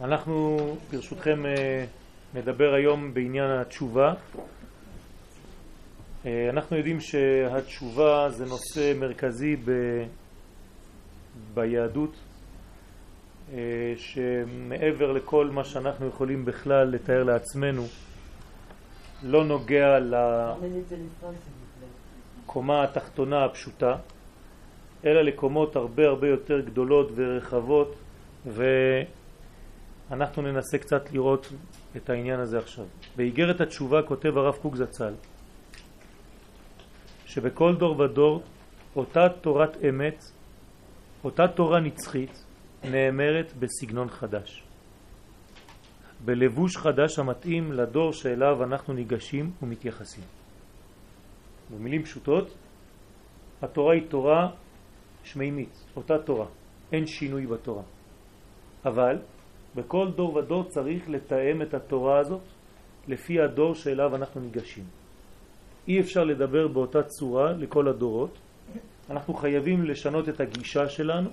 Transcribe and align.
אנחנו 0.00 0.58
ברשותכם 0.92 1.46
אה, 1.46 1.84
נדבר 2.34 2.74
היום 2.74 3.14
בעניין 3.14 3.50
התשובה. 3.50 4.14
אה, 6.26 6.50
אנחנו 6.50 6.76
יודעים 6.76 7.00
שהתשובה 7.00 8.30
זה 8.30 8.44
נושא 8.44 8.92
מרכזי 9.00 9.56
ב... 9.64 9.70
ביהדות, 11.54 12.14
אה, 13.52 13.94
שמעבר 13.96 15.12
לכל 15.12 15.46
מה 15.46 15.64
שאנחנו 15.64 16.06
יכולים 16.06 16.44
בכלל 16.44 16.88
לתאר 16.88 17.22
לעצמנו, 17.22 17.82
לא 19.22 19.44
נוגע 19.44 19.98
לקומה 22.44 22.82
התחתונה 22.82 23.44
הפשוטה, 23.44 23.96
אלא 25.04 25.22
לקומות 25.22 25.76
הרבה 25.76 26.06
הרבה 26.06 26.28
יותר 26.28 26.60
גדולות 26.60 27.10
ורחבות, 27.14 27.94
ואנחנו 30.10 30.42
ננסה 30.42 30.78
קצת 30.78 31.12
לראות 31.12 31.52
את 31.96 32.10
העניין 32.10 32.40
הזה 32.40 32.58
עכשיו. 32.58 32.84
באיגרת 33.16 33.60
התשובה 33.60 34.02
כותב 34.02 34.36
הרב 34.36 34.54
קוק 34.54 34.76
זצ"ל 34.76 35.14
שבכל 37.26 37.76
דור 37.76 38.00
ודור 38.00 38.42
אותה 38.96 39.28
תורת 39.40 39.76
אמת, 39.88 40.24
אותה 41.24 41.48
תורה 41.48 41.80
נצחית, 41.80 42.44
נאמרת 42.84 43.52
בסגנון 43.58 44.08
חדש. 44.08 44.62
בלבוש 46.24 46.76
חדש 46.76 47.18
המתאים 47.18 47.72
לדור 47.72 48.12
שאליו 48.12 48.64
אנחנו 48.64 48.94
ניגשים 48.94 49.50
ומתייחסים. 49.62 50.24
במילים 51.70 52.02
פשוטות, 52.02 52.54
התורה 53.62 53.94
היא 53.94 54.02
תורה 54.08 54.50
שמימית, 55.24 55.84
אותה 55.96 56.18
תורה, 56.18 56.46
אין 56.92 57.06
שינוי 57.06 57.46
בתורה. 57.46 57.82
אבל 58.84 59.18
בכל 59.76 60.10
דור 60.16 60.36
ודור 60.36 60.64
צריך 60.64 61.08
לתאם 61.08 61.62
את 61.62 61.74
התורה 61.74 62.18
הזאת 62.18 62.42
לפי 63.08 63.40
הדור 63.40 63.74
שאליו 63.74 64.16
אנחנו 64.16 64.40
ניגשים. 64.40 64.84
אי 65.88 66.00
אפשר 66.00 66.24
לדבר 66.24 66.68
באותה 66.68 67.02
צורה 67.02 67.52
לכל 67.52 67.88
הדורות, 67.88 68.38
אנחנו 69.10 69.34
חייבים 69.34 69.84
לשנות 69.84 70.28
את 70.28 70.40
הגישה 70.40 70.88
שלנו 70.88 71.30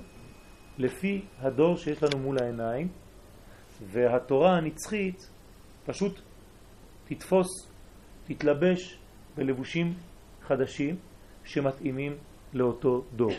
לפי 0.77 1.21
הדור 1.39 1.77
שיש 1.77 2.03
לנו 2.03 2.23
מול 2.23 2.37
העיניים, 2.41 2.87
והתורה 3.81 4.57
הנצחית 4.57 5.29
פשוט 5.85 6.21
תתפוס, 7.05 7.47
תתלבש 8.27 8.97
בלבושים 9.37 9.93
חדשים 10.41 10.95
שמתאימים 11.45 12.15
לאותו 12.53 13.03
דור. 13.15 13.33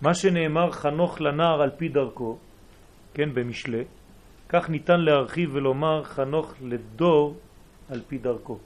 מה 0.00 0.14
שנאמר 0.14 0.70
חנוך 0.70 1.20
לנער 1.20 1.62
על 1.62 1.70
פי 1.76 1.88
דרכו, 1.88 2.38
כן, 3.14 3.34
במשלה, 3.34 3.82
כך 4.48 4.70
ניתן 4.70 5.00
להרחיב 5.00 5.50
ולומר 5.54 6.04
חנוך 6.04 6.54
לדור 6.62 7.36
על 7.90 8.00
פי 8.08 8.18
דרכו. 8.18 8.58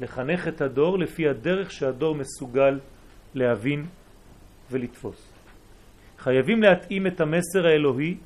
לחנך 0.00 0.48
את 0.48 0.60
הדור 0.60 0.98
לפי 0.98 1.28
הדרך 1.28 1.70
שהדור 1.70 2.14
מסוגל 2.14 2.80
להבין 3.34 3.86
ולתפוס. 4.70 5.32
חייבים 6.18 6.62
להתאים 6.62 7.06
את 7.06 7.20
המסר 7.20 7.66
האלוהי 7.66 8.16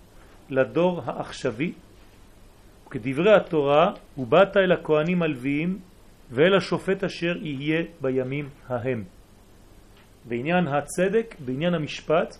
לדור 0.50 1.02
העכשווי, 1.04 1.72
וכדברי 2.86 3.34
התורה, 3.34 3.92
ובאת 4.18 4.56
אל 4.56 4.72
הכהנים 4.72 5.22
הלוויים 5.22 5.78
ואל 6.30 6.54
השופט 6.54 7.04
אשר 7.04 7.36
יהיה 7.42 7.82
בימים 8.00 8.48
ההם. 8.68 9.04
בעניין 10.24 10.66
הצדק, 10.66 11.34
בעניין 11.44 11.74
המשפט, 11.74 12.36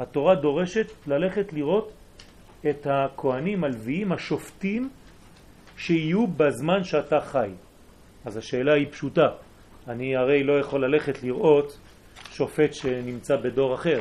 התורה 0.00 0.34
דורשת 0.34 0.86
ללכת 1.06 1.52
לראות 1.52 1.92
את 2.70 2.86
הכהנים 2.90 3.64
הלוויים, 3.64 4.12
השופטים, 4.12 4.90
שיהיו 5.76 6.26
בזמן 6.26 6.84
שאתה 6.84 7.20
חי. 7.20 7.50
אז 8.24 8.36
השאלה 8.36 8.74
היא 8.74 8.86
פשוטה. 8.90 9.28
אני 9.88 10.16
הרי 10.16 10.44
לא 10.44 10.60
יכול 10.60 10.84
ללכת 10.84 11.22
לראות 11.22 11.78
שופט 12.30 12.74
שנמצא 12.74 13.36
בדור 13.36 13.74
אחר. 13.74 14.00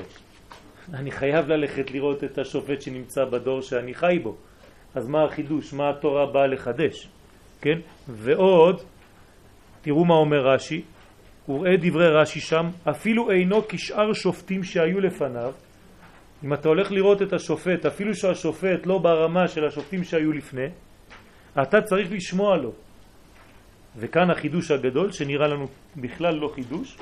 אני 0.94 1.12
חייב 1.12 1.48
ללכת 1.48 1.92
לראות 1.92 2.24
את 2.24 2.38
השופט 2.38 2.82
שנמצא 2.82 3.26
בדור 3.26 3.62
שאני 3.62 3.94
חי 3.94 4.20
בו. 4.24 4.36
אז 4.96 5.08
מה 5.08 5.24
החידוש? 5.24 5.74
מה 5.74 5.90
התורה 5.90 6.26
באה 6.26 6.48
לחדש? 6.48 7.08
כן? 7.62 7.80
ועוד, 8.08 8.82
תראו 9.82 10.06
מה 10.06 10.16
אומר 10.16 10.48
רש"י, 10.48 10.82
וראה 11.50 11.78
דברי 11.78 12.08
רש"י 12.08 12.40
שם, 12.40 12.70
אפילו 12.90 13.32
אינו 13.32 13.62
כשאר 13.68 14.14
שופטים 14.14 14.64
שהיו 14.64 15.00
לפניו. 15.00 15.52
אם 16.44 16.54
אתה 16.54 16.68
הולך 16.68 16.92
לראות 16.92 17.22
את 17.22 17.34
השופט, 17.34 17.86
אפילו 17.86 18.16
שהשופט 18.16 18.86
לא 18.86 18.98
ברמה 18.98 19.48
של 19.48 19.66
השופטים 19.66 20.04
שהיו 20.04 20.32
לפני, 20.32 20.68
אתה 21.62 21.82
צריך 21.82 22.12
לשמוע 22.12 22.58
לו. 22.58 22.72
וכאן 23.98 24.30
החידוש 24.30 24.72
הגדול, 24.72 25.12
שנראה 25.12 25.48
לנו 25.48 25.68
בכלל 25.96 26.36
לא 26.36 26.52
חידוש, 26.56 26.98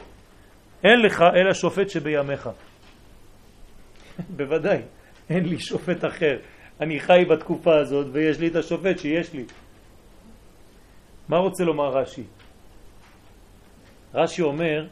אין 0.83 0.99
לך 1.05 1.21
אלא 1.35 1.53
שופט 1.53 1.89
שבימיך. 1.89 2.49
בוודאי, 4.37 4.81
אין 5.29 5.45
לי 5.45 5.59
שופט 5.59 6.05
אחר. 6.05 6.37
אני 6.81 6.99
חי 6.99 7.25
בתקופה 7.29 7.77
הזאת 7.79 8.07
ויש 8.11 8.39
לי 8.39 8.47
את 8.47 8.55
השופט 8.55 8.99
שיש 8.99 9.33
לי. 9.33 9.45
מה 11.29 11.37
רוצה 11.37 11.63
לומר 11.63 11.97
רש"י? 11.97 12.23
רש"י 14.13 14.41
אומר 14.41 14.87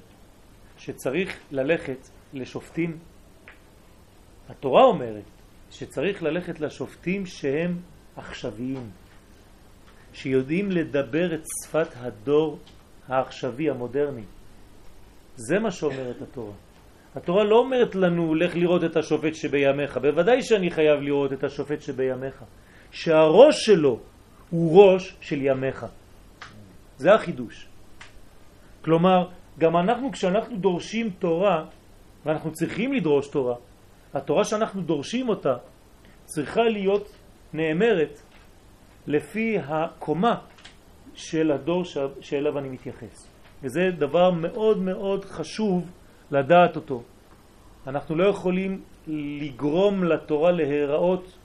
שצריך 0.78 1.40
ללכת 1.52 2.10
לשופטים, 2.34 2.98
התורה 4.50 4.84
אומרת 4.84 5.24
שצריך 5.72 6.24
ללכת 6.24 6.60
לשופטים 6.60 7.26
שהם 7.26 7.78
עכשוויים, 8.16 8.90
שיודעים 10.14 10.72
לדבר 10.72 11.36
את 11.36 11.42
שפת 11.64 11.88
הדור 11.96 12.60
העכשווי 13.08 13.70
המודרני. 13.70 14.24
זה 15.36 15.60
מה 15.60 15.72
שאומרת 15.72 16.22
התורה. 16.22 16.54
התורה 17.16 17.44
לא 17.44 17.56
אומרת 17.56 17.96
לנו, 17.96 18.36
לך 18.36 18.56
לראות 18.56 18.84
את 18.84 18.98
השופט 18.98 19.36
שבימיך. 19.36 19.98
בוודאי 19.98 20.42
שאני 20.42 20.72
חייב 20.72 21.02
לראות 21.02 21.34
את 21.34 21.44
השופט 21.44 21.82
שבימיך. 21.82 22.44
שהראש 22.92 23.66
שלו 23.66 24.00
הוא 24.50 24.84
ראש 24.84 25.16
של 25.22 25.42
ימיך. 25.42 25.86
זה 26.98 27.14
החידוש. 27.14 27.68
כלומר, 28.82 29.28
גם 29.60 29.78
אנחנו 29.78 30.12
כשאנחנו 30.12 30.58
דורשים 30.58 31.10
תורה, 31.10 31.66
ואנחנו 32.26 32.52
צריכים 32.52 32.94
לדרוש 32.94 33.28
תורה, 33.28 33.56
התורה 34.16 34.44
שאנחנו 34.44 34.82
דורשים 34.82 35.30
אותה 35.30 35.58
צריכה 36.26 36.62
להיות 36.62 37.16
נאמרת 37.54 38.22
לפי 39.08 39.58
הקומה 39.68 40.36
של 41.14 41.52
הדור 41.52 41.84
שאליו 42.22 42.60
אני 42.60 42.70
מתייחס. 42.70 43.30
וזה 43.64 43.82
דבר 43.98 44.32
מאוד 44.32 44.78
מאוד 44.78 45.26
חשוב 45.26 45.92
לדעת 46.32 46.76
אותו. 46.76 47.04
אנחנו 47.88 48.16
לא 48.16 48.30
יכולים 48.30 48.82
לגרום 49.08 50.04
לתורה 50.04 50.52
להיראות 50.52 51.38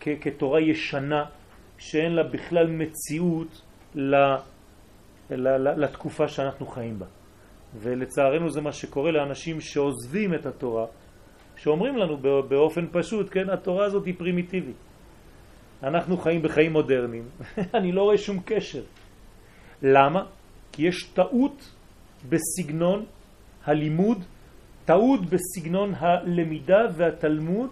כתורה 0.00 0.60
ישנה 0.60 1.24
שאין 1.78 2.12
לה 2.12 2.22
בכלל 2.22 2.66
מציאות 2.66 3.62
לתקופה 5.76 6.28
שאנחנו 6.28 6.66
חיים 6.66 6.98
בה. 6.98 7.06
ולצערנו 7.74 8.50
זה 8.50 8.60
מה 8.60 8.72
שקורה 8.72 9.10
לאנשים 9.10 9.60
שעוזבים 9.60 10.34
את 10.34 10.46
התורה, 10.46 10.86
שאומרים 11.62 11.96
לנו 11.96 12.16
באופן 12.48 12.86
פשוט, 12.92 13.26
כן, 13.30 13.50
התורה 13.50 13.84
הזאת 13.84 14.06
היא 14.06 14.14
פרימיטיבית. 14.18 14.76
אנחנו 15.82 16.16
חיים 16.16 16.42
בחיים 16.42 16.72
מודרניים, 16.72 17.24
אני 17.78 17.92
לא 17.92 18.02
רואה 18.02 18.18
שום 18.18 18.40
קשר. 18.44 18.82
למה? 19.82 20.24
כי 20.72 20.88
יש 20.88 21.04
טעות 21.14 21.70
בסגנון 22.28 23.04
הלימוד, 23.64 24.24
טעות 24.84 25.20
בסגנון 25.26 25.94
הלמידה 25.98 26.80
והתלמוד 26.96 27.70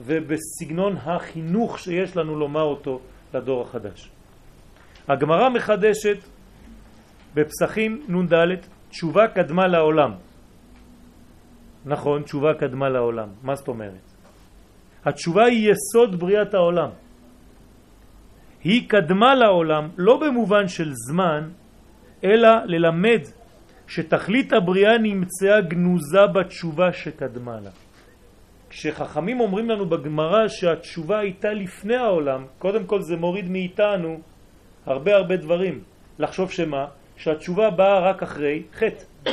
ובסגנון 0.00 0.96
החינוך 0.96 1.78
שיש 1.78 2.16
לנו 2.16 2.38
לומר 2.38 2.62
אותו 2.62 3.00
לדור 3.34 3.62
החדש. 3.62 4.10
הגמרא 5.08 5.48
מחדשת 5.48 6.16
בפסחים 7.34 8.02
נ"ד, 8.08 8.34
תשובה 8.88 9.28
קדמה 9.28 9.66
לעולם. 9.66 10.12
נכון, 11.86 12.22
תשובה 12.22 12.54
קדמה 12.54 12.88
לעולם. 12.88 13.28
מה 13.42 13.54
זאת 13.54 13.68
אומרת? 13.68 14.06
התשובה 15.04 15.44
היא 15.44 15.70
יסוד 15.72 16.20
בריאת 16.20 16.54
העולם. 16.54 16.90
היא 18.64 18.88
קדמה 18.88 19.34
לעולם 19.34 19.88
לא 19.96 20.20
במובן 20.20 20.68
של 20.68 20.92
זמן, 20.92 21.48
אלא 22.24 22.48
ללמד 22.64 23.20
שתכלית 23.86 24.52
הבריאה 24.52 24.98
נמצאה 24.98 25.60
גנוזה 25.60 26.26
בתשובה 26.34 26.92
שקדמה 26.92 27.60
לה. 27.60 27.70
כשחכמים 28.70 29.40
אומרים 29.40 29.70
לנו 29.70 29.86
בגמרא 29.86 30.48
שהתשובה 30.48 31.18
הייתה 31.18 31.52
לפני 31.52 31.96
העולם, 31.96 32.44
קודם 32.58 32.86
כל 32.86 33.00
זה 33.02 33.16
מוריד 33.16 33.50
מאיתנו 33.50 34.20
הרבה 34.86 35.16
הרבה 35.16 35.36
דברים. 35.36 35.80
לחשוב 36.18 36.50
שמה? 36.50 36.86
שהתשובה 37.16 37.70
באה 37.70 38.10
רק 38.10 38.22
אחרי 38.22 38.62
חטא. 38.72 39.30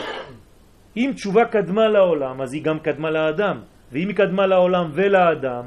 אם 0.97 1.11
תשובה 1.15 1.45
קדמה 1.45 1.87
לעולם, 1.87 2.41
אז 2.41 2.53
היא 2.53 2.63
גם 2.63 2.79
קדמה 2.79 3.09
לאדם. 3.11 3.61
ואם 3.91 4.07
היא 4.07 4.15
קדמה 4.15 4.47
לעולם 4.47 4.89
ולאדם, 4.93 5.63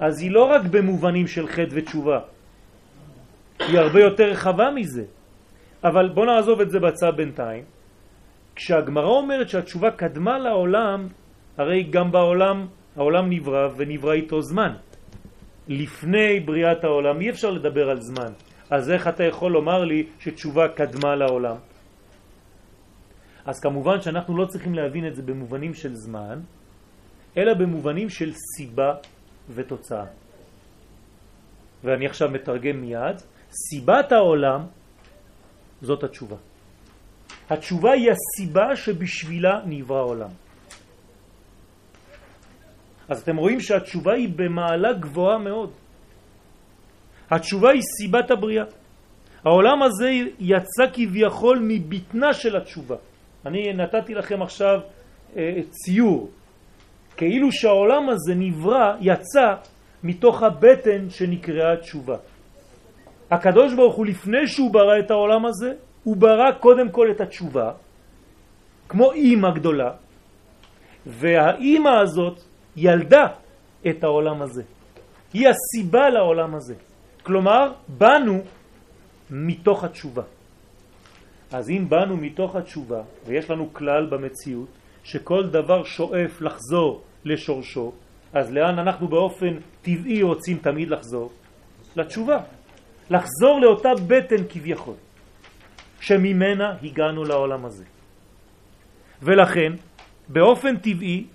אז 0.00 0.22
היא 0.22 0.30
לא 0.30 0.44
רק 0.44 0.62
במובנים 0.70 1.26
של 1.26 1.46
חטא 1.46 1.70
ותשובה, 1.70 2.20
היא 3.58 3.78
הרבה 3.78 4.00
יותר 4.00 4.24
רחבה 4.24 4.70
מזה. 4.70 5.04
אבל 5.84 6.08
בוא 6.14 6.26
נעזוב 6.26 6.60
את 6.60 6.70
זה 6.70 6.78
בצד 6.80 7.12
בינתיים. 7.16 7.64
כשהגמרא 8.56 9.06
אומרת 9.06 9.48
שהתשובה 9.48 9.90
קדמה 9.90 10.38
לעולם, 10.38 11.08
הרי 11.58 11.82
גם 11.82 12.12
בעולם, 12.12 12.66
העולם 12.96 13.30
נברא 13.30 13.68
ונברא 13.76 14.12
איתו 14.12 14.42
זמן. 14.42 14.72
לפני 15.68 16.40
בריאת 16.40 16.84
העולם 16.84 17.20
אי 17.20 17.30
אפשר 17.30 17.50
לדבר 17.50 17.90
על 17.90 18.00
זמן. 18.00 18.32
אז 18.70 18.90
איך 18.90 19.08
אתה 19.08 19.24
יכול 19.24 19.52
לומר 19.52 19.84
לי 19.84 20.06
שתשובה 20.18 20.68
קדמה 20.68 21.14
לעולם? 21.16 21.56
אז 23.46 23.60
כמובן 23.60 24.00
שאנחנו 24.00 24.36
לא 24.36 24.46
צריכים 24.46 24.74
להבין 24.74 25.06
את 25.06 25.14
זה 25.16 25.22
במובנים 25.22 25.74
של 25.74 25.94
זמן, 25.94 26.40
אלא 27.36 27.54
במובנים 27.54 28.08
של 28.08 28.32
סיבה 28.32 28.94
ותוצאה. 29.54 30.06
ואני 31.84 32.06
עכשיו 32.06 32.28
מתרגם 32.30 32.80
מיד, 32.80 33.16
סיבת 33.50 34.12
העולם 34.12 34.60
זאת 35.82 36.04
התשובה. 36.04 36.36
התשובה 37.50 37.92
היא 37.92 38.10
הסיבה 38.10 38.76
שבשבילה 38.76 39.60
נברא 39.66 39.98
העולם. 39.98 40.30
אז 43.08 43.22
אתם 43.22 43.36
רואים 43.36 43.60
שהתשובה 43.60 44.12
היא 44.12 44.28
במעלה 44.36 44.92
גבוהה 44.92 45.38
מאוד. 45.38 45.70
התשובה 47.30 47.70
היא 47.70 47.82
סיבת 47.82 48.30
הבריאה. 48.30 48.64
העולם 49.44 49.82
הזה 49.82 50.10
יצא 50.38 50.84
כביכול 50.92 51.58
מבטנה 51.62 52.34
של 52.34 52.56
התשובה. 52.56 52.96
אני 53.46 53.72
נתתי 53.72 54.14
לכם 54.14 54.42
עכשיו 54.42 54.80
אה, 55.36 55.60
ציור, 55.70 56.30
כאילו 57.16 57.52
שהעולם 57.52 58.08
הזה 58.08 58.34
נברא, 58.34 58.94
יצא 59.00 59.54
מתוך 60.02 60.42
הבטן 60.42 61.10
שנקראה 61.10 61.76
תשובה. 61.76 62.16
הקדוש 63.30 63.74
ברוך 63.74 63.94
הוא 63.94 64.06
לפני 64.06 64.46
שהוא 64.46 64.72
ברא 64.72 64.98
את 64.98 65.10
העולם 65.10 65.46
הזה, 65.46 65.72
הוא 66.04 66.16
ברא 66.16 66.52
קודם 66.60 66.90
כל 66.90 67.10
את 67.10 67.20
התשובה, 67.20 67.72
כמו 68.88 69.12
אימא 69.12 69.50
גדולה, 69.54 69.90
והאימא 71.06 71.88
הזאת 72.02 72.40
ילדה 72.76 73.26
את 73.90 74.04
העולם 74.04 74.42
הזה. 74.42 74.62
היא 75.32 75.48
הסיבה 75.48 76.08
לעולם 76.10 76.54
הזה. 76.54 76.74
כלומר, 77.22 77.72
באנו 77.88 78.40
מתוך 79.30 79.84
התשובה. 79.84 80.22
אז 81.52 81.70
אם 81.70 81.88
באנו 81.88 82.16
מתוך 82.16 82.56
התשובה, 82.56 83.02
ויש 83.26 83.50
לנו 83.50 83.74
כלל 83.74 84.06
במציאות, 84.10 84.68
שכל 85.04 85.46
דבר 85.46 85.84
שואף 85.84 86.40
לחזור 86.40 87.02
לשורשו, 87.24 87.92
אז 88.32 88.52
לאן 88.52 88.78
אנחנו 88.78 89.08
באופן 89.08 89.56
טבעי 89.82 90.22
רוצים 90.22 90.58
תמיד 90.58 90.90
לחזור? 90.90 91.32
לתשובה. 91.96 92.38
לחזור 93.10 93.60
לאותה 93.60 93.88
בטן 94.06 94.44
כביכול, 94.48 94.94
שממנה 96.00 96.76
הגענו 96.82 97.24
לעולם 97.24 97.64
הזה. 97.64 97.84
ולכן, 99.22 99.72
באופן 100.28 100.76
טבעי, 100.76 101.26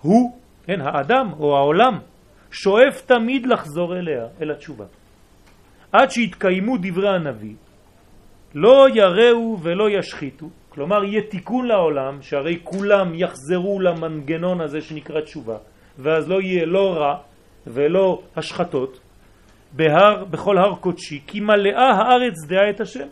הוא, 0.00 0.38
כן, 0.66 0.80
האדם 0.80 1.32
או 1.38 1.56
העולם, 1.56 1.98
שואף 2.50 3.00
תמיד 3.06 3.46
לחזור 3.46 3.96
אליה, 3.96 4.26
אל 4.42 4.50
התשובה. 4.50 4.84
עד 5.92 6.10
שיתקיימו 6.10 6.76
דברי 6.82 7.08
הנביא, 7.08 7.54
לא 8.54 8.86
יראו 8.94 9.58
ולא 9.62 9.90
ישחיתו, 9.90 10.46
כלומר 10.68 11.04
יהיה 11.04 11.22
תיקון 11.22 11.66
לעולם, 11.66 12.22
שהרי 12.22 12.58
כולם 12.64 13.14
יחזרו 13.14 13.80
למנגנון 13.80 14.60
הזה 14.60 14.80
שנקרא 14.80 15.20
תשובה, 15.20 15.56
ואז 15.98 16.28
לא 16.28 16.40
יהיה 16.40 16.66
לא 16.66 16.94
רע 16.94 17.16
ולא 17.66 18.22
השחתות, 18.36 19.00
בהר, 19.72 20.24
בכל 20.24 20.58
הר 20.58 20.74
קודשי, 20.74 21.20
כי 21.26 21.40
מלאה 21.40 21.90
הארץ 21.90 22.34
דעה 22.48 22.70
את 22.70 22.80
השם. 22.80 23.08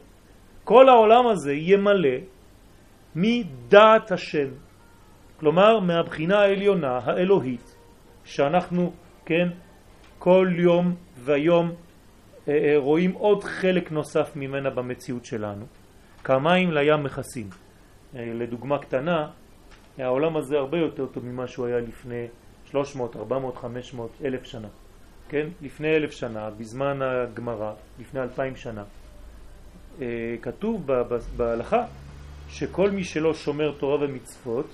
כל 0.64 0.88
העולם 0.88 1.26
הזה 1.26 1.52
יהיה 1.52 1.76
מלא 1.76 2.18
מדעת 3.16 4.12
השם, 4.12 4.48
כלומר 5.40 5.80
מהבחינה 5.80 6.38
העליונה, 6.38 6.98
האלוהית, 7.04 7.76
שאנחנו, 8.24 8.92
כן, 9.26 9.48
כל 10.18 10.48
יום 10.56 10.94
ויום 11.14 11.72
רואים 12.76 13.12
עוד 13.12 13.44
חלק 13.44 13.92
נוסף 13.92 14.36
ממנה 14.36 14.70
במציאות 14.70 15.24
שלנו. 15.24 15.66
כמים 16.24 16.72
לים 16.72 17.02
מכסים. 17.02 17.48
אה, 18.16 18.24
לדוגמה 18.34 18.78
קטנה, 18.78 19.30
העולם 19.98 20.36
הזה 20.36 20.56
הרבה 20.56 20.78
יותר 20.78 21.06
טוב 21.06 21.26
ממה 21.26 21.46
שהוא 21.46 21.66
היה 21.66 21.78
לפני 21.80 22.26
300, 22.64 23.16
400, 23.16 23.56
500, 23.56 24.10
אלף 24.24 24.44
שנה. 24.44 24.68
כן? 25.28 25.48
לפני 25.60 25.96
אלף 25.96 26.10
שנה, 26.10 26.50
בזמן 26.50 27.02
הגמרא, 27.02 27.72
לפני 28.00 28.20
אלפיים 28.20 28.56
שנה, 28.56 28.84
כתוב 30.42 30.86
בהלכה 31.36 31.84
שכל 32.48 32.90
מי 32.90 33.04
שלא 33.04 33.34
שומר 33.34 33.72
תורה 33.78 34.04
ומצוות, 34.04 34.66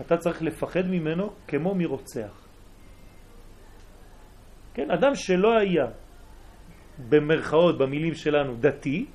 אתה 0.00 0.16
צריך 0.16 0.42
לפחד 0.42 0.86
ממנו 0.86 1.30
כמו 1.48 1.74
מרוצח. 1.74 2.46
כן, 4.74 4.90
אדם 4.90 5.14
שלא 5.14 5.58
היה 5.58 5.86
במרכאות, 7.08 7.78
במילים 7.78 8.14
שלנו, 8.14 8.56
דתי, 8.60 9.06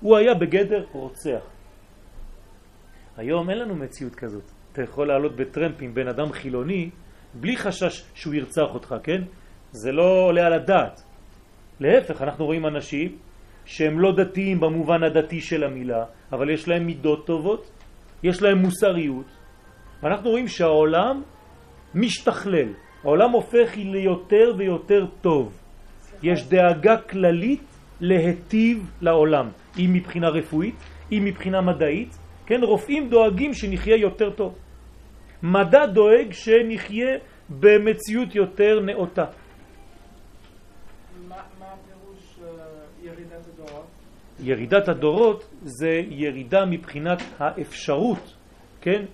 הוא 0.00 0.16
היה 0.16 0.34
בגדר 0.34 0.84
רוצח. 0.92 1.42
היום 3.16 3.50
אין 3.50 3.58
לנו 3.58 3.74
מציאות 3.74 4.14
כזאת. 4.14 4.44
אתה 4.72 4.82
יכול 4.82 5.08
לעלות 5.08 5.36
בטרמפ 5.36 5.82
בן 5.94 6.08
אדם 6.08 6.32
חילוני 6.32 6.90
בלי 7.34 7.56
חשש 7.56 8.04
שהוא 8.14 8.34
ירצח 8.34 8.74
אותך, 8.74 8.94
כן? 9.02 9.22
זה 9.72 9.92
לא 9.92 10.26
עולה 10.26 10.46
על 10.46 10.52
הדעת. 10.52 11.02
להפך, 11.80 12.22
אנחנו 12.22 12.44
רואים 12.44 12.66
אנשים 12.66 13.18
שהם 13.64 14.00
לא 14.00 14.12
דתיים 14.16 14.60
במובן 14.60 15.02
הדתי 15.02 15.40
של 15.40 15.64
המילה, 15.64 16.04
אבל 16.32 16.50
יש 16.50 16.68
להם 16.68 16.86
מידות 16.86 17.26
טובות, 17.26 17.70
יש 18.22 18.42
להם 18.42 18.58
מוסריות. 18.58 19.26
ואנחנו 20.02 20.30
רואים 20.30 20.48
שהעולם 20.48 21.22
משתכלל, 21.94 22.74
העולם 23.04 23.30
הופך 23.30 23.76
ליותר 23.76 24.54
ויותר 24.58 25.06
טוב. 25.20 25.59
יש 26.22 26.48
דאגה 26.48 26.96
כללית 26.96 27.62
להטיב 28.00 28.90
לעולם, 29.00 29.48
אם 29.78 29.90
מבחינה 29.92 30.28
רפואית, 30.28 30.74
אם 31.12 31.22
מבחינה 31.24 31.60
מדעית, 31.60 32.18
כן, 32.46 32.60
רופאים 32.62 33.08
דואגים 33.08 33.54
שנחיה 33.54 33.96
יותר 33.96 34.30
טוב. 34.30 34.54
מדע 35.42 35.86
דואג 35.86 36.32
שנחיה 36.32 37.18
במציאות 37.48 38.34
יותר 38.34 38.80
נאותה. 38.80 39.24
מה 41.28 41.36
הפירוש 41.60 42.38
אה, 42.42 42.48
ירידת 43.02 43.46
הדורות? 43.46 43.86
ירידת 44.40 44.88
הדורות 44.88 45.50
זה 45.62 46.02
ירידה 46.10 46.64
מבחינת 46.66 47.22
האפשרות, 47.38 48.34
כן, 48.80 49.04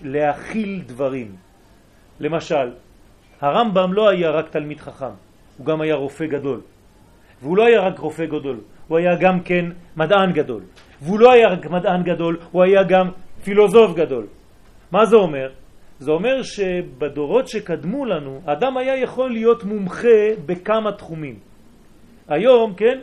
להכיל 0.00 0.82
דברים. 0.86 1.36
למשל, 2.20 2.72
הרמב"ם 3.40 3.92
לא 3.92 4.08
היה 4.08 4.30
רק 4.30 4.48
תלמיד 4.48 4.80
חכם, 4.80 5.14
הוא 5.58 5.66
גם 5.66 5.80
היה 5.80 5.94
רופא 5.94 6.26
גדול. 6.26 6.60
והוא 7.42 7.56
לא 7.56 7.66
היה 7.66 7.80
רק 7.80 7.98
רופא 7.98 8.24
גדול, 8.24 8.60
הוא 8.88 8.98
היה 8.98 9.16
גם 9.20 9.40
כן 9.40 9.64
מדען 9.96 10.32
גדול. 10.32 10.62
והוא 11.02 11.20
לא 11.20 11.32
היה 11.32 11.48
רק 11.48 11.66
מדען 11.66 12.02
גדול, 12.02 12.38
הוא 12.50 12.62
היה 12.62 12.82
גם 12.82 13.08
פילוסוף 13.44 13.96
גדול. 13.96 14.26
מה 14.92 15.04
זה 15.04 15.16
אומר? 15.16 15.48
זה 15.98 16.10
אומר 16.10 16.42
שבדורות 16.42 17.48
שקדמו 17.48 18.04
לנו, 18.04 18.40
אדם 18.46 18.76
היה 18.76 18.96
יכול 18.96 19.30
להיות 19.30 19.64
מומחה 19.64 20.18
בכמה 20.46 20.92
תחומים. 20.92 21.38
היום, 22.28 22.74
כן, 22.74 22.98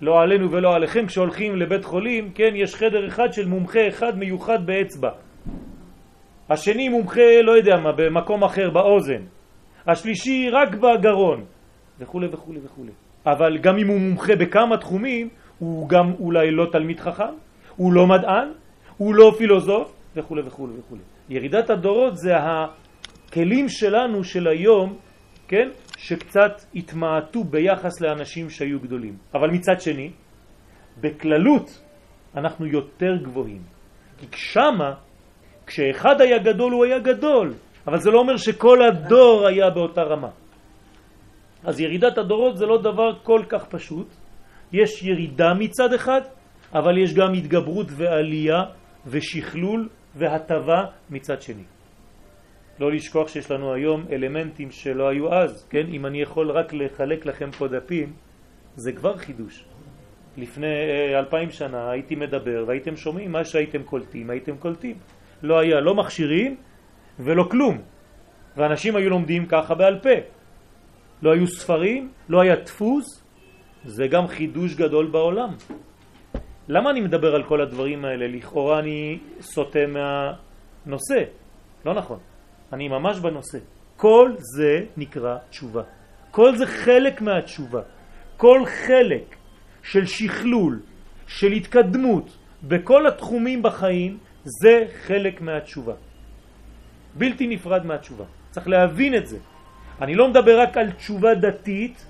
לא 0.00 0.20
עלינו 0.20 0.50
ולא 0.50 0.74
עליכם, 0.74 1.06
כשהולכים 1.06 1.56
לבית 1.56 1.84
חולים, 1.84 2.30
כן, 2.34 2.52
יש 2.54 2.74
חדר 2.74 3.08
אחד 3.08 3.32
של 3.32 3.48
מומחה 3.48 3.88
אחד 3.88 4.18
מיוחד 4.18 4.66
באצבע. 4.66 5.10
השני 6.50 6.88
מומחה, 6.88 7.42
לא 7.42 7.52
יודע 7.56 7.76
מה, 7.76 7.92
במקום 7.92 8.44
אחר, 8.44 8.70
באוזן. 8.70 9.22
השלישי 9.86 10.50
רק 10.52 10.74
בגרון. 10.74 11.44
וכו' 12.00 12.20
וכו' 12.32 12.52
וכו'. 12.64 12.84
אבל 13.26 13.58
גם 13.58 13.78
אם 13.78 13.88
הוא 13.88 14.00
מומחה 14.00 14.36
בכמה 14.36 14.76
תחומים, 14.76 15.28
הוא 15.58 15.88
גם 15.88 16.12
אולי 16.20 16.50
לא 16.50 16.66
תלמיד 16.72 17.00
חכם, 17.00 17.34
הוא 17.76 17.92
לא 17.92 18.06
מדען, 18.06 18.48
הוא 18.96 19.14
לא 19.14 19.34
פילוסוף 19.38 19.92
וכו' 20.16 20.36
וכו' 20.46 20.68
וכו'. 20.78 20.96
ירידת 21.28 21.70
הדורות 21.70 22.16
זה 22.16 22.32
הכלים 22.36 23.68
שלנו 23.68 24.24
של 24.24 24.46
היום, 24.46 24.96
כן, 25.48 25.68
שקצת 25.98 26.52
התמעטו 26.74 27.44
ביחס 27.44 28.00
לאנשים 28.00 28.50
שהיו 28.50 28.80
גדולים. 28.80 29.16
אבל 29.34 29.50
מצד 29.50 29.80
שני, 29.80 30.10
בכללות 31.00 31.80
אנחנו 32.36 32.66
יותר 32.66 33.16
גבוהים. 33.22 33.62
כי 34.18 34.26
שמה, 34.32 34.94
כשאחד 35.66 36.20
היה 36.20 36.38
גדול 36.38 36.72
הוא 36.72 36.84
היה 36.84 36.98
גדול, 36.98 37.54
אבל 37.86 37.98
זה 37.98 38.10
לא 38.10 38.18
אומר 38.18 38.36
שכל 38.36 38.78
הדור 38.82 39.46
היה 39.46 39.70
באותה 39.70 40.02
רמה. 40.02 40.28
אז 41.64 41.80
ירידת 41.80 42.18
הדורות 42.18 42.56
זה 42.56 42.66
לא 42.66 42.82
דבר 42.82 43.18
כל 43.22 43.42
כך 43.48 43.64
פשוט. 43.64 44.08
יש 44.72 45.02
ירידה 45.02 45.54
מצד 45.54 45.92
אחד, 45.92 46.20
אבל 46.72 46.98
יש 46.98 47.14
גם 47.14 47.32
התגברות 47.32 47.86
ועלייה 47.90 48.62
ושכלול 49.06 49.88
והטבה 50.14 50.84
מצד 51.10 51.42
שני. 51.42 51.64
לא 52.80 52.92
לשכוח 52.92 53.28
שיש 53.28 53.50
לנו 53.50 53.74
היום 53.74 54.04
אלמנטים 54.12 54.70
שלא 54.70 55.08
היו 55.08 55.32
אז, 55.32 55.66
כן? 55.70 55.86
אם 55.88 56.06
אני 56.06 56.22
יכול 56.22 56.50
רק 56.50 56.72
לחלק 56.72 57.26
לכם 57.26 57.50
פה 57.50 57.68
דפים, 57.68 58.12
זה 58.76 58.92
כבר 58.92 59.16
חידוש. 59.16 59.64
לפני 60.36 60.66
אה, 60.66 61.18
אלפיים 61.18 61.50
שנה 61.50 61.90
הייתי 61.90 62.14
מדבר 62.14 62.64
והייתם 62.66 62.96
שומעים 62.96 63.32
מה 63.32 63.44
שהייתם 63.44 63.82
קולטים, 63.82 64.30
הייתם 64.30 64.56
קולטים. 64.56 64.96
לא 65.42 65.58
היה 65.58 65.80
לא 65.80 65.94
מכשירים 65.94 66.56
ולא 67.18 67.44
כלום. 67.50 67.78
ואנשים 68.56 68.96
היו 68.96 69.10
לומדים 69.10 69.46
ככה 69.46 69.74
בעל 69.74 69.98
פה. 70.02 70.33
לא 71.24 71.32
היו 71.32 71.46
ספרים, 71.46 72.12
לא 72.28 72.40
היה 72.40 72.56
דפוס, 72.56 73.22
זה 73.84 74.06
גם 74.06 74.28
חידוש 74.28 74.74
גדול 74.74 75.06
בעולם. 75.06 75.56
למה 76.68 76.90
אני 76.90 77.00
מדבר 77.00 77.34
על 77.34 77.42
כל 77.42 77.60
הדברים 77.60 78.04
האלה? 78.04 78.28
לכאורה 78.28 78.78
אני 78.78 79.18
סוטה 79.40 79.86
מהנושא. 79.88 81.20
לא 81.84 81.94
נכון. 81.94 82.18
אני 82.72 82.88
ממש 82.88 83.18
בנושא. 83.18 83.58
כל 83.96 84.32
זה 84.36 84.84
נקרא 84.96 85.36
תשובה. 85.50 85.82
כל 86.30 86.56
זה 86.56 86.66
חלק 86.66 87.20
מהתשובה. 87.20 87.82
כל 88.36 88.62
חלק 88.66 89.36
של 89.82 90.06
שכלול, 90.06 90.80
של 91.26 91.52
התקדמות 91.52 92.36
בכל 92.62 93.06
התחומים 93.06 93.62
בחיים, 93.62 94.18
זה 94.44 94.86
חלק 95.08 95.40
מהתשובה. 95.40 95.94
בלתי 97.14 97.46
נפרד 97.46 97.86
מהתשובה. 97.86 98.24
צריך 98.50 98.68
להבין 98.68 99.14
את 99.14 99.26
זה. 99.26 99.38
אני 100.00 100.14
לא 100.14 100.28
מדבר 100.28 100.60
רק 100.60 100.76
על 100.76 100.90
תשובה 100.90 101.34
דתית, 101.34 102.06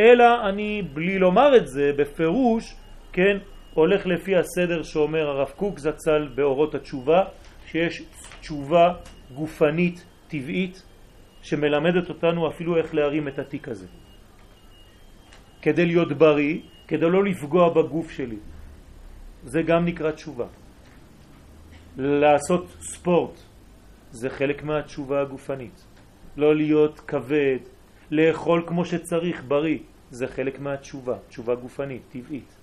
אלא 0.00 0.48
אני, 0.48 0.82
בלי 0.92 1.18
לומר 1.18 1.56
את 1.56 1.66
זה, 1.68 1.92
בפירוש, 1.96 2.74
כן, 3.12 3.36
הולך 3.74 4.06
לפי 4.06 4.36
הסדר 4.36 4.82
שאומר 4.82 5.28
הרב 5.28 5.50
קוק 5.56 5.78
זצ"ל 5.78 6.28
באורות 6.34 6.74
התשובה, 6.74 7.24
שיש 7.66 8.02
תשובה 8.40 8.94
גופנית 9.34 10.04
טבעית 10.28 10.82
שמלמדת 11.42 12.08
אותנו 12.08 12.48
אפילו 12.48 12.76
איך 12.76 12.94
להרים 12.94 13.28
את 13.28 13.38
התיק 13.38 13.68
הזה. 13.68 13.86
כדי 15.62 15.86
להיות 15.86 16.12
בריא, 16.12 16.58
כדי 16.88 17.10
לא 17.10 17.24
לפגוע 17.24 17.68
בגוף 17.68 18.10
שלי. 18.10 18.36
זה 19.44 19.62
גם 19.62 19.84
נקרא 19.84 20.10
תשובה. 20.10 20.46
לעשות 21.96 22.76
ספורט 22.80 23.40
זה 24.10 24.30
חלק 24.30 24.62
מהתשובה 24.62 25.20
הגופנית. 25.20 25.87
לא 26.38 26.56
להיות 26.56 27.00
כבד, 27.00 27.58
לאכול 28.10 28.62
כמו 28.66 28.84
שצריך, 28.84 29.42
בריא, 29.48 29.78
זה 30.10 30.26
חלק 30.26 30.60
מהתשובה, 30.60 31.16
תשובה 31.28 31.54
גופנית, 31.54 32.02
טבעית, 32.12 32.56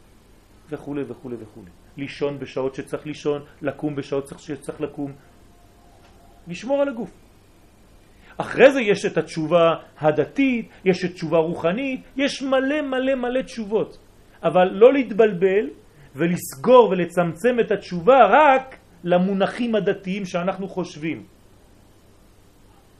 וכו' 0.69 0.95
וכו' 1.07 1.29
וכו'. 1.39 1.61
לישון 1.97 2.39
בשעות 2.39 2.75
שצריך 2.75 3.05
לישון, 3.05 3.41
לקום 3.61 3.95
בשעות 3.95 4.31
שצריך 4.37 4.81
לקום, 4.81 5.11
לשמור 6.47 6.81
על 6.81 6.89
הגוף. 6.89 7.11
אחרי 8.37 8.71
זה 8.71 8.81
יש 8.81 9.05
את 9.05 9.17
התשובה 9.17 9.75
הדתית, 9.99 10.69
יש 10.85 11.05
את 11.05 11.13
תשובה 11.13 11.37
רוחנית, 11.37 12.01
יש 12.15 12.41
מלא 12.41 12.81
מלא 12.81 13.15
מלא 13.15 13.41
תשובות. 13.41 13.97
אבל 14.43 14.67
לא 14.71 14.93
להתבלבל 14.93 15.69
ולסגור 16.15 16.89
ולצמצם 16.89 17.59
את 17.59 17.71
התשובה 17.71 18.17
רק 18.29 18.75
למונחים 19.03 19.75
הדתיים 19.75 20.25
שאנחנו 20.25 20.67
חושבים. 20.67 21.34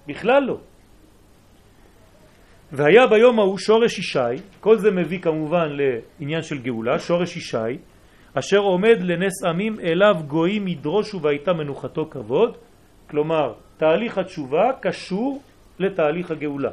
בכלל 0.07 0.43
לא. 0.43 0.57
והיה 2.71 3.07
ביום 3.07 3.39
ההוא 3.39 3.57
שורש 3.57 3.99
ישי, 3.99 4.35
כל 4.59 4.77
זה 4.77 4.91
מביא 4.91 5.19
כמובן 5.19 5.69
לעניין 5.71 6.41
של 6.41 6.57
גאולה, 6.57 6.99
שורש 6.99 7.37
ישי, 7.37 7.77
אשר 8.33 8.57
עומד 8.57 8.97
לנס 9.01 9.43
עמים 9.43 9.79
אליו 9.79 10.15
גויים 10.27 10.67
ידרושו 10.67 11.21
והייתה 11.21 11.53
מנוחתו 11.53 12.07
כבוד, 12.11 12.57
כלומר 13.09 13.53
תהליך 13.77 14.17
התשובה 14.17 14.71
קשור 14.81 15.41
לתהליך 15.79 16.31
הגאולה. 16.31 16.71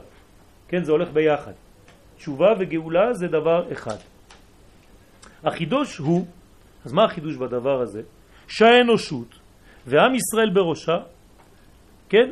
כן, 0.69 0.85
זה 0.85 0.93
הולך 0.93 1.09
ביחד. 1.13 1.53
תשובה 2.17 2.55
וגאולה 2.59 3.13
זה 3.13 3.27
דבר 3.29 3.73
אחד. 3.73 3.97
החידוש 5.45 5.99
הוא, 5.99 6.27
אז 6.85 6.93
מה 6.93 7.05
החידוש 7.05 7.37
בדבר 7.37 7.81
הזה? 7.81 8.03
שהאנושות 8.49 9.35
ועם 9.87 10.15
ישראל 10.15 10.51
בראשה, 10.51 10.99
כן, 12.09 12.31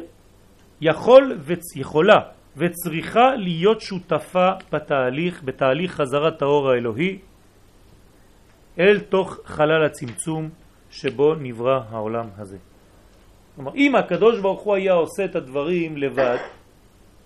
יכול 0.80 1.38
ויכולה 1.76 2.20
וצריכה 2.56 3.34
להיות 3.36 3.80
שותפה 3.80 4.50
בתהליך, 4.72 5.42
בתהליך 5.44 5.92
חזרת 5.92 6.42
האור 6.42 6.70
האלוהי 6.70 7.18
אל 8.78 9.00
תוך 9.00 9.38
חלל 9.44 9.84
הצמצום 9.84 10.48
שבו 10.90 11.34
נברא 11.34 11.80
העולם 11.90 12.26
הזה. 12.38 12.58
כלומר, 13.56 13.74
אם 13.74 13.96
הקדוש 13.96 14.40
ברוך 14.40 14.60
הוא 14.60 14.74
היה 14.74 14.92
עושה 14.92 15.24
את 15.24 15.36
הדברים 15.36 15.96
לבד, 15.96 16.38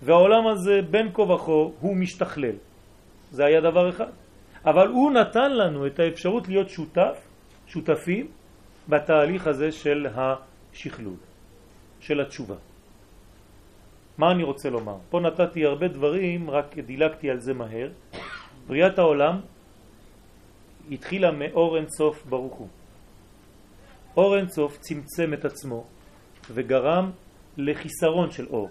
והעולם 0.01 0.47
הזה 0.47 0.81
בין 0.91 1.09
כה 1.13 1.21
וכה 1.21 1.51
הוא 1.79 1.95
משתכלל, 1.95 2.55
זה 3.31 3.45
היה 3.45 3.61
דבר 3.61 3.89
אחד. 3.89 4.11
אבל 4.65 4.87
הוא 4.87 5.11
נתן 5.11 5.51
לנו 5.51 5.87
את 5.87 5.99
האפשרות 5.99 6.47
להיות 6.47 6.69
שותף, 6.69 7.17
שותפים, 7.67 8.27
בתהליך 8.89 9.47
הזה 9.47 9.71
של 9.71 10.07
השכלול, 10.15 11.15
של 11.99 12.21
התשובה. 12.21 12.55
מה 14.17 14.31
אני 14.31 14.43
רוצה 14.43 14.69
לומר? 14.69 14.97
פה 15.09 15.19
נתתי 15.19 15.65
הרבה 15.65 15.87
דברים, 15.87 16.49
רק 16.49 16.77
דילגתי 16.77 17.29
על 17.29 17.39
זה 17.39 17.53
מהר. 17.53 17.89
בריאת 18.67 18.99
העולם 18.99 19.39
התחילה 20.91 21.31
מאור 21.31 21.77
אינסוף 21.77 22.25
ברוך 22.25 22.53
הוא. 22.53 22.67
אור 24.17 24.37
אינסוף 24.37 24.77
צמצם 24.77 25.33
את 25.33 25.45
עצמו 25.45 25.85
וגרם 26.51 27.11
לחיסרון 27.57 28.31
של 28.31 28.47
אור. 28.47 28.69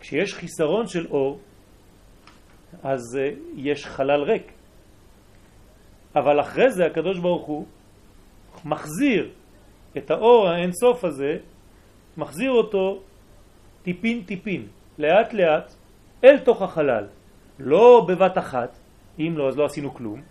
כשיש 0.00 0.34
חיסרון 0.34 0.86
של 0.86 1.06
אור, 1.06 1.38
אז 2.82 3.00
uh, 3.18 3.34
יש 3.56 3.86
חלל 3.86 4.22
ריק. 4.22 4.52
אבל 6.14 6.40
אחרי 6.40 6.70
זה 6.70 6.86
הקדוש 6.86 7.18
ברוך 7.18 7.46
הוא 7.46 7.66
מחזיר 8.64 9.30
את 9.96 10.10
האור 10.10 10.48
האינסוף 10.48 11.04
הזה, 11.04 11.36
מחזיר 12.16 12.50
אותו 12.50 13.02
טיפין 13.82 14.22
טיפין, 14.24 14.66
לאט 14.98 15.32
לאט, 15.32 15.74
אל 16.24 16.38
תוך 16.38 16.62
החלל. 16.62 17.06
לא 17.58 18.06
בבת 18.08 18.38
אחת, 18.38 18.78
אם 19.18 19.34
לא 19.36 19.48
אז 19.48 19.56
לא 19.56 19.64
עשינו 19.64 19.94
כלום, 19.94 20.22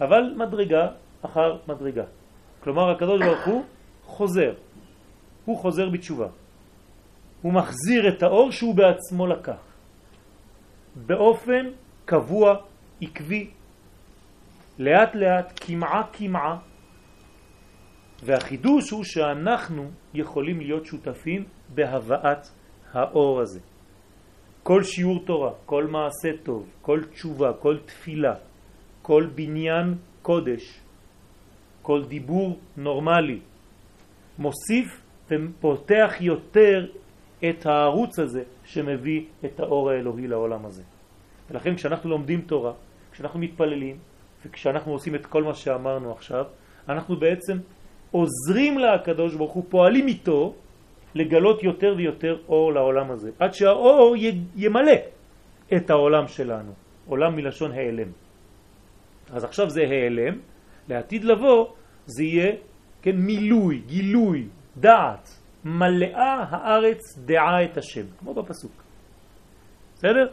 אבל 0.00 0.34
מדרגה 0.36 0.88
אחר 1.22 1.56
מדרגה. 1.68 2.04
כלומר 2.60 2.90
הקדוש 2.90 3.20
ברוך 3.22 3.46
הוא 3.46 3.64
חוזר, 4.04 4.52
הוא 5.44 5.58
חוזר 5.58 5.88
בתשובה. 5.88 6.28
הוא 7.42 7.52
מחזיר 7.52 8.08
את 8.08 8.22
האור 8.22 8.50
שהוא 8.50 8.74
בעצמו 8.74 9.26
לקח. 9.26 9.62
באופן 11.06 11.66
קבוע, 12.04 12.56
עקבי, 13.00 13.50
לאט 14.78 15.14
לאט, 15.14 15.52
כמעה 15.56 16.02
כמעה. 16.12 16.58
והחידוש 18.24 18.90
הוא 18.90 19.04
שאנחנו 19.04 19.90
יכולים 20.14 20.60
להיות 20.60 20.86
שותפים 20.86 21.44
בהבאת 21.74 22.59
האור 22.92 23.40
הזה. 23.40 23.60
כל 24.62 24.82
שיעור 24.82 25.24
תורה, 25.24 25.52
כל 25.66 25.86
מעשה 25.86 26.36
טוב, 26.42 26.66
כל 26.82 27.00
תשובה, 27.12 27.52
כל 27.52 27.76
תפילה, 27.84 28.34
כל 29.02 29.26
בניין 29.34 29.94
קודש, 30.22 30.80
כל 31.82 32.04
דיבור 32.04 32.58
נורמלי, 32.76 33.40
מוסיף 34.38 35.00
ופותח 35.30 36.14
יותר 36.20 36.86
את 37.48 37.66
הערוץ 37.66 38.18
הזה 38.18 38.42
שמביא 38.64 39.24
את 39.44 39.60
האור 39.60 39.90
האלוהי 39.90 40.26
לעולם 40.26 40.66
הזה. 40.66 40.82
ולכן 41.50 41.74
כשאנחנו 41.74 42.10
לומדים 42.10 42.40
תורה, 42.40 42.72
כשאנחנו 43.12 43.40
מתפללים 43.40 43.96
וכשאנחנו 44.46 44.92
עושים 44.92 45.14
את 45.14 45.26
כל 45.26 45.44
מה 45.44 45.54
שאמרנו 45.54 46.12
עכשיו, 46.12 46.44
אנחנו 46.88 47.16
בעצם 47.16 47.58
עוזרים 48.10 48.78
לקדוש 48.78 49.34
ברוך 49.34 49.52
הוא, 49.52 49.64
פועלים 49.68 50.08
איתו 50.08 50.54
לגלות 51.14 51.62
יותר 51.62 51.94
ויותר 51.96 52.36
אור 52.48 52.72
לעולם 52.72 53.10
הזה, 53.10 53.30
עד 53.38 53.54
שהאור 53.54 54.16
ימלא 54.56 54.98
את 55.76 55.90
העולם 55.90 56.28
שלנו, 56.28 56.72
עולם 57.06 57.36
מלשון 57.36 57.72
העלם. 57.72 58.08
אז 59.32 59.44
עכשיו 59.44 59.70
זה 59.70 59.80
העלם, 59.80 60.38
לעתיד 60.88 61.24
לבוא 61.24 61.66
זה 62.06 62.24
יהיה 62.24 62.52
כן, 63.02 63.16
מילוי, 63.16 63.82
גילוי, 63.86 64.46
דעת, 64.76 65.28
מלאה 65.64 66.44
הארץ 66.50 67.18
דעה 67.18 67.64
את 67.64 67.76
השם, 67.76 68.06
כמו 68.18 68.34
בפסוק. 68.34 68.82
בסדר? 69.94 70.26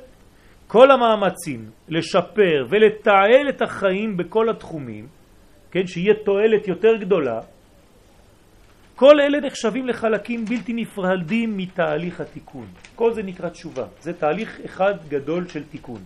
כל 0.68 0.92
המאמצים 0.92 1.70
לשפר 1.90 2.66
ולתעל 2.70 3.50
את 3.50 3.62
החיים 3.62 4.18
בכל 4.18 4.50
התחומים, 4.50 5.08
כן, 5.72 5.88
שיהיה 5.88 6.14
תועלת 6.26 6.68
יותר 6.68 6.96
גדולה, 6.96 7.40
כל 8.98 9.20
אלה 9.20 9.40
נחשבים 9.40 9.88
לחלקים 9.88 10.46
בלתי 10.46 10.74
נפרדים 10.74 11.58
מתהליך 11.58 12.22
התיקון. 12.22 12.68
כל 12.96 13.14
זה 13.14 13.24
נקרא 13.24 13.50
תשובה. 13.50 13.86
זה 14.02 14.14
תהליך 14.14 14.60
אחד 14.66 14.94
גדול 15.08 15.48
של 15.48 15.64
תיקון. 15.64 16.02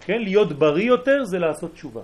כן, 0.00 0.22
להיות 0.22 0.52
בריא 0.52 0.84
יותר 0.84 1.24
זה 1.24 1.38
לעשות 1.38 1.72
תשובה. 1.72 2.00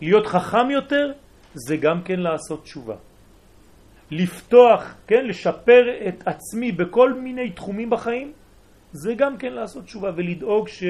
להיות 0.00 0.26
חכם 0.26 0.70
יותר 0.70 1.12
זה 1.54 1.76
גם 1.76 2.02
כן 2.02 2.20
לעשות 2.20 2.64
תשובה. 2.64 2.96
לפתוח, 4.10 4.94
כן, 5.06 5.26
לשפר 5.26 6.08
את 6.08 6.28
עצמי 6.28 6.72
בכל 6.72 7.12
מיני 7.20 7.50
תחומים 7.50 7.90
בחיים, 7.90 8.32
זה 8.92 9.14
גם 9.14 9.36
כן 9.36 9.52
לעשות 9.52 9.84
תשובה 9.84 10.10
ולדאוג 10.16 10.68
ש, 10.68 10.84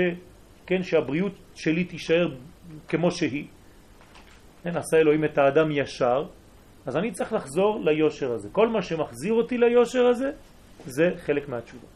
כן, 0.66 0.82
שהבריאות 0.82 1.35
שלי 1.54 1.85
תישאר 1.85 2.35
כמו 2.88 3.11
שהיא. 3.11 3.55
כן, 4.66 4.76
עשה 4.76 4.96
אלוהים 4.96 5.25
את 5.25 5.38
האדם 5.38 5.70
ישר, 5.70 6.26
אז 6.87 6.96
אני 6.96 7.12
צריך 7.12 7.32
לחזור 7.32 7.80
ליושר 7.85 8.32
הזה. 8.32 8.49
כל 8.52 8.68
מה 8.68 8.82
שמחזיר 8.82 9.32
אותי 9.32 9.58
ליושר 9.58 10.06
הזה, 10.06 10.30
זה 10.87 11.11
חלק 11.18 11.49
מהתשובה. 11.49 11.87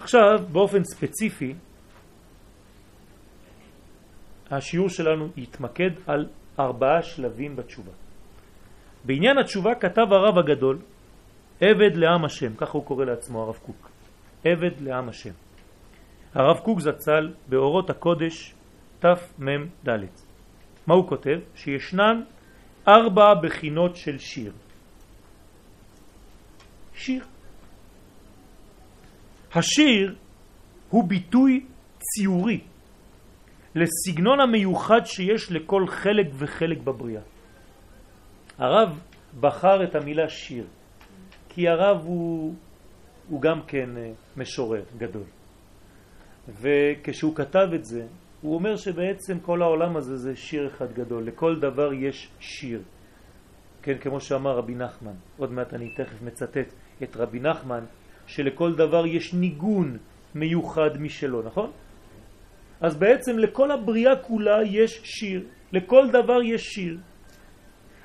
עכשיו, 0.00 0.38
באופן 0.52 0.84
ספציפי, 0.84 1.54
השיעור 4.50 4.88
שלנו 4.88 5.28
יתמקד 5.36 5.90
על 6.06 6.26
ארבעה 6.58 7.02
שלבים 7.02 7.56
בתשובה. 7.56 7.92
בעניין 9.04 9.38
התשובה 9.38 9.74
כתב 9.74 10.06
הרב 10.12 10.38
הגדול, 10.38 10.78
עבד 11.60 11.96
לעם 11.96 12.24
השם, 12.24 12.56
ככה 12.56 12.72
הוא 12.72 12.84
קורא 12.84 13.04
לעצמו 13.04 13.42
הרב 13.42 13.58
קוק, 13.66 13.90
עבד 14.44 14.80
לעם 14.80 15.08
השם. 15.08 15.32
הרב 16.34 16.58
קוק 16.58 16.80
זצ"ל 16.80 17.32
באורות 17.48 17.90
הקודש 17.90 18.54
תמ"ד. 19.00 20.27
מה 20.88 20.94
הוא 20.94 21.08
כותב? 21.08 21.38
שישנן 21.54 22.22
ארבע 22.88 23.34
בחינות 23.42 23.96
של 23.96 24.18
שיר. 24.18 24.52
שיר. 26.94 27.24
השיר 29.54 30.14
הוא 30.90 31.08
ביטוי 31.08 31.66
ציורי 31.98 32.60
לסגנון 33.74 34.40
המיוחד 34.40 35.00
שיש 35.04 35.52
לכל 35.52 35.86
חלק 35.86 36.26
וחלק 36.32 36.78
בבריאה. 36.78 37.22
הרב 38.58 39.00
בחר 39.40 39.84
את 39.84 39.94
המילה 39.94 40.28
שיר, 40.28 40.64
כי 41.48 41.68
הרב 41.68 42.04
הוא, 42.04 42.54
הוא 43.28 43.42
גם 43.42 43.60
כן 43.66 43.96
אה, 43.96 44.10
משורר 44.36 44.82
גדול. 44.98 45.24
וכשהוא 46.48 47.36
כתב 47.36 47.68
את 47.74 47.84
זה, 47.84 48.06
הוא 48.40 48.54
אומר 48.54 48.76
שבעצם 48.76 49.40
כל 49.40 49.62
העולם 49.62 49.96
הזה 49.96 50.16
זה 50.16 50.36
שיר 50.36 50.66
אחד 50.66 50.92
גדול, 50.92 51.24
לכל 51.26 51.60
דבר 51.60 51.92
יש 51.92 52.28
שיר. 52.40 52.82
כן, 53.82 53.98
כמו 53.98 54.20
שאמר 54.20 54.56
רבי 54.56 54.74
נחמן, 54.74 55.14
עוד 55.36 55.52
מעט 55.52 55.74
אני 55.74 55.90
תכף 55.96 56.22
מצטט 56.22 56.72
את 57.02 57.16
רבי 57.16 57.40
נחמן, 57.40 57.84
שלכל 58.26 58.74
דבר 58.74 59.06
יש 59.06 59.34
ניגון 59.34 59.96
מיוחד 60.34 60.90
משלו, 61.00 61.42
נכון? 61.42 61.70
אז 62.80 62.96
בעצם 62.96 63.38
לכל 63.38 63.70
הבריאה 63.70 64.16
כולה 64.16 64.62
יש 64.64 65.00
שיר, 65.04 65.46
לכל 65.72 66.10
דבר 66.10 66.42
יש 66.42 66.62
שיר. 66.62 66.98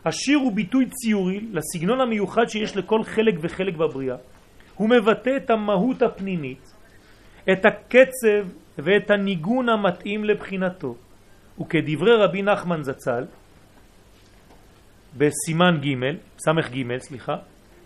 השיר 0.05 0.37
הוא 0.37 0.51
ביטוי 0.51 0.85
ציורי 0.89 1.39
לסגנון 1.51 2.01
המיוחד 2.01 2.45
שיש 2.47 2.77
לכל 2.77 3.03
חלק 3.03 3.35
וחלק 3.41 3.75
בבריאה. 3.77 4.15
הוא 4.75 4.89
מבטא 4.89 5.37
את 5.37 5.49
המהות 5.49 6.01
הפנימית, 6.01 6.73
את 7.51 7.65
הקצב 7.65 8.62
ואת 8.77 9.11
הניגון 9.11 9.69
המתאים 9.69 10.23
לבחינתו. 10.23 10.95
וכדברי 11.61 12.15
רבי 12.15 12.41
נחמן 12.41 12.83
זצ"ל, 12.83 13.25
בסימן 15.17 15.77
ג', 15.81 16.17
סמך 16.37 16.71
ג', 16.71 16.97
סליחה, 16.97 17.35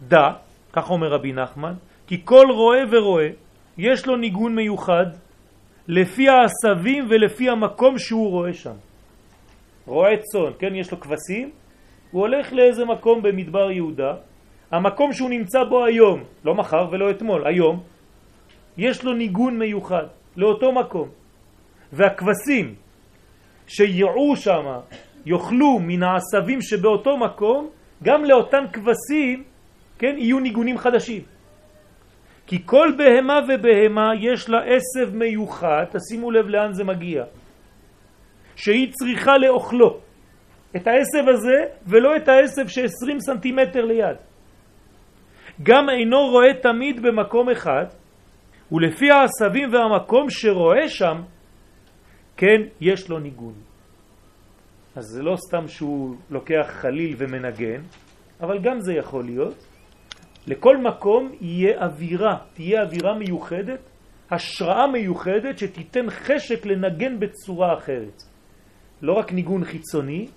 דע, 0.08 0.32
כך 0.74 0.89
אומר 0.89 1.08
רבי 1.08 1.34
נחמן, 1.34 1.74
כי 2.08 2.22
כל 2.25 2.46
רואה 2.51 2.84
ורואה 2.91 3.29
יש 3.77 4.08
לו 4.08 4.15
ניגון 4.15 4.56
מיוחד 4.56 5.06
לפי 5.88 6.25
העשבים 6.29 7.08
ולפי 7.10 7.50
המקום 7.50 8.00
שהוא 8.00 8.29
רואה 8.29 8.53
שם. 8.53 8.75
רועה 9.86 10.17
צאן, 10.17 10.51
כן, 10.60 10.75
יש 10.75 10.91
לו 10.91 11.00
כבשים, 11.00 11.51
הוא 12.12 12.22
הולך 12.22 12.53
לאיזה 12.53 12.86
מקום 12.86 13.22
במדבר 13.22 13.72
יהודה, 13.72 14.13
המקום 14.72 15.13
שהוא 15.13 15.29
נמצא 15.29 15.63
בו 15.63 15.86
היום, 15.86 16.24
לא 16.46 16.56
מחר 16.56 16.88
ולא 16.91 17.12
אתמול, 17.12 17.48
היום, 17.48 17.84
יש 18.77 19.03
לו 19.03 19.13
ניגון 19.13 19.60
מיוחד 19.60 20.17
לאותו 20.37 20.71
מקום. 20.71 21.09
והכבשים 21.93 22.75
שיעו 23.67 24.35
שם, 24.35 24.65
יאכלו 25.25 25.79
מן 25.79 26.03
העשבים 26.03 26.61
שבאותו 26.61 27.17
מקום, 27.17 27.69
גם 28.03 28.25
לאותן 28.25 28.63
כבשים, 28.73 29.43
כן, 30.00 30.15
יהיו 30.17 30.39
ניגונים 30.39 30.77
חדשים. 30.77 31.23
כי 32.47 32.61
כל 32.65 32.91
בהמה 32.97 33.39
ובהמה 33.47 34.11
יש 34.19 34.50
לה 34.50 34.59
עשב 34.63 35.15
מיוחד, 35.15 35.85
תשימו 35.91 36.31
לב 36.31 36.47
לאן 36.47 36.73
זה 36.73 36.83
מגיע, 36.83 37.23
שהיא 38.55 38.91
צריכה 38.93 39.37
לאוכלו. 39.37 40.00
את 40.75 40.87
העשב 40.87 41.29
הזה 41.29 41.65
ולא 41.87 42.15
את 42.15 42.27
העשב 42.27 42.67
ש-20 42.67 43.19
סנטימטר 43.19 43.85
ליד. 43.85 44.17
גם 45.63 45.89
אינו 45.89 46.27
רואה 46.27 46.53
תמיד 46.61 47.01
במקום 47.01 47.50
אחד, 47.50 47.85
ולפי 48.72 49.06
העשבים 49.12 49.74
והמקום 49.74 50.30
שרואה 50.30 50.90
שם, 50.90 51.22
כן, 52.38 52.62
יש 52.82 53.10
לו 53.10 53.20
ניגון. 53.20 53.53
אז 54.96 55.03
זה 55.03 55.24
לא 55.24 55.36
סתם 55.48 55.68
שהוא 55.68 56.16
לוקח 56.30 56.66
חליל 56.68 57.16
ומנגן, 57.18 57.82
אבל 58.42 58.60
גם 58.60 58.80
זה 58.80 58.94
יכול 58.94 59.25
להיות. 59.25 59.66
לכל 60.48 60.77
מקום 60.77 61.32
יהיה 61.42 61.84
אווירה, 61.84 62.38
תהיה 62.53 62.84
אווירה 62.84 63.18
מיוחדת, 63.18 63.80
השראה 64.32 64.88
מיוחדת 64.88 65.58
שתיתן 65.58 66.10
חשק 66.10 66.66
לנגן 66.66 67.20
בצורה 67.20 67.77
אחרת. 67.77 68.24
לא 69.01 69.14
רק 69.14 69.32
ניגון 69.34 69.64
חיצוני, 69.64 70.27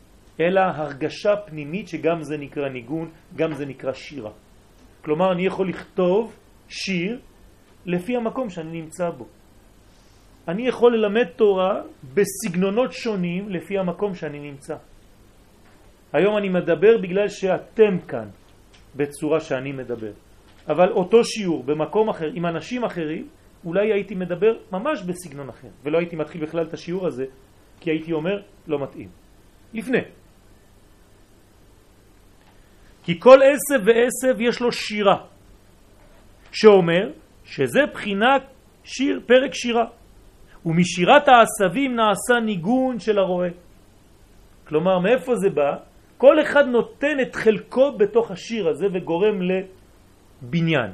אלא 0.40 0.60
הרגשה 0.60 1.36
פנימית 1.36 1.88
שגם 1.88 2.22
זה 2.22 2.36
נקרא 2.36 2.68
ניגון, 2.68 3.10
גם 3.36 3.54
זה 3.54 3.66
נקרא 3.66 3.92
שירה. 3.92 4.30
כלומר, 5.04 5.32
אני 5.32 5.46
יכול 5.46 5.68
לכתוב 5.68 6.36
שיר 6.68 7.18
לפי 7.86 8.16
המקום 8.16 8.50
שאני 8.50 8.80
נמצא 8.80 9.10
בו. 9.10 9.26
אני 10.48 10.68
יכול 10.68 10.96
ללמד 10.96 11.26
תורה 11.36 11.82
בסגנונות 12.14 12.92
שונים 12.92 13.48
לפי 13.48 13.78
המקום 13.78 14.14
שאני 14.14 14.38
נמצא. 14.38 14.76
היום 16.12 16.36
אני 16.36 16.48
מדבר 16.48 16.98
בגלל 16.98 17.28
שאתם 17.28 17.98
כאן. 18.08 18.28
בצורה 18.96 19.40
שאני 19.40 19.72
מדבר. 19.72 20.12
אבל 20.68 20.92
אותו 20.92 21.24
שיעור 21.24 21.64
במקום 21.64 22.08
אחר, 22.08 22.30
עם 22.34 22.46
אנשים 22.46 22.84
אחרים, 22.84 23.28
אולי 23.64 23.92
הייתי 23.92 24.14
מדבר 24.14 24.52
ממש 24.72 25.02
בסגנון 25.02 25.48
אחר, 25.48 25.68
ולא 25.82 25.98
הייתי 25.98 26.16
מתחיל 26.16 26.42
בכלל 26.42 26.66
את 26.66 26.74
השיעור 26.74 27.06
הזה, 27.06 27.24
כי 27.80 27.90
הייתי 27.90 28.12
אומר, 28.12 28.42
לא 28.66 28.82
מתאים. 28.82 29.08
לפני. 29.74 30.02
כי 33.04 33.20
כל 33.20 33.38
עשב 33.42 33.84
ועשב 33.86 34.40
יש 34.40 34.60
לו 34.60 34.72
שירה, 34.72 35.16
שאומר 36.52 37.10
שזה 37.50 37.80
בחינת 37.92 38.42
שיר, 38.84 39.20
פרק 39.26 39.54
שירה. 39.54 39.84
ומשירת 40.66 41.28
העשבים 41.28 41.96
נעשה 41.96 42.40
ניגון 42.44 42.98
של 42.98 43.18
הרועה. 43.18 43.48
כלומר, 44.64 44.98
מאיפה 44.98 45.34
זה 45.36 45.50
בא? 45.50 45.76
כל 46.18 46.40
אחד 46.42 46.66
נותן 46.66 47.20
את 47.22 47.36
חלקו 47.36 47.92
בתוך 47.98 48.30
השיר 48.30 48.68
הזה 48.68 48.86
וגורם 48.92 49.38
לבניין, 49.42 50.90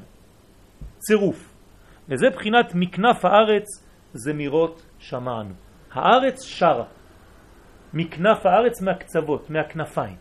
צירוף. 0.98 1.54
וזה 2.08 2.30
בחינת 2.30 2.74
מקנף 2.74 3.24
הארץ, 3.24 3.66
זמירות 4.14 4.82
שמענו. 4.98 5.54
הארץ 5.92 6.42
שרה, 6.42 6.84
מקנף 7.94 8.46
הארץ 8.46 8.82
מהקצוות, 8.82 9.50
מהכנפיים. 9.50 10.16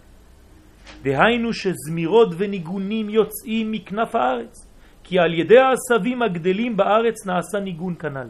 דהיינו 1.04 1.54
שזמירות 1.54 2.30
וניגונים 2.38 3.10
יוצאים 3.10 3.72
מכנף 3.72 4.16
הארץ, 4.16 4.65
כי 5.08 5.20
על 5.20 5.34
ידי 5.34 5.58
העשבים 5.58 6.22
הגדלים 6.22 6.78
בארץ 6.78 7.26
נעשה 7.26 7.60
ניגון 7.60 7.96
כנל, 7.96 8.28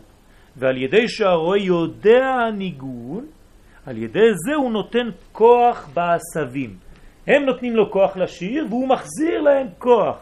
ועל 0.55 0.77
ידי 0.77 1.07
שהרואה 1.07 1.57
יודע 1.57 2.25
הניגון, 2.25 3.25
על 3.85 3.97
ידי 3.97 4.29
זה 4.45 4.55
הוא 4.55 4.71
נותן 4.71 5.09
כוח 5.31 5.89
בעשבים. 5.93 6.77
הם 7.27 7.45
נותנים 7.45 7.75
לו 7.75 7.91
כוח 7.91 8.17
לשיר 8.17 8.65
והוא 8.69 8.87
מחזיר 8.87 9.41
להם 9.41 9.67
כוח. 9.77 10.17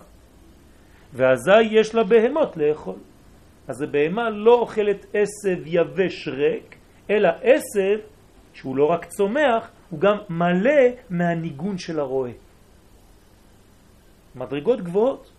ואזי 1.13 1.61
יש 1.71 1.95
לה 1.95 2.03
בהמות 2.03 2.57
לאכול. 2.57 2.95
אז 3.67 3.81
הבהמה 3.81 4.29
לא 4.29 4.53
אוכלת 4.53 5.05
עשב 5.13 5.63
יבש 5.65 6.27
ריק, 6.27 6.75
אלא 7.09 7.29
עשב 7.41 7.99
שהוא 8.53 8.77
לא 8.77 8.85
רק 8.85 9.05
צומח, 9.05 9.71
הוא 9.89 9.99
גם 9.99 10.17
מלא 10.29 10.81
מהניגון 11.09 11.77
של 11.77 11.99
הרועה. 11.99 12.31
מדרגות 14.35 14.81
גבוהות. 14.81 15.32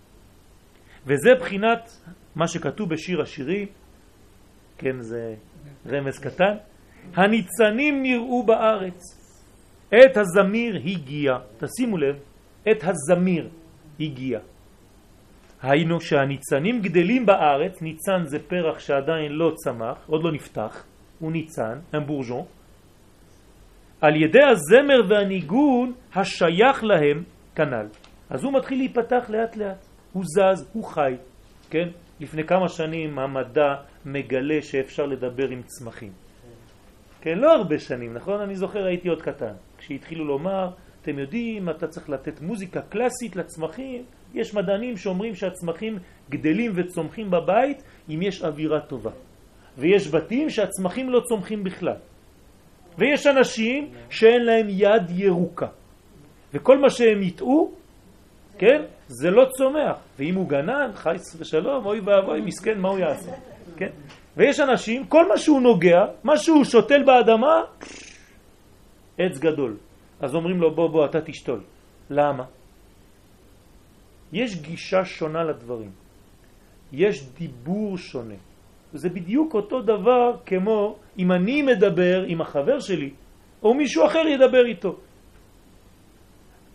וזה 1.06 1.30
בחינת 1.40 1.90
מה 2.34 2.48
שכתוב 2.48 2.90
בשיר 2.90 3.22
השירים, 3.22 3.68
כן, 4.78 5.00
זה 5.00 5.34
רמז 5.86 6.18
קטן, 6.18 6.54
הניצנים 7.14 8.02
נראו 8.02 8.42
בארץ. 8.42 9.24
את 9.88 10.16
הזמיר 10.16 10.76
הגיע, 10.76 11.32
תשימו 11.58 11.96
לב, 11.96 12.16
את 12.70 12.84
הזמיר 12.84 13.48
הגיע. 14.00 14.38
היינו 15.62 16.00
שהניצנים 16.00 16.80
גדלים 16.80 17.26
בארץ, 17.26 17.82
ניצן 17.82 18.24
זה 18.24 18.38
פרח 18.38 18.78
שעדיין 18.78 19.32
לא 19.32 19.52
צמח, 19.56 20.04
עוד 20.06 20.24
לא 20.24 20.32
נפתח, 20.32 20.84
הוא 21.18 21.32
ניצן, 21.32 21.78
הם 21.92 22.02
על 24.00 24.16
ידי 24.16 24.42
הזמר 24.42 25.00
והניגון 25.08 25.92
השייך 26.14 26.84
להם 26.84 27.22
כנ"ל. 27.54 27.86
אז 28.30 28.44
הוא 28.44 28.52
מתחיל 28.52 28.78
להיפתח 28.78 29.24
לאט 29.28 29.56
לאט, 29.56 29.83
הוא 30.14 30.24
זז, 30.24 30.68
הוא 30.72 30.84
חי, 30.84 31.14
כן? 31.70 31.88
לפני 32.20 32.44
כמה 32.44 32.68
שנים 32.68 33.18
המדע 33.18 33.74
מגלה 34.06 34.62
שאפשר 34.62 35.06
לדבר 35.06 35.48
עם 35.48 35.62
צמחים. 35.66 36.12
כן, 37.20 37.38
לא 37.38 37.52
הרבה 37.52 37.78
שנים, 37.78 38.14
נכון? 38.14 38.40
אני 38.40 38.56
זוכר 38.56 38.84
הייתי 38.86 39.08
עוד 39.08 39.22
קטן. 39.22 39.52
כשהתחילו 39.78 40.24
לומר, 40.24 40.70
אתם 41.02 41.18
יודעים, 41.18 41.70
אתה 41.70 41.86
צריך 41.86 42.10
לתת 42.10 42.40
מוזיקה 42.40 42.80
קלאסית 42.82 43.36
לצמחים, 43.36 44.02
יש 44.34 44.54
מדענים 44.54 44.96
שאומרים 44.96 45.34
שהצמחים 45.34 45.98
גדלים 46.30 46.72
וצומחים 46.74 47.30
בבית 47.30 47.82
אם 48.10 48.22
יש 48.22 48.42
אווירה 48.42 48.80
טובה. 48.80 49.10
ויש 49.78 50.08
בתים 50.08 50.50
שהצמחים 50.50 51.10
לא 51.10 51.20
צומחים 51.28 51.64
בכלל. 51.64 51.96
ויש 52.98 53.26
אנשים 53.26 53.88
שאין 54.10 54.44
להם 54.44 54.66
יד 54.68 55.10
ירוקה. 55.10 55.66
וכל 56.54 56.78
מה 56.78 56.90
שהם 56.90 57.22
יטעו, 57.22 57.72
כן, 58.58 58.82
זה 59.08 59.30
לא 59.30 59.44
צומח. 59.56 59.96
ואם 60.18 60.34
הוא 60.34 60.48
גנן, 60.48 60.90
חי 60.94 61.16
ושלום, 61.38 61.86
אוי 61.86 62.00
ואבוי, 62.00 62.40
מסכן, 62.40 62.78
מה 62.78 62.88
הוא 62.88 62.98
יעשה? 62.98 63.32
כן? 63.76 63.90
ויש 64.36 64.60
אנשים, 64.60 65.06
כל 65.06 65.28
מה 65.28 65.38
שהוא 65.38 65.60
נוגע, 65.60 66.04
מה 66.24 66.36
שהוא 66.36 66.64
שותל 66.64 67.02
באדמה, 67.02 67.62
עץ 69.18 69.38
גדול. 69.38 69.76
אז 70.20 70.34
אומרים 70.34 70.60
לו, 70.60 70.74
בוא, 70.74 70.88
בוא, 70.90 71.04
אתה 71.04 71.20
תשתול. 71.20 71.60
למה? 72.10 72.44
יש 74.32 74.60
גישה 74.60 75.04
שונה 75.04 75.44
לדברים. 75.44 75.90
יש 76.92 77.26
דיבור 77.38 77.98
שונה. 77.98 78.34
זה 78.92 79.08
בדיוק 79.08 79.54
אותו 79.54 79.82
דבר 79.82 80.36
כמו 80.46 80.96
אם 81.18 81.32
אני 81.32 81.62
מדבר 81.62 82.24
עם 82.26 82.40
החבר 82.40 82.80
שלי, 82.80 83.10
או 83.62 83.74
מישהו 83.74 84.06
אחר 84.06 84.26
ידבר 84.26 84.66
איתו. 84.66 84.96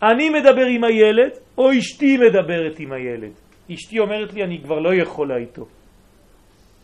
אני 0.03 0.29
מדבר 0.29 0.65
עם 0.65 0.83
הילד, 0.83 1.31
או 1.57 1.71
אשתי 1.79 2.17
מדברת 2.17 2.79
עם 2.79 2.91
הילד. 2.91 3.31
אשתי 3.73 3.99
אומרת 3.99 4.33
לי, 4.33 4.43
אני 4.43 4.61
כבר 4.63 4.79
לא 4.79 4.93
יכולה 4.93 5.37
איתו. 5.37 5.65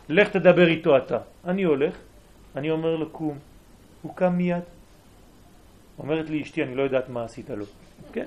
לך 0.09 0.29
תדבר 0.29 0.67
איתו 0.67 0.97
אתה. 0.97 1.17
אני 1.45 1.63
הולך, 1.63 1.97
אני 2.55 2.71
אומר 2.71 2.95
לו, 2.95 3.09
קום. 3.09 3.39
הוא 4.01 4.15
קם 4.15 4.33
מיד. 4.33 4.63
אומרת 5.99 6.29
לי 6.29 6.41
אשתי, 6.41 6.63
אני 6.63 6.75
לא 6.75 6.83
יודעת 6.83 7.09
מה 7.09 7.23
עשית 7.23 7.49
לו. 7.49 7.65
כן? 8.13 8.25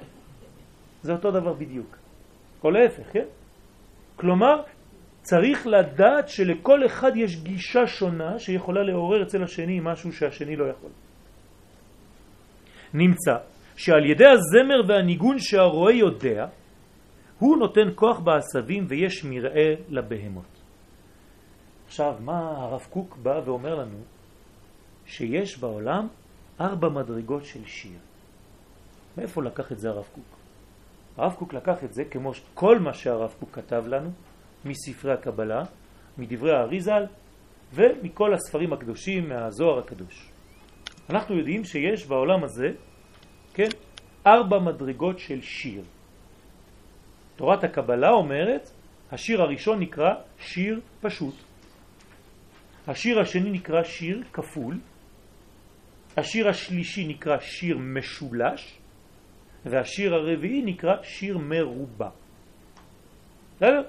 זה 1.03 1.13
אותו 1.13 1.31
דבר 1.31 1.53
בדיוק. 1.53 1.97
או 2.65 2.71
להפך, 2.71 3.13
כן? 3.13 3.25
כלומר, 4.17 4.63
צריך 5.23 5.67
לדעת 5.67 6.29
שלכל 6.29 6.87
אחד 6.87 7.13
יש 7.17 7.43
גישה 7.43 7.87
שונה 7.87 8.39
שיכולה 8.39 8.83
לעורר 8.83 9.23
אצל 9.23 9.43
השני 9.43 9.81
משהו 9.83 10.13
שהשני 10.13 10.57
לא 10.57 10.65
יכול. 10.65 10.91
נמצא 12.95 13.37
שעל 13.79 14.05
ידי 14.05 14.25
הזמר 14.27 14.81
והניגון 14.89 15.39
שהרועה 15.39 15.95
יודע, 15.95 16.47
הוא 17.39 17.57
נותן 17.57 17.89
כוח 17.95 18.19
בעשבים 18.19 18.87
ויש 18.89 19.25
מראה 19.25 19.75
לבהמות. 19.89 20.63
עכשיו, 21.87 22.15
מה 22.21 22.39
הרב 22.39 22.87
קוק 22.91 23.17
בא 23.23 23.41
ואומר 23.45 23.75
לנו? 23.75 23.99
שיש 25.07 25.59
בעולם 25.59 26.09
ארבע 26.61 26.89
מדרגות 26.89 27.45
של 27.45 27.65
שיר. 27.65 27.99
מאיפה 29.19 29.43
לקח 29.43 29.73
את 29.73 29.79
זה 29.79 29.89
הרב 29.89 30.09
קוק? 30.15 30.37
הרב 31.17 31.35
קוק 31.35 31.55
לקח 31.55 31.85
את 31.85 31.95
זה 31.95 32.05
כמו 32.05 32.33
כל 32.55 32.79
מה 32.79 32.93
שהרב 32.93 33.35
קוק 33.41 33.51
כתב 33.53 33.85
לנו 33.87 34.11
מספרי 34.65 35.13
הקבלה, 35.13 35.63
מדברי 36.19 36.53
האריזל 36.53 37.03
ומכל 37.75 38.35
הספרים 38.35 38.73
הקדושים 38.73 39.29
מהזוהר 39.29 39.79
הקדוש. 39.79 40.31
אנחנו 41.11 41.39
יודעים 41.39 41.65
שיש 41.65 42.07
בעולם 42.07 42.45
הזה, 42.45 42.69
כן, 43.59 43.69
ארבע 44.27 44.59
מדרגות 44.59 45.19
של 45.19 45.43
שיר. 45.43 45.83
תורת 47.37 47.65
הקבלה 47.65 48.11
אומרת, 48.11 48.71
השיר 49.13 49.43
הראשון 49.43 49.81
נקרא 49.81 50.15
שיר 50.39 50.81
פשוט. 51.01 51.35
השיר 52.87 53.21
השני 53.21 53.51
נקרא 53.51 53.83
שיר 53.83 54.23
כפול, 54.33 54.79
השיר 56.17 56.49
השלישי 56.49 57.09
נקרא 57.09 57.39
שיר 57.41 57.79
משולש, 57.79 58.79
והשיר 59.65 60.15
הרביעי 60.15 60.63
נקרא 60.63 61.03
שיר 61.03 61.39
מרובע. 61.39 62.11
בסדר? 63.57 63.83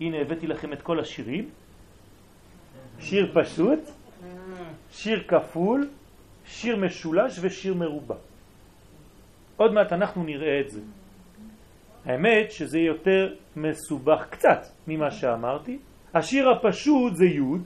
הנה 0.00 0.16
הבאתי 0.20 0.46
לכם 0.46 0.72
את 0.72 0.82
כל 0.82 1.00
השירים. 1.00 1.50
שיר 3.00 3.32
פשוט, 3.34 3.80
שיר 4.90 5.24
כפול, 5.28 5.88
שיר 6.46 6.76
משולש 6.76 7.38
ושיר 7.42 7.74
מרובע. 7.74 8.27
עוד 9.58 9.72
מעט 9.72 9.92
אנחנו 9.92 10.24
נראה 10.24 10.60
את 10.60 10.70
זה. 10.70 10.80
האמת 12.04 12.52
שזה 12.52 12.78
יותר 12.78 13.34
מסובך 13.56 14.26
קצת 14.30 14.60
ממה 14.86 15.10
שאמרתי. 15.10 15.78
השיר 16.14 16.50
הפשוט 16.50 17.14
זה 17.14 17.24
י', 17.24 17.58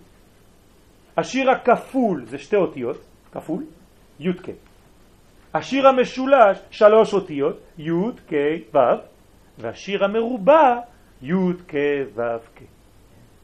השיר 1.16 1.50
הכפול 1.50 2.24
זה 2.26 2.38
שתי 2.38 2.56
אותיות, 2.56 2.96
כפול, 3.32 3.64
י' 4.20 4.32
כ'. 4.32 4.48
השיר 5.54 5.88
המשולש, 5.88 6.58
שלוש 6.70 7.14
אותיות, 7.14 7.60
י' 7.78 7.90
כ' 8.28 8.34
ו', 8.74 8.78
והשיר 9.58 10.04
המרובע, 10.04 10.80
י' 11.22 11.32
כ' 11.68 11.74
ו' 12.14 12.20
כ'. 12.56 12.62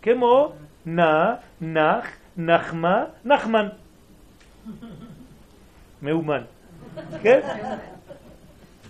כמו 0.03 0.53
נע, 0.87 1.35
נח, 1.61 2.07
נחמה, 2.37 3.05
נחמן. 3.25 3.69
מאומן. 6.03 6.43
כן? 7.23 7.41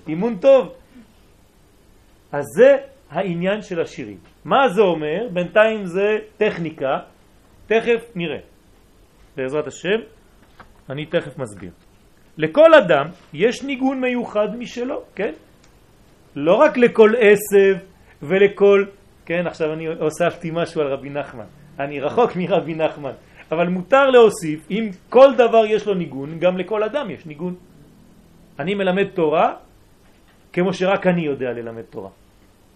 אימון 0.09 0.39
טוב. 0.39 0.73
אז 2.33 2.45
זה 2.57 2.77
העניין 3.11 3.63
של 3.63 3.81
השירים. 3.81 4.19
מה 4.45 4.69
זה 4.69 4.81
אומר? 4.83 5.29
בינתיים 5.33 5.87
זה 5.87 6.19
טכניקה, 6.37 6.99
תכף 7.67 8.11
נראה. 8.15 8.39
בעזרת 9.37 9.67
השם, 9.67 9.99
אני 10.91 11.07
תכף 11.07 11.39
מסביר. 11.39 11.71
לכל 12.39 12.75
אדם 12.75 13.07
יש 13.33 13.63
ניגון 13.63 14.01
מיוחד 14.01 14.57
משלו, 14.59 15.03
כן? 15.15 15.33
לא 16.37 16.55
רק 16.55 16.77
לכל 16.77 17.13
עשב 17.19 17.77
ולכל, 18.23 18.85
כן, 19.27 19.47
עכשיו 19.47 19.73
אני 19.73 19.87
הוספתי 19.87 20.51
משהו 20.53 20.81
על 20.81 20.87
רבי 20.87 21.11
נחמן, 21.11 21.45
אני 21.81 22.01
רחוק 22.01 22.37
מרבי 22.37 22.75
נחמן, 22.75 23.13
אבל 23.53 23.69
מותר 23.69 24.11
להוסיף, 24.11 24.71
אם 24.71 24.91
כל 25.09 25.35
דבר 25.35 25.65
יש 25.67 25.87
לו 25.87 25.95
ניגון, 25.95 26.39
גם 26.39 26.59
לכל 26.59 26.83
אדם 26.83 27.11
יש 27.11 27.27
ניגון. 27.27 27.55
אני 28.59 28.75
מלמד 28.75 29.07
תורה 29.15 29.55
כמו 30.53 30.73
שרק 30.73 31.07
אני 31.07 31.23
יודע 31.27 31.47
ללמד 31.47 31.83
תורה. 31.83 32.11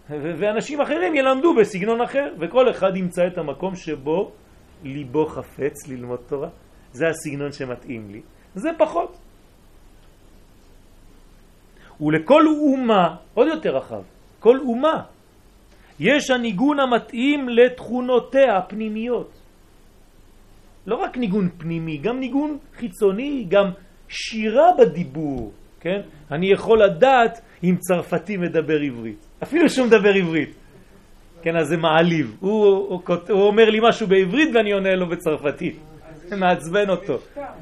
ואנשים 0.09 0.81
אחרים 0.81 1.15
ילמדו 1.15 1.55
בסגנון 1.55 2.01
אחר, 2.01 2.33
וכל 2.39 2.69
אחד 2.69 2.97
ימצא 2.97 3.21
את 3.27 3.37
המקום 3.37 3.75
שבו 3.75 4.31
ליבו 4.83 5.25
חפץ 5.25 5.87
ללמוד 5.87 6.19
תורה. 6.27 6.49
זה 6.91 7.07
הסגנון 7.07 7.51
שמתאים 7.51 8.11
לי. 8.11 8.21
זה 8.55 8.69
פחות. 8.77 9.17
ולכל 12.01 12.47
אומה, 12.47 13.15
עוד 13.33 13.47
יותר 13.47 13.77
רחב, 13.77 14.01
כל 14.39 14.59
אומה, 14.59 15.03
יש 15.99 16.31
הניגון 16.31 16.79
המתאים 16.79 17.49
לתכונותיה 17.49 18.57
הפנימיות. 18.57 19.31
לא 20.87 20.95
רק 20.95 21.17
ניגון 21.17 21.49
פנימי, 21.57 21.97
גם 21.97 22.19
ניגון 22.19 22.57
חיצוני, 22.75 23.45
גם 23.49 23.71
שירה 24.07 24.69
בדיבור, 24.77 25.51
כן? 25.79 26.01
אני 26.31 26.51
יכול 26.51 26.83
לדעת 26.83 27.41
אם 27.63 27.75
צרפתי 27.79 28.37
מדבר 28.37 28.79
עברית, 28.79 29.25
אפילו 29.43 29.69
שהוא 29.69 29.87
מדבר 29.87 30.13
עברית. 30.13 30.55
כן, 31.41 31.55
אז 31.55 31.67
זה 31.67 31.77
מעליב. 31.77 32.37
הוא, 32.39 32.65
הוא, 32.65 33.01
הוא, 33.29 33.41
אומר 33.41 33.69
לי 33.69 33.79
משהו 33.81 34.07
בעברית 34.07 34.49
ואני 34.55 34.71
עונה 34.71 34.95
לו 34.95 35.09
בצרפתית. 35.09 35.79
מעצבן 36.37 36.89
אותו. 36.89 37.17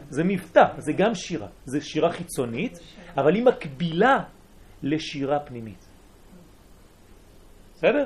זה 0.09 0.23
מבטא, 0.23 0.63
זה 0.77 0.93
גם 0.93 1.15
שירה. 1.15 1.47
זה 1.65 1.81
שירה 1.81 2.11
חיצונית, 2.11 2.79
אבל 3.17 3.35
היא 3.35 3.43
מקבילה 3.43 4.19
לשירה 4.83 5.39
פנימית. 5.39 5.87
בסדר? 7.75 8.05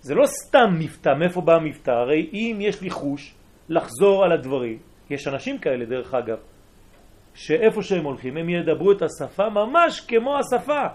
זה 0.00 0.14
לא 0.14 0.26
סתם 0.26 0.74
מבטא, 0.78 1.10
מאיפה 1.18 1.40
בא 1.40 1.54
המבטא? 1.54 1.90
הרי 1.90 2.30
אם 2.32 2.58
יש 2.60 2.82
לי 2.82 2.90
חוש 2.90 3.34
לחזור 3.68 4.24
על 4.24 4.32
הדברים, 4.32 4.78
יש 5.10 5.28
אנשים 5.28 5.58
כאלה 5.58 5.84
דרך 5.84 6.14
אגב, 6.14 6.38
שאיפה 7.40 7.82
שהם 7.82 8.04
הולכים 8.04 8.36
הם 8.36 8.48
ידברו 8.48 8.92
את 8.92 9.02
השפה 9.02 9.48
ממש 9.48 10.00
כמו 10.00 10.38
השפה. 10.38 10.86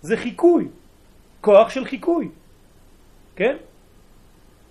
זה 0.00 0.16
חיקוי, 0.16 0.68
כוח 1.40 1.70
של 1.70 1.84
חיקוי, 1.84 2.28
כן? 3.36 3.56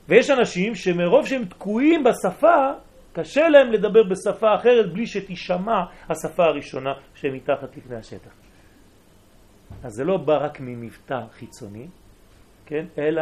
ויש 0.08 0.30
אנשים 0.30 0.76
שמרוב 0.76 1.26
שהם 1.26 1.46
תקועים 1.46 2.04
בשפה, 2.04 2.72
קשה 3.14 3.50
להם 3.50 3.72
לדבר 3.72 4.04
בשפה 4.04 4.56
אחרת 4.56 4.94
בלי 4.94 5.08
שתשמע 5.08 5.80
השפה 6.10 6.44
הראשונה 6.46 6.94
שהם 7.16 7.34
מתחת 7.34 7.78
לפני 7.78 7.96
השטח. 7.96 8.32
אז 9.84 9.92
זה 9.94 10.04
לא 10.04 10.18
בא 10.18 10.38
רק 10.38 10.60
ממבטא 10.60 11.20
חיצוני, 11.32 11.88
כן? 12.66 12.86
אלא 12.98 13.22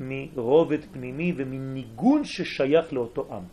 מרובד 0.00 0.84
פנימי 0.92 1.32
ומניגון 1.36 2.24
ששייך 2.24 2.92
לאותו 2.92 3.28
עם. 3.32 3.44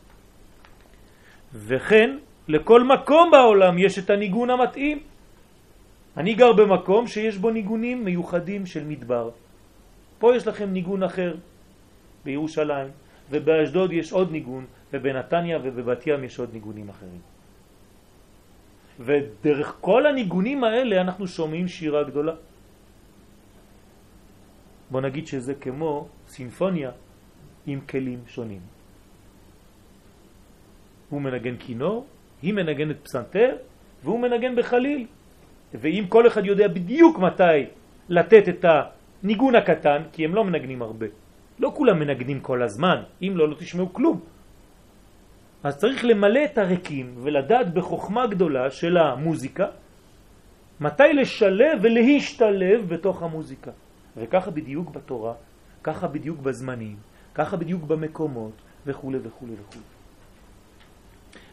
וכן, 1.54 2.18
לכל 2.48 2.84
מקום 2.84 3.32
בעולם 3.32 3.78
יש 3.78 4.00
את 4.00 4.10
הניגון 4.10 4.50
המתאים. 4.50 5.00
אני 6.18 6.34
גר 6.34 6.54
במקום 6.54 7.08
שיש 7.08 7.38
בו 7.38 7.50
ניגונים 7.50 8.06
מיוחדים 8.06 8.66
של 8.66 8.84
מדבר. 8.84 9.30
פה 10.20 10.36
יש 10.36 10.48
לכם 10.48 10.70
ניגון 10.74 11.04
אחר 11.04 11.36
בירושלים, 12.24 12.90
ובאשדוד 13.30 13.94
יש 13.94 14.12
עוד 14.12 14.32
ניגון, 14.32 14.66
ובנתניה 14.94 15.58
ובבת 15.64 16.08
ים 16.08 16.24
יש 16.24 16.40
עוד 16.40 16.50
ניגונים 16.54 16.90
אחרים. 16.90 17.22
ודרך 19.00 19.78
כל 19.82 20.06
הניגונים 20.06 20.64
האלה 20.64 21.02
אנחנו 21.02 21.28
שומעים 21.28 21.68
שירה 21.68 22.04
גדולה. 22.04 22.36
בוא 24.92 25.02
נגיד 25.02 25.28
שזה 25.28 25.56
כמו 25.56 26.08
סימפוניה 26.28 26.92
עם 27.68 27.80
כלים 27.82 28.20
שונים. 28.28 28.62
הוא 31.10 31.22
מנגן 31.22 31.56
כינור, 31.58 32.06
היא 32.42 32.54
מנגנת 32.54 32.96
פסנתר, 33.04 33.56
והוא 34.04 34.20
מנגן 34.20 34.56
בחליל. 34.56 35.06
ואם 35.74 36.06
כל 36.10 36.28
אחד 36.28 36.46
יודע 36.46 36.68
בדיוק 36.68 37.20
מתי 37.20 37.66
לתת 38.10 38.50
את 38.50 38.66
הניגון 38.66 39.56
הקטן, 39.56 40.02
כי 40.12 40.26
הם 40.26 40.36
לא 40.36 40.44
מנגנים 40.44 40.82
הרבה, 40.82 41.06
לא 41.60 41.72
כולם 41.76 42.00
מנגנים 42.00 42.40
כל 42.40 42.62
הזמן, 42.62 43.04
אם 43.22 43.34
לא, 43.36 43.50
לא 43.50 43.56
תשמעו 43.56 43.94
כלום. 43.94 44.20
אז 45.64 45.78
צריך 45.78 46.06
למלא 46.06 46.46
את 46.46 46.58
הריקים 46.58 47.14
ולדעת 47.18 47.74
בחוכמה 47.74 48.28
גדולה 48.28 48.72
של 48.72 48.98
המוזיקה 48.98 49.66
מתי 50.82 51.14
לשלב 51.14 51.80
ולהשתלב 51.82 52.90
בתוך 52.90 53.24
המוזיקה. 53.24 53.72
וככה 54.18 54.52
בדיוק 54.52 54.90
בתורה, 54.90 55.34
ככה 55.84 56.08
בדיוק 56.08 56.40
בזמנים, 56.40 56.98
ככה 57.36 57.58
בדיוק 57.58 57.84
במקומות 57.84 58.52
וכו' 58.86 59.12
וכו' 59.24 59.46
וכו'. 59.46 60.01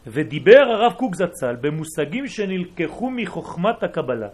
ודיבר 0.07 0.59
הרב 0.59 0.93
קוק 0.93 1.15
זצ"ל 1.15 1.55
במושגים 1.61 2.27
שנלקחו 2.27 3.09
מחוכמת 3.09 3.83
הקבלה, 3.83 4.27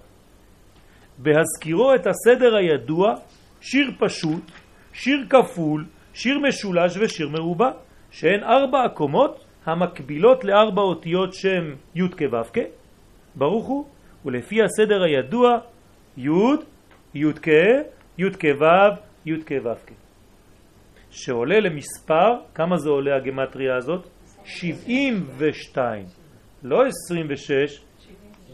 בהזכירו 1.17 1.95
את 1.95 2.07
הסדר 2.07 2.55
הידוע, 2.55 3.15
שיר 3.61 3.91
פשוט, 3.99 4.51
שיר 4.93 5.25
כפול, 5.29 5.85
שיר 6.13 6.39
משולש 6.39 6.97
ושיר 6.97 7.29
מרובע, 7.29 7.71
שהן 8.11 8.43
ארבע 8.43 8.83
הקומות 8.83 9.45
המקבילות 9.65 10.43
לארבע 10.43 10.81
אותיות 10.81 11.33
שם 11.33 11.73
י' 11.95 12.09
כו' 12.09 12.61
ברוך 13.35 13.65
הוא, 13.67 13.85
ולפי 14.25 14.63
הסדר 14.63 15.03
הידוע 15.03 15.57
י', 16.17 16.29
י' 17.15 17.33
כ', 17.41 17.47
י' 18.17 18.31
כו', 18.41 18.65
י' 19.25 19.43
כו' 19.47 19.69
שעולה 21.11 21.59
למספר, 21.59 22.35
כמה 22.55 22.77
זה 22.77 22.89
עולה 22.89 23.15
הגמטריה 23.15 23.75
הזאת? 23.77 24.07
72, 24.45 26.05
לא 26.63 26.85
26, 26.85 27.81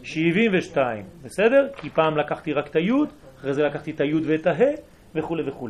72, 0.03 1.05
בסדר? 1.23 1.67
כי 1.77 1.89
פעם 1.89 2.17
לקחתי 2.17 2.53
רק 2.53 2.67
את 2.67 2.75
היוד, 2.75 3.09
אחרי 3.37 3.53
זה 3.53 3.63
לקחתי 3.63 3.91
את 3.91 4.01
היוד 4.01 4.23
ואת 4.25 4.47
ההא 4.47 4.73
וכו' 5.15 5.37
וכו'. 5.47 5.69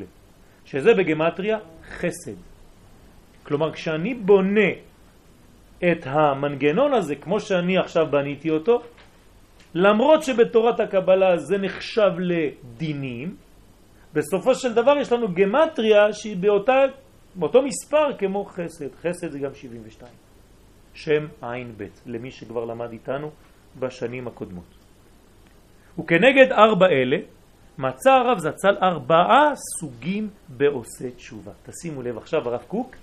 שזה 0.66 0.94
בגמטריה 0.94 1.58
חסד. 1.84 2.36
כלומר, 3.44 3.72
כשאני 3.72 4.14
בונה 4.14 4.70
את 5.80 6.06
המנגנון 6.06 6.94
הזה, 6.94 7.16
כמו 7.16 7.40
שאני 7.40 7.78
עכשיו 7.78 8.06
בניתי 8.12 8.50
אותו, 8.50 8.82
למרות 9.76 10.24
שבתורת 10.24 10.80
הקבלה 10.80 11.38
זה 11.38 11.58
נחשב 11.58 12.12
לדינים, 12.20 13.36
בסופו 14.14 14.56
של 14.56 14.74
דבר 14.74 14.98
יש 15.02 15.12
לנו 15.12 15.28
גמטריה 15.28 16.14
שהיא 16.14 16.38
באותה 16.38 16.74
באותו 17.36 17.62
מספר 17.62 18.18
כמו 18.18 18.46
חסד, 18.46 18.96
חסד 19.02 19.32
זה 19.32 19.40
גם 19.40 19.54
72. 19.54 20.12
שם 20.94 21.28
עין 21.42 21.74
ב', 21.78 21.86
למי 22.06 22.32
שכבר 22.32 22.66
למד 22.66 22.92
איתנו 22.92 23.32
בשנים 23.80 24.28
הקודמות. 24.28 24.64
וכנגד 26.00 26.52
ארבע 26.52 26.88
אלה 26.88 27.18
מצא 27.78 28.12
הרב 28.12 28.40
זצ"ל 28.40 28.76
ארבעה 28.82 29.54
סוגים 29.80 30.30
בעושה 30.48 31.12
תשובה. 31.16 31.52
תשימו 31.66 32.02
לב 32.02 32.18
עכשיו 32.18 32.50
הרב 32.50 32.64
קוק 32.68 32.96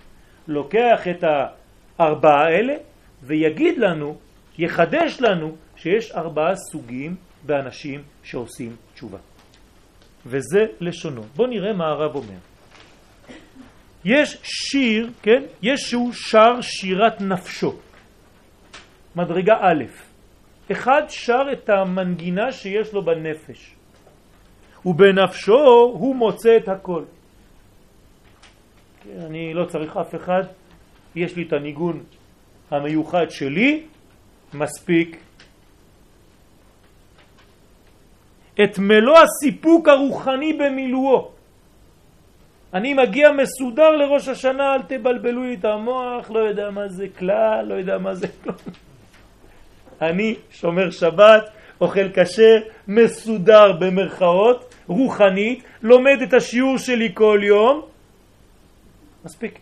לוקח 0.48 1.00
את 1.10 1.24
הארבעה 1.98 2.44
האלה 2.44 2.74
ויגיד 3.22 3.78
לנו, 3.78 4.16
יחדש 4.58 5.20
לנו 5.20 5.56
שיש 5.76 6.12
ארבעה 6.12 6.56
סוגים 6.72 7.16
באנשים 7.46 8.02
שעושים 8.22 8.76
תשובה. 8.94 9.18
וזה 10.26 10.66
לשונו. 10.80 11.22
בואו 11.36 11.48
נראה 11.48 11.72
מה 11.72 11.86
הרב 11.86 12.14
אומר. 12.14 12.38
יש 14.04 14.38
שיר, 14.42 15.10
כן? 15.22 15.42
יש 15.62 15.80
שהוא 15.80 16.12
שר 16.12 16.60
שירת 16.60 17.20
נפשו. 17.20 17.74
מדרגה 19.16 19.54
א', 19.60 19.84
אחד 20.72 21.02
שר 21.08 21.42
את 21.52 21.68
המנגינה 21.68 22.52
שיש 22.52 22.92
לו 22.92 23.04
בנפש, 23.04 23.74
ובנפשו 24.84 25.92
הוא 25.98 26.16
מוצא 26.16 26.56
את 26.56 26.68
הכל. 26.68 27.02
כן, 29.02 29.20
אני 29.26 29.54
לא 29.54 29.64
צריך 29.64 29.96
אף 29.96 30.14
אחד, 30.14 30.42
יש 31.14 31.36
לי 31.36 31.42
את 31.42 31.52
הניגון 31.52 32.02
המיוחד 32.70 33.30
שלי, 33.30 33.86
מספיק. 34.54 35.16
את 38.64 38.78
מלוא 38.78 39.18
הסיפוק 39.18 39.88
הרוחני 39.88 40.52
במילואו. 40.52 41.37
אני 42.74 42.94
מגיע 42.94 43.32
מסודר 43.32 43.90
לראש 43.90 44.28
השנה, 44.28 44.74
אל 44.74 44.82
תבלבלו 44.82 45.42
לי 45.42 45.54
את 45.54 45.64
המוח, 45.64 46.30
לא 46.30 46.38
יודע 46.38 46.70
מה 46.70 46.88
זה 46.88 47.06
כלל, 47.18 47.66
לא 47.68 47.74
יודע 47.74 47.98
מה 47.98 48.14
זה. 48.14 48.26
אני 50.02 50.36
שומר 50.50 50.90
שבת, 50.90 51.50
אוכל 51.80 52.12
כשר, 52.14 52.56
מסודר 52.88 53.72
במרכאות, 53.72 54.74
רוחנית, 54.86 55.64
לומד 55.82 56.22
את 56.22 56.32
השיעור 56.32 56.78
שלי 56.78 57.14
כל 57.14 57.40
יום, 57.42 57.82
מספיק. 59.24 59.58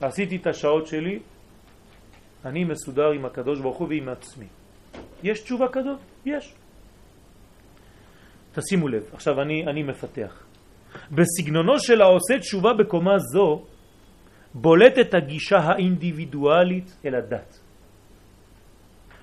עשיתי 0.00 0.36
את 0.36 0.46
השעות 0.46 0.86
שלי, 0.86 1.18
אני 2.44 2.64
מסודר 2.64 3.10
עם 3.10 3.24
הקדוש 3.24 3.60
ברוך 3.60 3.78
הוא 3.78 3.88
ועם 3.88 4.08
עצמי. 4.08 4.46
יש 5.22 5.40
תשובה 5.40 5.68
כזאת? 5.68 5.98
יש. 6.26 6.54
תשימו 8.54 8.88
לב, 8.88 9.02
עכשיו 9.12 9.40
אני, 9.42 9.66
אני 9.66 9.82
מפתח. 9.82 10.49
בסגנונו 11.12 11.78
של 11.78 12.02
העושה 12.02 12.38
תשובה 12.38 12.72
בקומה 12.72 13.18
זו 13.18 13.62
בולטת 14.54 15.14
הגישה 15.14 15.58
האינדיבידואלית 15.58 16.96
אל 17.04 17.14
הדת. 17.14 17.58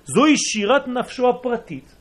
זוהי 0.04 0.36
שירת 0.36 0.88
נפשו 0.88 1.28
הפרטית. 1.28 1.96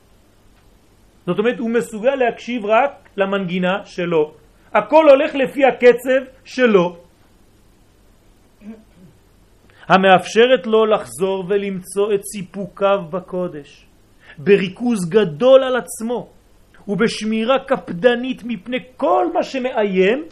זאת 1.25 1.39
אומרת, 1.39 1.59
הוא 1.59 1.69
מסוגל 1.69 2.15
להקשיב 2.15 2.65
רק 2.65 3.09
למנגינה 3.17 3.85
שלו. 3.85 4.33
הכל 4.73 5.09
הולך 5.09 5.35
לפי 5.35 5.65
הקצב 5.65 6.31
שלו, 6.45 6.97
המאפשרת 9.87 10.67
לו 10.67 10.85
לחזור 10.85 11.45
ולמצוא 11.47 12.13
את 12.13 12.21
סיפוקיו 12.23 12.99
בקודש, 13.09 13.85
בריכוז 14.37 15.09
גדול 15.09 15.63
על 15.63 15.75
עצמו, 15.75 16.29
ובשמירה 16.87 17.59
קפדנית 17.59 18.43
מפני 18.45 18.77
כל 18.97 19.25
מה 19.33 19.43
שמאיים, 19.43 20.25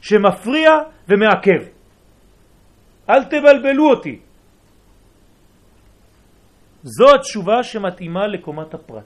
שמפריע 0.00 0.70
ומעכב. 1.08 1.62
אל 3.10 3.24
תבלבלו 3.24 3.90
אותי. 3.90 4.18
זו 6.82 7.14
התשובה 7.14 7.62
שמתאימה 7.62 8.26
לקומת 8.26 8.74
הפרט. 8.74 9.04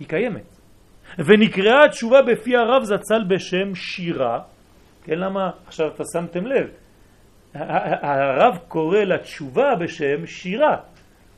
היא 0.00 0.08
קיימת. 0.08 0.54
ונקראה 1.18 1.84
התשובה 1.84 2.22
בפי 2.22 2.56
הרב 2.56 2.82
זצ"ל 2.84 3.24
בשם 3.28 3.74
שירה, 3.74 4.40
כן 5.04 5.18
למה 5.18 5.50
עכשיו 5.66 5.88
אתה 5.88 6.02
שמתם 6.12 6.46
לב, 6.46 6.70
הרב 8.02 8.58
קורא 8.68 8.98
לתשובה 8.98 9.74
בשם 9.80 10.26
שירה. 10.26 10.76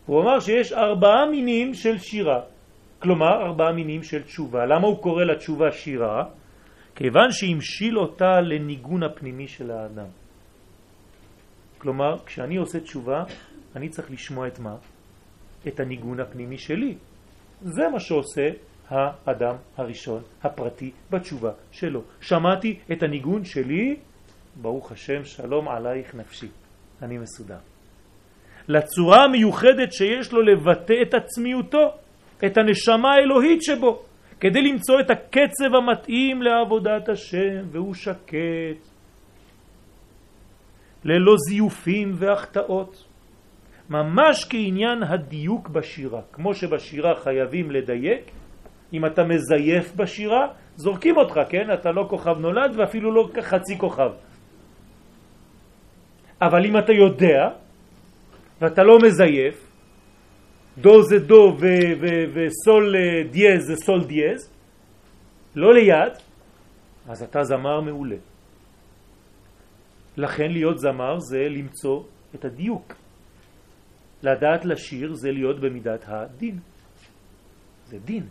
הוא 0.07 0.22
אמר 0.22 0.40
שיש 0.40 0.72
ארבעה 0.72 1.26
מינים 1.31 1.74
של 1.74 1.98
שירה. 1.98 2.40
כלומר 2.98 3.46
ארבעה 3.46 3.72
מינים 3.72 4.02
של 4.02 4.22
תשובה. 4.22 4.66
למה 4.66 4.87
הוא 4.87 5.02
קורא 5.02 5.24
לתשובה 5.24 5.72
שירה? 5.72 6.24
כיוון 6.94 7.30
שהמשיל 7.30 7.98
אותה 7.98 8.40
לניגון 8.40 9.02
הפנימי 9.02 9.48
של 9.48 9.70
האדם. 9.70 10.09
כלומר, 11.78 12.18
כשאני 12.26 12.56
עושה 12.56 12.80
תשובה, 12.80 13.24
אני 13.76 13.88
צריך 13.88 14.11
לשמוע 14.11 14.48
את 14.48 14.59
מה? 14.59 14.76
את 15.68 15.80
הניגון 15.80 16.20
הפנימי 16.20 16.59
שלי. 16.59 16.94
זה 17.62 17.88
מה 17.92 18.00
שעושה 18.00 18.48
האדם 18.88 19.56
הראשון, 19.76 20.22
הפרטי, 20.42 20.90
בתשובה 21.11 21.50
שלו. 21.72 22.02
שמעתי 22.20 22.78
את 22.92 23.02
הניגון 23.02 23.44
שלי, 23.44 23.96
ברוך 24.56 24.92
השם, 24.92 25.24
שלום 25.24 25.68
עלייך 25.68 26.14
נפשי. 26.14 26.48
אני 27.02 27.18
מסודר. 27.18 27.59
לצורה 28.68 29.24
המיוחדת 29.24 29.92
שיש 29.92 30.32
לו 30.32 30.42
לבטא 30.42 30.94
את 31.02 31.14
עצמיותו. 31.14 31.94
את 32.44 32.59
הנשמה 32.59 33.14
האלוהית 33.14 33.62
שבו, 33.62 34.03
כדי 34.40 34.62
למצוא 34.62 35.01
את 35.01 35.11
הקצב 35.11 35.75
המתאים 35.75 36.42
לעבודת 36.42 37.09
השם, 37.09 37.62
והוא 37.72 37.94
שקט, 37.94 38.88
ללא 41.05 41.35
זיופים 41.49 42.12
והחטאות, 42.14 43.05
ממש 43.90 44.46
כעניין 44.51 45.03
הדיוק 45.03 45.68
בשירה. 45.68 46.20
כמו 46.33 46.55
שבשירה 46.55 47.14
חייבים 47.14 47.70
לדייק, 47.70 48.31
אם 48.92 49.07
אתה 49.07 49.22
מזייף 49.25 49.94
בשירה, 49.96 50.46
זורקים 50.77 51.16
אותך, 51.16 51.40
כן? 51.49 51.72
אתה 51.75 51.90
לא 51.90 52.07
כוכב 52.11 52.38
נולד 52.38 52.77
ואפילו 52.77 53.14
לא 53.14 53.29
חצי 53.40 53.79
כוכב. 53.79 54.11
אבל 56.42 56.64
אם 56.66 56.79
אתה 56.79 56.92
יודע 56.92 57.49
ואתה 58.61 58.83
לא 58.83 58.99
מזייף, 58.99 59.65
דו 60.78 61.02
זה 61.02 61.18
דו 61.18 61.56
וסול 62.34 62.96
אה, 62.96 63.22
דיאז 63.30 63.62
זה 63.64 63.76
סול 63.76 64.04
דיאז, 64.04 64.52
לא 65.56 65.74
ליד, 65.74 66.12
אז 67.08 67.22
אתה 67.22 67.44
זמר 67.44 67.80
מעולה. 67.80 68.16
לכן 70.16 70.50
להיות 70.50 70.78
זמר 70.78 71.18
זה 71.18 71.38
למצוא 71.38 72.02
את 72.34 72.44
הדיוק. 72.44 72.94
לדעת 74.22 74.64
לשיר 74.64 75.14
זה 75.14 75.32
להיות 75.32 75.60
במידת 75.60 76.04
הדין. 76.08 76.58
זה 77.86 77.98
דין. 78.04 78.26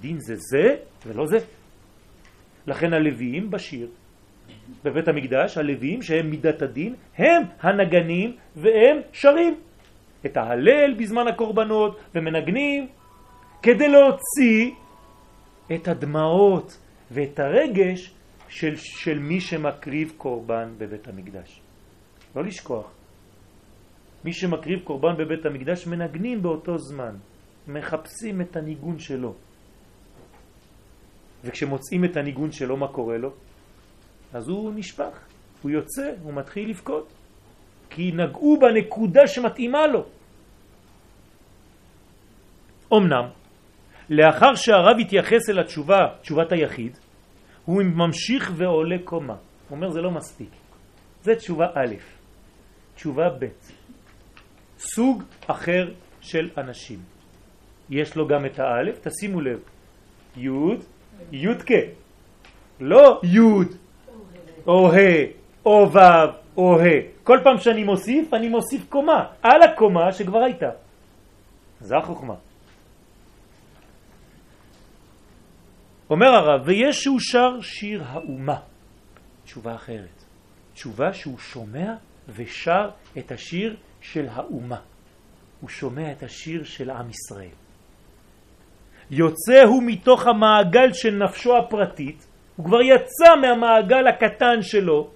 דין 0.00 0.18
זה 0.20 0.34
זה 0.36 0.76
ולא 1.06 1.26
זה. 1.26 1.38
לכן 2.66 2.92
הלוויים 2.92 3.50
בשיר, 3.50 3.88
בבית 4.84 5.08
המקדש, 5.08 5.58
הלוויים 5.58 6.02
שהם 6.02 6.30
מידת 6.30 6.62
הדין, 6.62 6.94
הם 7.18 7.42
הנגנים 7.60 8.36
והם 8.56 8.96
שרים 9.12 9.54
את 10.26 10.36
ההלל 10.36 10.94
בזמן 10.98 11.28
הקורבנות 11.28 12.00
ומנגנים 12.14 12.88
כדי 13.62 13.88
להוציא 13.88 14.70
את 15.74 15.88
הדמעות 15.88 16.78
ואת 17.10 17.38
הרגש 17.38 18.14
של, 18.48 18.76
של 18.76 19.18
מי 19.18 19.40
שמקריב 19.40 20.12
קורבן 20.16 20.68
בבית 20.78 21.08
המקדש. 21.08 21.60
לא 22.36 22.44
לשכוח. 22.44 22.86
מי 24.24 24.32
שמקריב 24.32 24.80
קורבן 24.84 25.16
בבית 25.16 25.46
המקדש 25.46 25.86
מנגנים 25.86 26.42
באותו 26.42 26.78
זמן, 26.78 27.14
מחפשים 27.68 28.40
את 28.40 28.56
הניגון 28.56 28.98
שלו. 28.98 29.34
וכשמוצאים 31.44 32.04
את 32.04 32.16
הניגון 32.16 32.52
שלו, 32.52 32.76
מה 32.76 32.88
קורה 32.88 33.18
לו? 33.18 33.30
אז 34.32 34.48
הוא 34.48 34.72
נשפך, 34.74 35.14
הוא 35.62 35.70
יוצא, 35.70 36.12
הוא 36.22 36.34
מתחיל 36.34 36.70
לבכות, 36.70 37.12
כי 37.90 38.12
נגעו 38.12 38.58
בנקודה 38.60 39.26
שמתאימה 39.26 39.86
לו. 39.86 40.04
אמנם, 42.92 43.28
לאחר 44.10 44.54
שהרב 44.54 44.96
התייחס 45.00 45.50
אל 45.50 45.58
התשובה, 45.58 46.06
תשובת 46.20 46.52
היחיד, 46.52 46.98
הוא 47.64 47.82
ממשיך 47.82 48.52
ועולה 48.54 48.96
קומה. 49.04 49.34
הוא 49.68 49.76
אומר 49.76 49.90
זה 49.90 50.00
לא 50.00 50.10
מספיק. 50.10 50.50
זה 51.22 51.34
תשובה 51.34 51.66
א', 51.74 51.94
תשובה 52.94 53.28
ב', 53.28 53.46
סוג 54.78 55.22
אחר 55.46 55.90
של 56.20 56.50
אנשים. 56.58 56.98
יש 57.90 58.16
לו 58.16 58.26
גם 58.26 58.46
את 58.46 58.58
האלף, 58.58 58.98
תשימו 59.08 59.40
לב, 59.40 59.58
י' 60.36 60.48
י' 61.32 61.54
כ', 61.66 61.72
לא 62.80 63.20
י' 63.24 63.38
או 64.66 64.92
ה' 64.92 64.96
או 65.66 65.92
ו' 65.92 65.98
או 66.56 66.80
ה'. 66.80 66.84
כל 67.24 67.38
פעם 67.44 67.58
שאני 67.58 67.84
מוסיף, 67.84 68.34
אני 68.34 68.48
מוסיף 68.48 68.88
קומה, 68.88 69.24
על 69.42 69.62
הקומה 69.62 70.12
שכבר 70.12 70.38
הייתה. 70.38 70.70
זה 71.80 71.96
החוכמה. 71.96 72.34
אומר 76.10 76.26
הרב, 76.26 76.62
ויש 76.64 77.02
שהוא 77.02 77.20
שר 77.20 77.60
שיר 77.60 78.02
האומה. 78.06 78.56
תשובה 79.44 79.74
אחרת. 79.74 80.24
תשובה 80.74 81.12
שהוא 81.12 81.38
שומע 81.38 81.94
ושר 82.28 82.90
את 83.18 83.32
השיר 83.32 83.76
של 84.00 84.26
האומה. 84.32 84.80
הוא 85.60 85.70
שומע 85.70 86.12
את 86.12 86.22
השיר 86.22 86.64
של 86.64 86.90
עם 86.90 87.10
ישראל. 87.10 87.54
יוצא 89.10 89.62
הוא 89.64 89.82
מתוך 89.86 90.26
המעגל 90.26 90.92
של 90.92 91.14
נפשו 91.24 91.56
הפרטית, 91.56 92.26
הוא 92.56 92.66
כבר 92.66 92.80
יצא 92.80 93.36
מהמעגל 93.40 94.06
הקטן 94.06 94.62
שלו, 94.62 95.10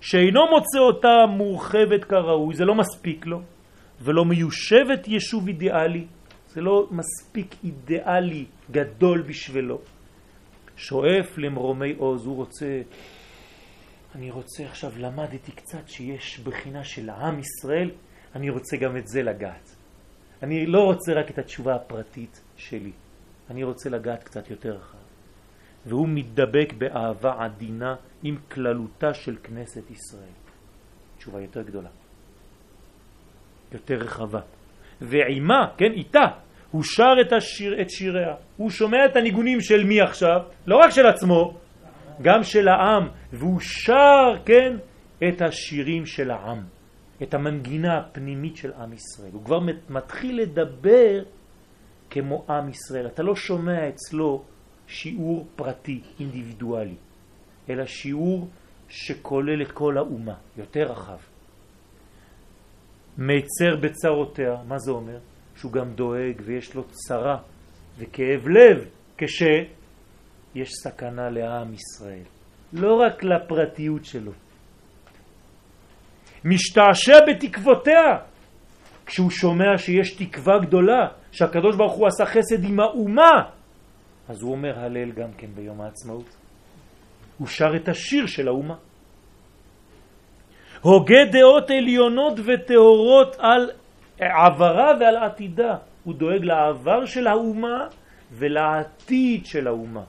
שאינו 0.00 0.40
מוצא 0.50 0.78
אותה 0.78 1.26
מורחבת 1.28 2.04
כראוי, 2.04 2.54
זה 2.54 2.64
לא 2.64 2.74
מספיק 2.74 3.26
לו, 3.26 3.40
ולא 4.00 4.24
מיושבת 4.24 5.08
ישוב 5.08 5.48
אידיאלי, 5.48 6.06
זה 6.54 6.60
לא 6.60 6.88
מספיק 6.90 7.54
אידיאלי 7.64 8.46
גדול 8.70 9.22
בשבילו. 9.22 9.80
שואף 10.76 11.38
למרומי 11.38 11.94
עוז, 11.98 12.26
הוא 12.26 12.36
רוצה, 12.36 12.82
אני 14.14 14.30
רוצה 14.30 14.64
עכשיו, 14.64 14.92
למדתי 14.98 15.52
קצת 15.52 15.88
שיש 15.88 16.40
בחינה 16.40 16.84
של 16.84 17.10
עם 17.10 17.38
ישראל, 17.38 17.90
אני 18.34 18.50
רוצה 18.50 18.76
גם 18.76 18.96
את 18.96 19.08
זה 19.08 19.22
לגעת. 19.22 19.76
אני 20.42 20.66
לא 20.66 20.84
רוצה 20.84 21.12
רק 21.12 21.30
את 21.30 21.38
התשובה 21.38 21.74
הפרטית 21.74 22.40
שלי, 22.56 22.92
אני 23.50 23.64
רוצה 23.64 23.90
לגעת 23.90 24.22
קצת 24.22 24.50
יותר 24.50 24.76
רחב. 24.76 24.98
והוא 25.86 26.08
מתדבק 26.08 26.72
באהבה 26.78 27.44
עדינה 27.44 27.96
עם 28.22 28.36
כללותה 28.50 29.14
של 29.14 29.36
כנסת 29.42 29.90
ישראל. 29.90 30.34
תשובה 31.18 31.40
יותר 31.40 31.62
גדולה, 31.62 31.90
יותר 33.72 33.94
רחבה. 33.94 34.40
ועימה, 35.00 35.74
כן, 35.76 35.92
איתה, 35.92 36.43
הוא 36.74 36.82
שר 36.82 37.14
את, 37.20 37.32
השיר, 37.32 37.80
את 37.80 37.90
שיריה. 37.90 38.34
הוא 38.56 38.70
שומע 38.70 39.04
את 39.04 39.16
הניגונים 39.16 39.60
של 39.60 39.84
מי 39.84 40.00
עכשיו? 40.00 40.40
לא 40.66 40.76
רק 40.76 40.90
של 40.90 41.06
עצמו, 41.06 41.54
גם 42.22 42.42
של 42.42 42.68
העם. 42.68 43.08
והוא 43.32 43.60
שר, 43.60 44.34
כן, 44.44 44.76
את 45.28 45.42
השירים 45.42 46.06
של 46.06 46.30
העם. 46.30 46.64
את 47.22 47.34
המנגינה 47.34 47.98
הפנימית 47.98 48.56
של 48.56 48.72
עם 48.72 48.92
ישראל. 48.92 49.30
הוא 49.32 49.44
כבר 49.44 49.58
מתחיל 49.88 50.42
לדבר 50.42 51.22
כמו 52.10 52.44
עם 52.48 52.68
ישראל. 52.68 53.06
אתה 53.06 53.22
לא 53.22 53.36
שומע 53.36 53.88
אצלו 53.88 54.42
שיעור 54.86 55.46
פרטי, 55.56 56.00
אינדיבידואלי, 56.20 56.96
אלא 57.70 57.86
שיעור 57.86 58.48
שכולל 58.88 59.62
את 59.62 59.72
כל 59.72 59.98
האומה, 59.98 60.34
יותר 60.56 60.82
רחב. 60.82 61.18
מיצר 63.18 63.76
בצרותיה, 63.80 64.56
מה 64.68 64.78
זה 64.78 64.90
אומר? 64.90 65.18
שהוא 65.56 65.72
גם 65.72 65.94
דואג 65.94 66.42
ויש 66.44 66.74
לו 66.74 66.84
צרה 66.84 67.36
וכאב 67.98 68.48
לב 68.48 68.88
כשיש 69.18 70.70
סכנה 70.82 71.30
לעם 71.30 71.74
ישראל. 71.74 72.24
לא 72.72 72.94
רק 72.94 73.24
לפרטיות 73.24 74.04
שלו. 74.04 74.32
משתעשע 76.44 77.18
בתקוותיה 77.28 78.18
כשהוא 79.06 79.30
שומע 79.30 79.78
שיש 79.78 80.14
תקווה 80.14 80.58
גדולה, 80.58 81.08
שהקדוש 81.32 81.76
ברוך 81.76 81.92
הוא 81.92 82.06
עשה 82.06 82.26
חסד 82.26 82.64
עם 82.64 82.80
האומה, 82.80 83.50
אז 84.28 84.42
הוא 84.42 84.52
אומר 84.52 84.78
הלל 84.78 85.12
גם 85.12 85.32
כן 85.38 85.46
ביום 85.54 85.80
העצמאות. 85.80 86.36
הוא 87.38 87.48
שר 87.48 87.76
את 87.76 87.88
השיר 87.88 88.26
של 88.26 88.48
האומה. 88.48 88.74
הוגה 90.80 91.24
דעות 91.32 91.70
עליונות 91.70 92.40
וטהורות 92.44 93.36
על 93.38 93.70
עברה 94.18 94.92
ועל 95.00 95.16
עתידה. 95.16 95.76
הוא 96.04 96.14
דואג 96.14 96.44
לעבר 96.44 97.06
של 97.06 97.26
האומה 97.26 97.88
ולעתיד 98.32 99.46
של 99.46 99.66
האומה. 99.66 100.04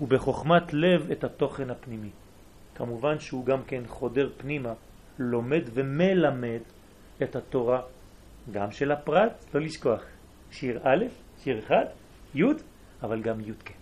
ובחוכמת 0.00 0.72
לב 0.72 1.10
את 1.10 1.24
התוכן 1.24 1.70
הפנימי. 1.70 2.10
כמובן 2.74 3.18
שהוא 3.18 3.46
גם 3.46 3.62
כן 3.62 3.82
חודר 3.86 4.30
פנימה, 4.36 4.72
לומד 5.18 5.62
ומלמד 5.74 6.60
את 7.22 7.36
התורה, 7.36 7.80
גם 8.50 8.70
של 8.70 8.92
הפרט, 8.92 9.44
לא 9.54 9.60
לשכוח, 9.60 10.02
שיר 10.50 10.80
א', 10.84 11.04
שיר 11.42 11.58
אחד, 11.58 11.84
י', 12.34 12.44
אבל 13.02 13.22
גם 13.22 13.40
י' 13.40 13.52
כן, 13.64 13.74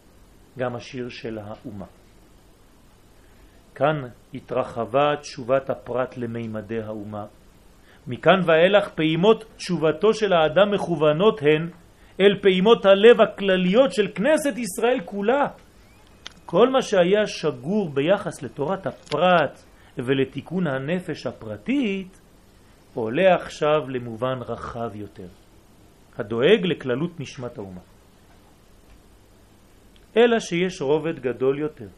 גם 0.59 0.77
השיר 0.77 1.09
של 1.09 1.39
האומה. 1.39 1.87
כאן 3.75 4.09
התרחבה 4.35 5.17
תשובת 5.21 5.71
הפרט 5.71 6.17
למימדי 6.17 6.83
האומה, 6.83 7.27
מכאן 8.07 8.41
ואילך 8.45 8.89
פעימות 8.89 9.45
תשובתו 9.57 10.15
של 10.15 10.33
האדם 10.33 10.75
מכוונות 10.75 11.41
הן 11.43 11.69
אל 12.21 12.39
פעימות 12.43 12.87
הלב 12.87 13.21
הכלליות 13.21 13.93
של 13.93 14.09
כנסת 14.15 14.59
ישראל 14.59 15.01
כולה. 15.05 15.47
כל 16.47 16.69
מה 16.71 16.83
שהיה 16.83 17.27
שגור 17.27 17.91
ביחס 17.91 18.43
לתורת 18.43 18.87
הפרט 18.87 19.63
ולתיקון 19.99 20.67
הנפש 20.67 21.27
הפרטית 21.27 22.21
עולה 22.95 23.35
עכשיו 23.35 23.89
למובן 23.89 24.39
רחב 24.49 24.95
יותר, 24.95 25.29
הדואג 26.19 26.67
לכללות 26.67 27.21
נשמת 27.21 27.59
האומה. 27.59 27.81
אלא 30.17 30.41
שיש 30.41 30.83
רובד 30.83 31.19
גדול 31.21 31.59
יותר. 31.59 31.89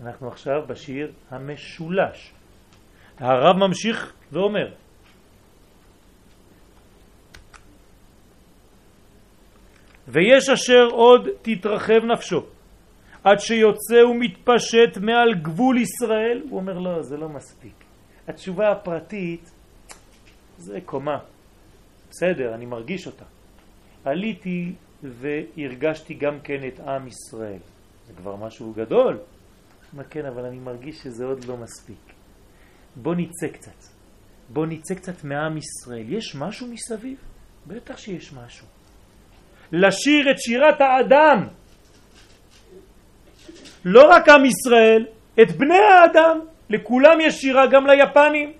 אנחנו 0.00 0.28
עכשיו 0.28 0.66
בשיר 0.66 1.12
המשולש. 1.30 2.32
הרב 3.18 3.56
ממשיך 3.56 4.12
ואומר, 4.32 4.68
ויש 10.08 10.48
אשר 10.48 10.88
עוד 10.90 11.28
תתרחב 11.42 12.04
נפשו, 12.12 12.40
עד 13.24 13.38
שיוצא 13.38 14.04
ומתפשט 14.10 14.98
מעל 15.00 15.34
גבול 15.42 15.78
ישראל. 15.78 16.42
הוא 16.50 16.60
אומר, 16.60 16.78
לא, 16.78 17.02
זה 17.02 17.16
לא 17.16 17.28
מספיק. 17.28 17.74
התשובה 18.28 18.72
הפרטית, 18.72 19.50
זה 20.58 20.78
קומה. 20.84 21.18
בסדר, 22.10 22.54
אני 22.54 22.66
מרגיש 22.66 23.06
אותה. 23.06 23.24
עליתי 24.04 24.72
והרגשתי 25.02 26.14
גם 26.14 26.40
כן 26.40 26.68
את 26.68 26.80
עם 26.80 27.06
ישראל. 27.06 27.58
זה 28.06 28.12
כבר 28.16 28.36
משהו 28.36 28.72
גדול. 28.72 29.18
מה 29.92 30.04
כן, 30.04 30.26
אבל 30.26 30.44
אני 30.44 30.58
מרגיש 30.58 30.96
שזה 30.96 31.24
עוד 31.24 31.44
לא 31.44 31.56
מספיק. 31.56 32.12
בוא 32.96 33.14
נצא 33.14 33.48
קצת. 33.48 33.84
בוא 34.48 34.66
נצא 34.66 34.94
קצת 34.94 35.24
מעם 35.24 35.56
ישראל. 35.56 36.12
יש 36.12 36.36
משהו 36.36 36.66
מסביב? 36.66 37.18
בטח 37.66 37.98
שיש 37.98 38.32
משהו. 38.32 38.66
לשיר 39.72 40.30
את 40.30 40.38
שירת 40.38 40.80
האדם. 40.80 41.46
לא 43.84 44.10
רק 44.10 44.28
עם 44.28 44.44
ישראל, 44.44 45.06
את 45.42 45.52
בני 45.56 45.78
האדם. 45.78 46.40
לכולם 46.70 47.20
יש 47.20 47.34
שירה, 47.34 47.66
גם 47.66 47.86
ליפנים. 47.86 48.52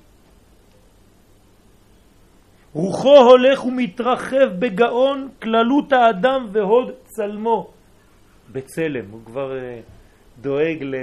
רוחו 2.73 3.17
הולך 3.17 3.65
ומתרחב 3.65 4.49
בגאון 4.59 5.29
כללות 5.43 5.93
האדם 5.93 6.47
והוד 6.53 6.91
צלמו. 7.05 7.71
בצלם, 8.53 9.11
הוא 9.11 9.21
כבר 9.27 9.53
uh, 9.53 10.41
דואג 10.41 10.83
ל... 10.83 10.95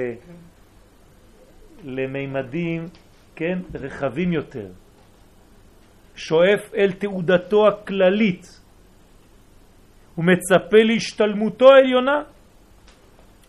למימדים, 1.84 2.88
כן, 3.36 3.60
רחבים 3.74 4.34
יותר. 4.34 4.68
שואף 6.16 6.74
אל 6.76 6.92
תעודתו 6.92 7.68
הכללית. 7.68 8.60
הוא 10.16 10.26
מצפה 10.26 10.84
להשתלמותו 10.84 11.74
העליונה. 11.74 12.24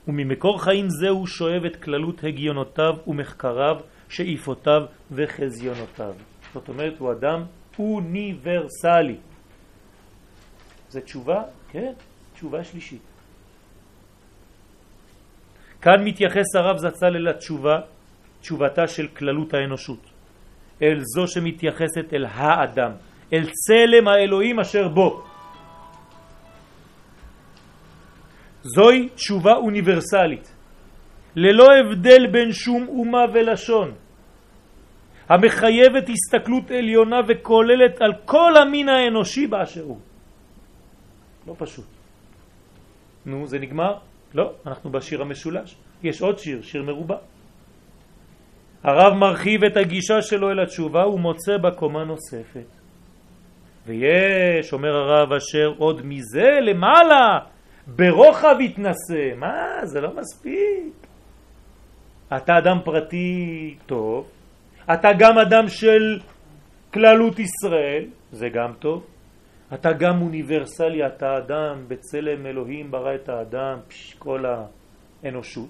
וממקור 0.09 0.62
חיים 0.62 0.87
זה 0.89 1.09
הוא 1.09 1.27
שואב 1.27 1.64
את 1.64 1.77
כללות 1.77 2.25
הגיונותיו 2.25 2.95
ומחקריו, 3.07 3.77
שאיפותיו 4.09 4.83
וחזיונותיו. 5.12 6.14
זאת 6.55 6.69
אומרת, 6.69 6.99
הוא 6.99 7.12
אדם 7.12 7.45
אוניברסלי. 7.79 9.17
זה 10.89 11.01
תשובה? 11.01 11.43
כן, 11.71 11.93
תשובה 12.35 12.64
שלישית. 12.64 13.03
כאן 15.83 16.05
מתייחס 16.05 16.55
הרב 16.55 16.77
זצ"ל 16.77 17.17
אל 17.17 17.29
התשובה, 17.29 17.81
תשובתה 18.41 18.87
של 18.89 19.09
כללות 19.09 19.55
האנושות, 19.55 20.03
אל 20.83 21.01
זו 21.03 21.27
שמתייחסת 21.27 22.12
אל 22.12 22.25
האדם, 22.25 22.91
אל 23.33 23.45
צלם 23.51 24.09
האלוהים 24.09 24.61
אשר 24.61 24.89
בו. 24.89 25.25
זוהי 28.75 29.09
תשובה 29.14 29.55
אוניברסלית, 29.55 30.53
ללא 31.37 31.69
הבדל 31.77 32.27
בין 32.27 32.53
שום 32.53 32.89
אומה 32.89 33.25
ולשון, 33.35 33.93
המחייבת 35.29 36.09
הסתכלות 36.09 36.71
עליונה 36.71 37.21
וכוללת 37.29 38.01
על 38.01 38.12
כל 38.25 38.57
המין 38.57 38.89
האנושי 38.89 39.47
באשר 39.47 39.83
הוא. 39.83 39.99
לא 41.47 41.55
פשוט. 41.59 41.85
נו, 43.27 43.47
זה 43.47 43.59
נגמר? 43.59 43.95
לא, 44.35 44.53
אנחנו 44.67 44.91
בשיר 44.91 45.23
המשולש. 45.23 45.77
יש 46.03 46.23
עוד 46.23 46.39
שיר, 46.39 46.62
שיר 46.62 46.83
מרובע. 46.83 47.17
הרב 48.83 49.14
מרחיב 49.14 49.64
את 49.64 49.77
הגישה 49.77 50.23
שלו 50.23 50.51
אל 50.51 50.61
התשובה 50.61 51.07
ומוצא 51.07 51.57
בה 51.57 51.71
קומה 51.71 52.05
נוספת. 52.05 52.71
ויש, 53.87 54.73
אומר 54.73 54.97
הרב, 54.97 55.33
אשר 55.33 55.75
עוד 55.79 56.01
מזה 56.05 56.51
למעלה, 56.62 57.39
ברוחב 57.87 58.57
התנשא. 58.64 59.34
מה? 59.37 59.80
זה 59.82 60.01
לא 60.01 60.14
מספיק. 60.14 61.07
אתה 62.37 62.59
אדם 62.59 62.78
פרטי 62.84 63.76
טוב, 63.87 64.28
אתה 64.93 65.09
גם 65.18 65.39
אדם 65.39 65.68
של 65.68 66.20
כללות 66.93 67.39
ישראל, 67.39 68.05
זה 68.32 68.49
גם 68.49 68.72
טוב. 68.78 69.07
אתה 69.74 69.93
גם 69.93 70.22
אוניברסלי, 70.22 71.07
אתה 71.07 71.39
אדם, 71.39 71.84
בצלם 71.89 72.47
אלוהים 72.47 72.91
ברא 72.91 73.14
את 73.14 73.28
האדם, 73.28 73.78
פש, 73.89 74.14
כל 74.18 74.45
האנושות. 75.22 75.68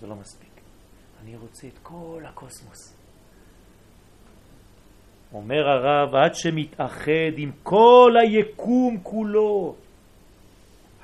זה 0.00 0.06
לא 0.06 0.14
מספיק. 0.14 0.50
אני 1.22 1.36
רוצה 1.36 1.66
את 1.66 1.78
כל 1.82 2.22
הקוסמוס. 2.24 2.96
אומר 5.32 5.68
הרב, 5.68 6.14
עד 6.14 6.34
שמתאחד 6.34 7.32
עם 7.36 7.50
כל 7.62 8.12
היקום 8.20 8.98
כולו, 9.02 9.74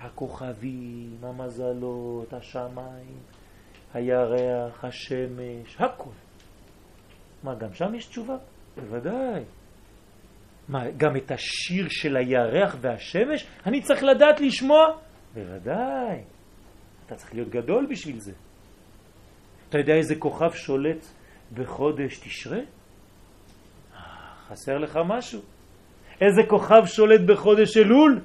הכוכבים, 0.02 1.16
המזלות, 1.22 2.32
השמיים, 2.32 3.18
הירח, 3.94 4.84
השמש, 4.84 5.76
הכל. 5.78 6.10
מה, 7.42 7.54
גם 7.54 7.74
שם 7.74 7.94
יש 7.94 8.06
תשובה? 8.06 8.36
בוודאי. 8.76 9.44
מה, 10.68 10.90
גם 10.96 11.16
את 11.16 11.30
השיר 11.30 11.86
של 11.88 12.16
הירח 12.16 12.76
והשמש 12.80 13.46
אני 13.66 13.82
צריך 13.82 14.02
לדעת 14.02 14.40
לשמוע? 14.40 14.78
בוודאי. 15.34 16.24
אתה 17.06 17.14
צריך 17.14 17.34
להיות 17.34 17.48
גדול 17.48 17.86
בשביל 17.90 18.20
זה. 18.20 18.32
אתה 19.68 19.78
יודע 19.78 19.94
איזה 19.94 20.14
כוכב 20.18 20.50
שולט 20.52 21.06
בחודש 21.52 22.18
תשרה? 22.18 22.58
אה, 22.58 22.64
חסר 24.48 24.78
לך 24.78 24.98
משהו. 25.08 25.40
איזה 26.20 26.42
כוכב 26.48 26.82
שולט 26.86 27.20
בחודש 27.28 27.76
אלול? 27.76 28.20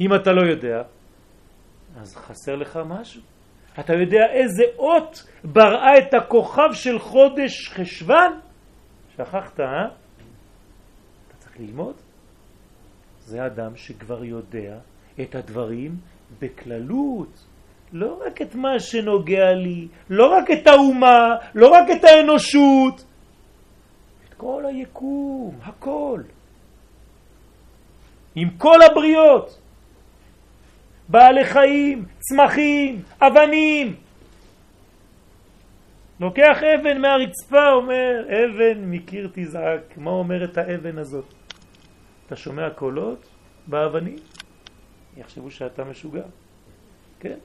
אם 0.00 0.14
אתה 0.14 0.32
לא 0.32 0.50
יודע, 0.50 0.82
אז 2.00 2.16
חסר 2.16 2.56
לך 2.56 2.78
משהו. 2.86 3.22
אתה 3.80 3.92
יודע 3.92 4.26
איזה 4.32 4.62
אות 4.78 5.26
בראה 5.44 5.98
את 5.98 6.14
הכוכב 6.14 6.72
של 6.72 6.98
חודש 6.98 7.68
חשבן? 7.68 8.32
שכחת, 9.16 9.60
אה? 9.60 9.84
אתה 11.28 11.36
צריך 11.38 11.60
ללמוד. 11.60 11.94
זה 13.20 13.46
אדם 13.46 13.76
שכבר 13.76 14.24
יודע 14.24 14.78
את 15.20 15.34
הדברים 15.34 15.96
בכללות. 16.38 17.44
לא 17.92 18.22
רק 18.26 18.42
את 18.42 18.54
מה 18.54 18.80
שנוגע 18.80 19.52
לי, 19.52 19.88
לא 20.10 20.26
רק 20.26 20.50
את 20.50 20.66
האומה, 20.66 21.36
לא 21.54 21.68
רק 21.68 21.86
את 21.90 22.04
האנושות, 22.04 23.04
את 24.28 24.34
כל 24.34 24.64
היקום, 24.66 25.58
הכל. 25.62 26.22
עם 28.34 28.48
כל 28.58 28.78
הבריות. 28.82 29.61
בעלי 31.08 31.44
חיים, 31.44 32.04
צמחים, 32.18 33.02
אבנים. 33.20 33.94
לוקח 36.20 36.58
אבן 36.62 37.00
מהרצפה, 37.00 37.70
אומר, 37.72 38.24
אבן 38.26 38.84
מקיר 38.84 39.30
תזעק. 39.32 39.96
מה 39.96 40.10
אומרת 40.10 40.58
האבן 40.58 40.98
הזאת? 40.98 41.24
אתה 42.26 42.36
שומע 42.36 42.70
קולות 42.70 43.26
באבנים? 43.66 44.18
יחשבו 45.16 45.50
שאתה 45.50 45.84
משוגע. 45.84 46.24
כן? 47.20 47.38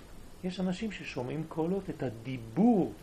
יש 0.44 0.60
אנשים 0.60 0.92
ששומעים 0.92 1.44
קולות, 1.48 1.90
את 1.90 2.04
הדיבור. 2.04 2.94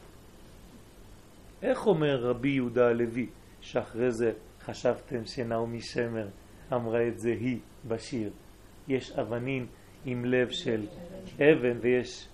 איך 1.62 1.86
אומר 1.86 2.16
רבי 2.16 2.48
יהודה 2.48 2.88
הלוי, 2.88 3.26
שאחרי 3.60 4.10
זה 4.10 4.32
חשבתם 4.64 5.26
שנעמי 5.26 5.80
שמר 5.80 6.28
אמרה 6.72 7.08
את 7.08 7.18
זה 7.18 7.30
היא 7.30 7.58
בשיר? 7.88 8.30
יש 8.88 9.12
אבנים 9.12 9.66
עם 10.04 10.24
לב 10.24 10.50
של 10.50 10.86
אבן 11.34 11.78
ויש 11.80 12.28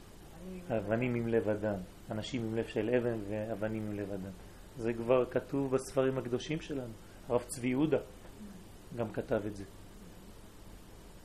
אבנים 0.70 1.14
עם 1.14 1.28
לב 1.28 1.48
אדם. 1.48 1.76
אנשים 2.10 2.42
עם 2.42 2.56
לב 2.56 2.66
של 2.66 2.90
אבן 2.90 3.18
ואבנים 3.28 3.86
עם 3.86 3.92
לב 3.92 4.12
אדם. 4.12 4.30
זה 4.76 4.92
כבר 4.92 5.24
כתוב 5.30 5.74
בספרים 5.74 6.18
הקדושים 6.18 6.60
שלנו. 6.60 6.92
הרב 7.28 7.42
צבי 7.42 7.68
יהודה 7.68 7.98
גם 8.96 9.08
כתב 9.12 9.40
את 9.46 9.56
זה. 9.56 9.64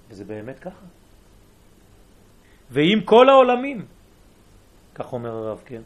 וזה 0.09 0.23
באמת 0.25 0.59
ככה. 0.59 0.85
ועם 2.69 3.01
כל 3.05 3.29
העולמים, 3.29 3.85
כך 4.95 5.13
אומר 5.13 5.29
הרב, 5.29 5.61
כן? 5.65 5.81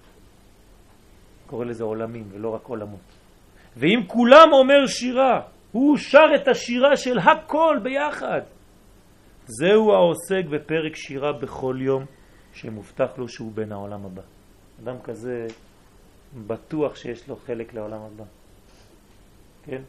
קורא 1.47 1.65
לזה 1.65 1.83
עולמים 1.83 2.27
ולא 2.31 2.49
רק 2.49 2.63
עולמות. 2.63 2.99
ואם 3.77 3.99
כולם 4.07 4.53
אומר 4.53 4.87
שירה, 4.87 5.41
הוא 5.71 5.97
שר 5.97 6.35
את 6.35 6.47
השירה 6.47 6.97
של 6.97 7.19
הכל 7.19 7.79
ביחד. 7.83 8.41
זהו 9.49 9.93
העוסק 9.93 10.45
בפרק 10.49 10.95
שירה 10.95 11.33
בכל 11.33 11.77
יום 11.81 12.05
שמובטח 12.53 13.17
לו 13.17 13.27
שהוא 13.27 13.51
בן 13.51 13.71
העולם 13.71 14.05
הבא. 14.05 14.21
אדם 14.83 14.95
כזה 15.03 15.47
בטוח 16.47 16.95
שיש 16.95 17.27
לו 17.27 17.35
חלק 17.35 17.73
לעולם 17.73 18.01
הבא. 18.01 18.23
כן? 19.65 19.81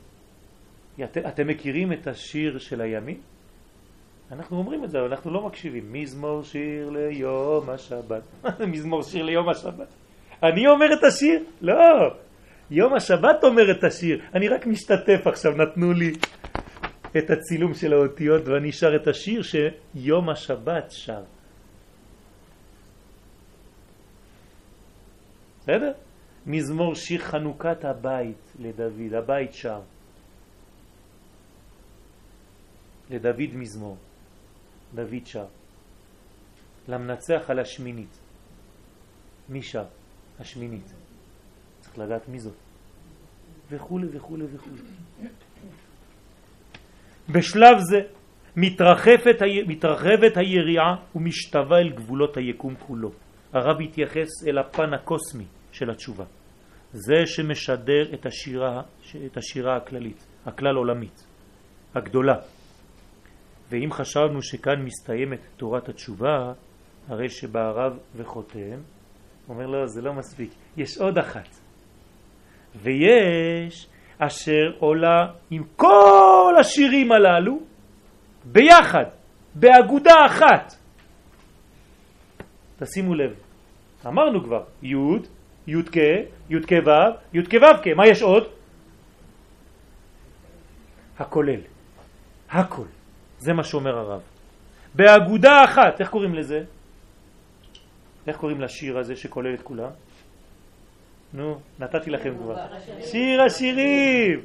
את, 1.05 1.19
אתם 1.19 1.47
מכירים 1.47 1.93
את 1.93 2.07
השיר 2.07 2.59
של 2.59 2.81
הימים? 2.81 3.21
אנחנו 4.33 4.59
אומרים 4.59 4.85
את 4.85 4.91
זה, 4.91 4.99
אבל 4.99 5.09
אנחנו 5.09 5.31
לא 5.31 5.47
מקשיבים. 5.47 5.93
מזמור 5.93 6.43
שיר 6.43 6.91
ליום 6.91 7.71
השבת. 7.71 8.23
מזמור 8.73 9.03
שיר 9.03 9.25
ליום 9.25 9.49
השבת. 9.49 9.89
אני 10.43 10.67
אומר 10.67 10.87
את 10.99 11.05
השיר? 11.05 11.45
לא. 11.61 11.75
יום 12.71 12.95
השבת 12.95 13.45
אומר 13.45 13.71
את 13.71 13.85
השיר. 13.85 14.21
אני 14.35 14.49
רק 14.49 14.67
משתתף 14.67 15.27
עכשיו, 15.27 15.53
נתנו 15.53 15.93
לי 15.93 16.13
את 17.19 17.31
הצילום 17.31 17.75
של 17.75 17.93
האותיות 17.93 18.49
ואני 18.49 18.73
שר 18.73 18.97
את 19.03 19.09
השיר 19.09 19.43
שיום 19.43 20.31
השבת 20.31 20.91
שר. 20.91 21.23
בסדר? 25.61 25.93
מזמור 26.47 26.95
שיר 26.95 27.21
חנוכת 27.21 27.85
הבית 27.85 28.53
לדוד, 28.59 29.15
הבית 29.15 29.55
שר. 29.55 29.81
לדוד 33.11 33.55
מזמור, 33.55 33.97
דוד 34.95 35.27
שר, 35.27 35.47
למנצח 36.89 37.51
על 37.51 37.59
השמינית. 37.59 38.19
מי 39.49 39.63
שר? 39.63 39.85
השמינית. 40.41 40.95
צריך 41.81 41.99
לדעת 41.99 42.29
מי 42.29 42.39
זאת. 42.39 42.55
וכו' 43.71 44.01
וכו' 44.13 44.37
וכו'. 44.53 44.71
בשלב 47.33 47.79
זה 47.79 47.99
מתרחבת, 48.57 49.43
מתרחבת 49.67 50.37
היריעה 50.37 50.97
ומשתווה 51.15 51.79
אל 51.79 51.91
גבולות 51.91 52.37
היקום 52.37 52.75
כולו. 52.75 53.11
הרב 53.53 53.81
התייחס 53.81 54.29
אל 54.49 54.59
הפן 54.59 54.95
הקוסמי 54.95 55.45
של 55.73 55.91
התשובה. 55.91 56.25
זה 56.93 57.27
שמשדר 57.27 58.15
את 58.15 58.27
השירה, 58.27 58.83
את 59.27 59.37
השירה 59.37 59.77
הכללית, 59.77 60.27
הכלל 60.47 60.77
עולמית, 60.77 61.27
הגדולה. 61.95 62.37
ואם 63.71 63.93
חשבנו 63.93 64.43
שכאן 64.43 64.83
מסתיימת 64.83 65.41
תורת 65.57 65.89
התשובה, 65.89 66.53
הרי 67.09 67.29
שבא 67.29 67.61
הרב 67.61 67.99
וחותם, 68.17 68.81
אומר 69.49 69.67
לו, 69.67 69.87
זה 69.87 70.03
לא 70.03 70.13
מספיק, 70.13 70.51
יש 70.77 70.99
עוד 70.99 71.19
אחת. 71.19 71.49
ויש 72.77 73.87
אשר 74.21 74.73
עולה 74.79 75.27
עם 75.51 75.63
כל 75.77 76.55
השירים 76.61 77.13
הללו 77.13 77.61
ביחד, 78.45 79.05
באגודה 79.55 80.15
אחת. 80.27 80.75
תשימו 82.79 83.15
לב, 83.15 83.35
אמרנו 84.07 84.45
כבר, 84.45 84.63
י', 84.83 84.95
י' 85.67 85.83
כ', 85.93 85.97
י' 86.51 86.61
כ' 86.67 86.73
ו', 86.87 87.37
י' 87.37 87.43
כ' 87.43 87.55
ו' 87.55 87.83
כ', 87.83 87.87
מה 87.97 88.07
יש 88.07 88.23
עוד? 88.23 88.45
הכולל, 91.19 91.61
הכל, 92.51 92.87
זה 93.39 93.53
מה 93.53 93.65
שאומר 93.65 93.99
הרב. 93.99 94.21
באגודה 94.95 95.65
אחת, 95.65 96.01
איך 96.01 96.11
קוראים 96.11 96.35
לזה? 96.35 96.65
איך 98.27 98.37
קוראים 98.37 98.61
לשיר 98.61 98.99
הזה 98.99 99.17
שכולל 99.17 99.55
את 99.55 99.63
כולם? 99.63 99.91
נו, 101.35 101.59
נתתי 101.79 102.11
לכם 102.11 102.35
כבר. 102.39 102.57
שיר 103.01 103.43
השירים! 103.43 104.41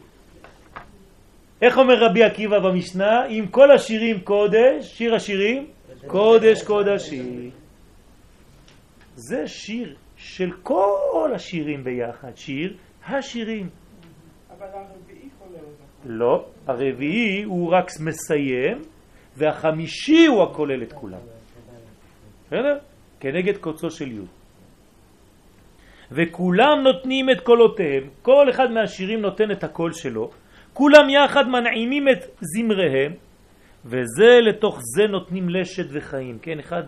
איך 1.61 1.77
אומר 1.77 2.03
רבי 2.03 2.23
עקיבא 2.23 2.59
במשנה? 2.59 3.25
אם 3.25 3.45
כל 3.51 3.71
השירים 3.71 4.21
קודש, 4.21 4.97
שיר 4.97 5.15
השירים, 5.15 5.67
קודש 6.07 6.63
קודשי. 6.63 7.49
זה 9.15 9.47
שיר 9.47 9.95
של 10.17 10.51
כל 10.63 11.31
השירים 11.35 11.83
ביחד, 11.83 12.31
שיר 12.35 12.77
השירים. 13.07 13.69
אבל 14.57 14.67
הרביעי 14.73 15.29
כולל 15.39 15.55
את 15.55 16.05
לא, 16.05 16.45
הרביעי 16.67 17.43
הוא 17.43 17.71
רק 17.71 17.87
מסיים, 17.99 18.81
והחמישי 19.37 20.25
הוא 20.25 20.43
הכולל 20.43 20.83
את 20.83 20.93
כולם. 20.93 21.19
בסדר? 22.47 22.77
כנגד 23.19 23.57
קוצו 23.57 23.91
של 23.91 24.11
י'. 24.11 24.44
וכולם 26.11 26.81
נותנים 26.83 27.29
את 27.29 27.41
קולותיהם, 27.41 28.09
כל 28.21 28.49
אחד 28.49 28.71
מהשירים 28.71 29.21
נותן 29.21 29.51
את 29.51 29.63
הקול 29.63 29.91
שלו, 29.93 30.29
כולם 30.73 31.09
יחד 31.09 31.47
מנעימים 31.47 32.09
את 32.09 32.19
זמריהם, 32.41 33.13
וזה 33.85 34.39
לתוך 34.41 34.79
זה 34.95 35.07
נותנים 35.07 35.49
לשת 35.49 35.85
וחיים, 35.91 36.39
כן? 36.39 36.59
אחד 36.59 36.83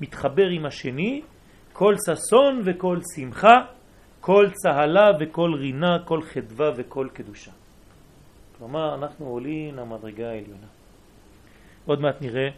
מתחבר 0.00 0.46
עם 0.46 0.66
השני, 0.66 1.22
כל 1.72 1.94
ששון 2.06 2.62
וכל 2.64 2.98
שמחה, 3.16 3.56
כל 4.20 4.46
צהלה 4.52 5.10
וכל 5.20 5.50
רינה, 5.58 5.98
כל 6.04 6.22
חדווה 6.22 6.70
וכל 6.76 7.08
קדושה. 7.12 7.50
כלומר, 8.58 8.94
אנחנו 8.94 9.26
עולים 9.26 9.74
למדרגה 9.76 10.28
העליונה. 10.28 10.66
עוד 11.86 12.00
מעט 12.00 12.22
נראה 12.22 12.48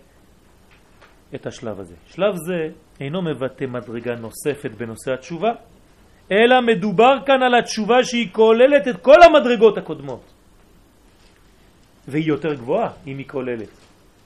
את 1.35 1.47
השלב 1.47 1.81
הזה. 1.81 1.95
שלב 2.07 2.35
זה 2.37 2.69
אינו 3.01 3.23
מבטא 3.23 3.65
מדרגה 3.65 4.15
נוספת 4.15 4.71
בנושא 4.71 5.13
התשובה, 5.13 5.53
אלא 6.33 6.61
מדובר 6.61 7.15
כאן 7.27 7.43
על 7.43 7.55
התשובה 7.55 8.05
שהיא 8.05 8.29
כוללת 8.33 8.89
את 8.89 8.97
כל 9.03 9.23
המדרגות 9.23 9.79
הקודמות. 9.79 10.33
והיא 12.09 12.25
יותר 12.25 12.55
גבוהה 12.55 12.91
אם 13.07 13.19
היא 13.19 13.29
כוללת, 13.29 13.69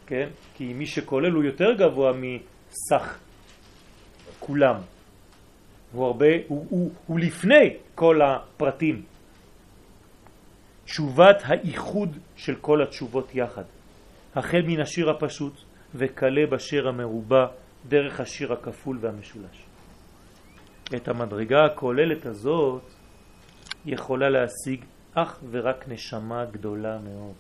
כן? 0.07 0.29
כי 0.55 0.73
מי 0.73 0.87
שכולל 0.87 1.33
הוא 1.33 1.45
יותר 1.45 1.73
גבוה 1.73 2.13
מסך 2.13 3.19
כולם. 4.41 4.77
הוא 5.93 6.07
הרבה, 6.07 6.27
הוא, 6.49 6.67
הוא, 6.71 6.91
הוא 7.07 7.21
לפני 7.21 7.77
כל 7.95 8.21
הפרטים. 8.23 9.03
תשובת 10.85 11.43
האיחוד 11.45 12.17
של 12.37 12.55
כל 12.55 12.83
התשובות 12.83 13.35
יחד. 13.35 13.65
החל 14.35 14.63
מן 14.67 14.81
השיר 14.81 15.11
הפשוט 15.11 15.53
וכלה 15.95 16.47
בשיר 16.51 16.89
המרובע 16.89 17.47
דרך 17.89 18.21
השיר 18.21 18.53
הכפול 18.53 18.99
והמשולש. 19.01 19.72
את 20.97 21.09
המדרגה 21.09 21.65
הכוללת 21.65 22.27
הזאת 22.27 22.83
יכולה 23.87 24.29
להשיג 24.31 24.85
אך 25.15 25.41
ורק 25.51 25.89
נשמה 25.89 26.45
גדולה 26.45 26.99
מאוד. 26.99 27.35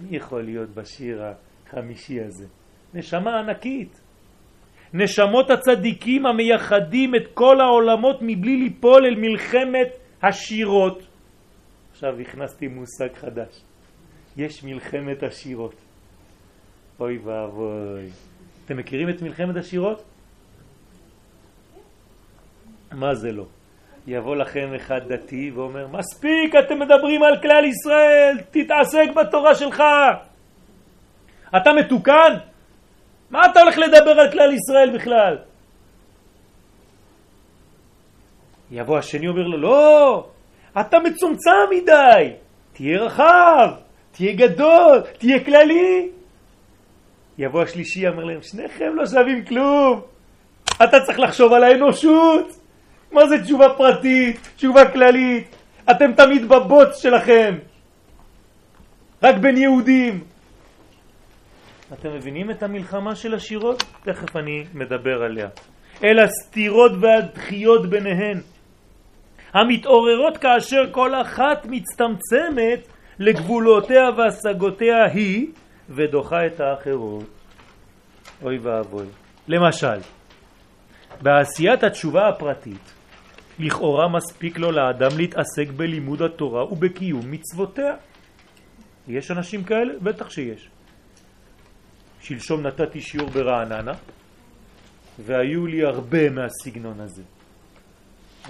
מי 0.00 0.16
יכול 0.16 0.44
להיות 0.44 0.70
בשיר 0.70 1.22
החמישי 1.22 2.20
הזה? 2.20 2.46
נשמה 2.94 3.38
ענקית. 3.38 4.00
נשמות 4.94 5.50
הצדיקים 5.50 6.26
המייחדים 6.26 7.14
את 7.14 7.34
כל 7.34 7.60
העולמות 7.60 8.16
מבלי 8.22 8.56
ליפול 8.56 9.06
אל 9.06 9.14
מלחמת 9.14 9.88
השירות. 10.22 11.02
עכשיו 11.90 12.20
הכנסתי 12.20 12.68
מושג 12.68 13.14
חדש. 13.14 13.62
יש 14.36 14.64
מלחמת 14.64 15.22
השירות. 15.22 15.74
אוי 17.00 17.18
ואבוי. 17.18 18.10
אתם 18.64 18.76
מכירים 18.76 19.08
את 19.08 19.22
מלחמת 19.22 19.56
השירות? 19.56 20.02
מה 22.92 23.14
זה 23.14 23.32
לא? 23.32 23.44
יבוא 24.06 24.36
לכם 24.36 24.74
אחד 24.76 25.00
דתי 25.08 25.50
ואומר, 25.54 25.86
מספיק, 25.86 26.54
אתם 26.58 26.78
מדברים 26.78 27.22
על 27.22 27.42
כלל 27.42 27.64
ישראל, 27.64 28.36
תתעסק 28.50 29.08
בתורה 29.16 29.54
שלך. 29.54 29.82
אתה 31.56 31.72
מתוקן? 31.72 32.34
מה 33.30 33.46
אתה 33.46 33.60
הולך 33.60 33.78
לדבר 33.78 34.20
על 34.20 34.32
כלל 34.32 34.52
ישראל 34.52 34.90
בכלל? 34.94 35.38
יבוא 38.70 38.98
השני 38.98 39.28
אומר 39.28 39.42
לו, 39.42 39.58
לא, 39.58 40.26
אתה 40.80 40.98
מצומצם 40.98 41.50
מדי, 41.70 42.32
תהיה 42.72 43.00
רחב, 43.00 43.70
תהיה 44.12 44.32
גדול, 44.32 45.00
תהיה 45.18 45.44
כללי. 45.44 46.08
יבוא 47.38 47.62
השלישי, 47.62 48.08
אמר 48.08 48.24
להם, 48.24 48.42
שניכם 48.42 48.94
לא 48.94 49.06
שווים 49.06 49.44
כלום, 49.44 50.00
אתה 50.84 51.00
צריך 51.06 51.18
לחשוב 51.18 51.52
על 51.52 51.64
האנושות. 51.64 52.57
מה 53.12 53.28
זה 53.28 53.44
תשובה 53.44 53.66
פרטית, 53.76 54.48
תשובה 54.56 54.92
כללית? 54.92 55.56
אתם 55.90 56.12
תמיד 56.12 56.48
בבוץ 56.48 57.02
שלכם, 57.02 57.58
רק 59.22 59.36
בין 59.36 59.56
יהודים. 59.56 60.24
אתם 61.92 62.14
מבינים 62.14 62.50
את 62.50 62.62
המלחמה 62.62 63.14
של 63.14 63.34
השירות? 63.34 63.84
תכף 64.04 64.36
אני 64.36 64.64
מדבר 64.74 65.22
עליה. 65.22 65.48
אל 66.04 66.18
הסתירות 66.18 66.92
והדחיות 67.00 67.90
ביניהן, 67.90 68.40
המתעוררות 69.54 70.36
כאשר 70.36 70.92
כל 70.92 71.20
אחת 71.22 71.66
מצטמצמת 71.66 72.88
לגבולותיה 73.18 74.02
והשגותיה 74.16 75.04
היא 75.12 75.46
ודוחה 75.88 76.46
את 76.46 76.60
האחרות. 76.60 77.24
אוי 78.42 78.58
ואבוי. 78.58 79.06
למשל, 79.48 79.98
בעשיית 81.22 81.82
התשובה 81.82 82.28
הפרטית 82.28 82.97
לכאורה 83.58 84.08
מספיק 84.08 84.58
לו 84.58 84.72
לאדם 84.72 85.16
להתעסק 85.16 85.68
בלימוד 85.76 86.22
התורה 86.22 86.72
ובקיום 86.72 87.30
מצוותיה. 87.30 87.96
יש 89.08 89.30
אנשים 89.30 89.64
כאלה? 89.64 89.98
בטח 90.02 90.30
שיש. 90.30 90.68
שלשום 92.20 92.66
נתתי 92.66 93.00
שיעור 93.00 93.30
ברעננה, 93.30 93.92
והיו 95.18 95.66
לי 95.66 95.84
הרבה 95.84 96.30
מהסגנון 96.30 97.00
הזה. 97.00 97.22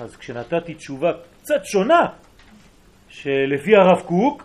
אז 0.01 0.17
כשנתתי 0.17 0.75
תשובה 0.75 1.13
קצת 1.43 1.65
שונה, 1.65 2.07
שלפי 3.09 3.77
הרב 3.77 4.01
קוק, 4.07 4.43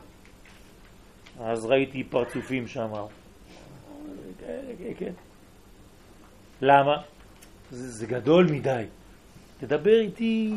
אז 1.40 1.66
ראיתי 1.66 2.04
פרצופים 2.04 2.68
שם. 2.68 2.92
כן, 4.40 4.62
כן, 4.78 4.92
כן. 4.98 5.14
למה? 6.62 6.96
זה, 7.72 7.92
זה 7.92 8.06
גדול 8.06 8.48
מדי. 8.52 8.86
תדבר 9.60 10.00
איתי 10.00 10.54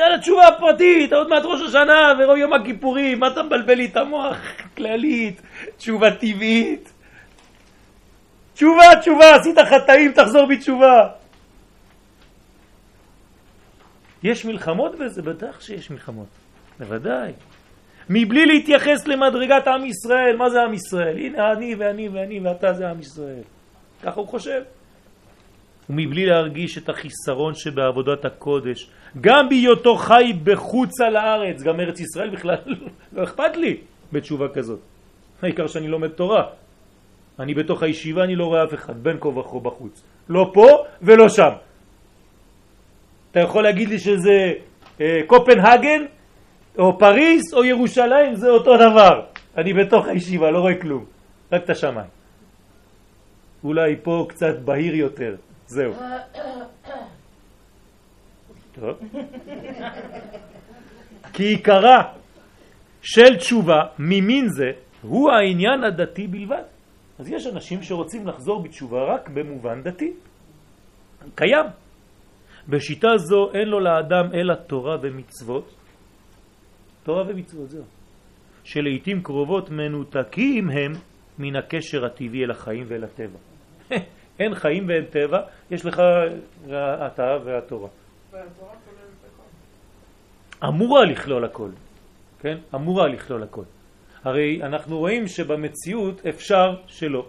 על 0.00 0.14
התשובה 0.14 0.48
הפרטית, 0.48 1.12
עוד 1.12 1.28
מעט 1.28 1.42
ראש 1.44 1.60
השנה 1.68 2.12
ויום 2.18 2.52
הכיפורים, 2.52 3.20
מה 3.20 3.28
אתה 3.28 3.42
מבלבל 3.42 3.74
לי 3.74 3.84
את 3.84 3.96
המוח? 3.96 4.36
כללית, 4.76 5.42
תשובה 5.76 6.10
טבעית. 6.10 6.92
תשובה, 8.54 9.00
תשובה, 9.00 9.34
עשית 9.34 9.58
חטאים, 9.58 10.12
תחזור 10.12 10.46
בתשובה. 10.46 11.08
יש 14.22 14.44
מלחמות 14.44 14.98
בזה? 14.98 15.22
בטח 15.22 15.60
שיש 15.60 15.90
מלחמות, 15.90 16.28
בוודאי. 16.78 17.32
מבלי 18.10 18.46
להתייחס 18.46 19.06
למדרגת 19.06 19.66
עם 19.68 19.84
ישראל. 19.84 20.36
מה 20.36 20.50
זה 20.50 20.62
עם 20.62 20.74
ישראל? 20.74 21.18
הנה 21.18 21.52
אני 21.52 21.74
ואני 21.74 22.08
ואני 22.08 22.40
ואתה 22.40 22.72
זה 22.72 22.90
עם 22.90 23.00
ישראל. 23.00 23.42
ככה 24.02 24.20
הוא 24.20 24.28
חושב. 24.28 24.62
ומבלי 25.90 26.26
להרגיש 26.26 26.78
את 26.78 26.88
החיסרון 26.88 27.54
שבעבודת 27.54 28.24
הקודש, 28.24 28.88
גם 29.20 29.48
בהיותו 29.48 29.96
חי 29.96 30.32
בחוץ 30.44 31.00
על 31.00 31.16
הארץ, 31.16 31.62
גם 31.62 31.80
ארץ 31.80 32.00
ישראל 32.00 32.30
בכלל 32.30 32.56
לא 33.14 33.24
אכפת 33.24 33.56
לי 33.56 33.76
בתשובה 34.12 34.48
כזאת. 34.48 34.80
העיקר 35.42 35.66
שאני 35.66 35.88
לומד 35.88 36.08
תורה. 36.08 36.42
אני 37.38 37.54
בתוך 37.54 37.82
הישיבה, 37.82 38.24
אני 38.24 38.36
לא 38.36 38.44
רואה 38.44 38.64
אף 38.64 38.74
אחד, 38.74 39.02
בין 39.02 39.16
כה 39.20 39.28
וכה 39.28 39.58
בחוץ. 39.58 40.02
לא 40.28 40.50
פה 40.54 40.84
ולא 41.02 41.28
שם. 41.28 41.50
אתה 43.30 43.40
יכול 43.40 43.62
להגיד 43.62 43.88
לי 43.88 43.98
שזה 43.98 44.52
אה, 45.00 45.20
קופנהגן, 45.26 46.04
או 46.78 46.98
פריס, 46.98 47.54
או 47.54 47.64
ירושלים, 47.64 48.34
זה 48.34 48.48
אותו 48.48 48.76
דבר. 48.76 49.22
אני 49.56 49.72
בתוך 49.72 50.06
הישיבה, 50.06 50.50
לא 50.50 50.58
רואה 50.58 50.74
כלום, 50.80 51.04
רק 51.52 51.64
את 51.64 51.70
השמיים. 51.70 52.10
אולי 53.64 53.96
פה 54.02 54.26
קצת 54.28 54.58
בהיר 54.64 54.94
יותר, 54.94 55.34
זהו. 55.66 55.92
טוב. 58.72 58.98
כי 61.34 61.44
עיקרה 61.44 62.02
של 63.02 63.36
תשובה 63.36 63.82
ממין 63.98 64.48
זה 64.48 64.70
הוא 65.02 65.30
העניין 65.30 65.84
הדתי 65.84 66.26
בלבד. 66.26 66.62
אז 67.18 67.30
יש 67.30 67.46
אנשים 67.46 67.82
שרוצים 67.82 68.26
לחזור 68.26 68.62
בתשובה 68.62 69.14
רק 69.14 69.28
במובן 69.28 69.82
דתי. 69.82 70.12
קיים. 71.34 71.66
בשיטה 72.68 73.08
זו 73.16 73.52
אין 73.54 73.68
לו 73.68 73.80
לאדם 73.80 74.34
אלא 74.34 74.54
תורה 74.54 74.96
ומצוות. 75.02 75.74
תורה 77.02 77.22
ומצוות, 77.28 77.70
זהו. 77.70 77.84
שלעיתים 78.64 79.22
קרובות 79.22 79.70
מנותקים 79.70 80.70
הם 80.70 80.92
מן 81.38 81.56
הקשר 81.56 82.04
הטבעי 82.04 82.44
אל 82.44 82.50
החיים 82.50 82.84
ואל 82.88 83.04
הטבע. 83.04 83.38
אין 84.38 84.54
חיים 84.54 84.88
ואין 84.88 85.04
טבע, 85.04 85.40
יש 85.70 85.86
לך 85.86 86.02
אתה 87.06 87.36
והתורה. 87.44 87.88
אמורה 90.64 91.04
לכלול 91.04 91.44
הכל, 91.44 91.70
כן? 92.40 92.58
אמורה 92.74 93.08
לכלול 93.08 93.42
הכל. 93.42 93.64
הרי 94.24 94.62
אנחנו 94.62 94.98
רואים 94.98 95.26
שבמציאות 95.28 96.26
אפשר 96.26 96.76
שלא. 96.86 97.26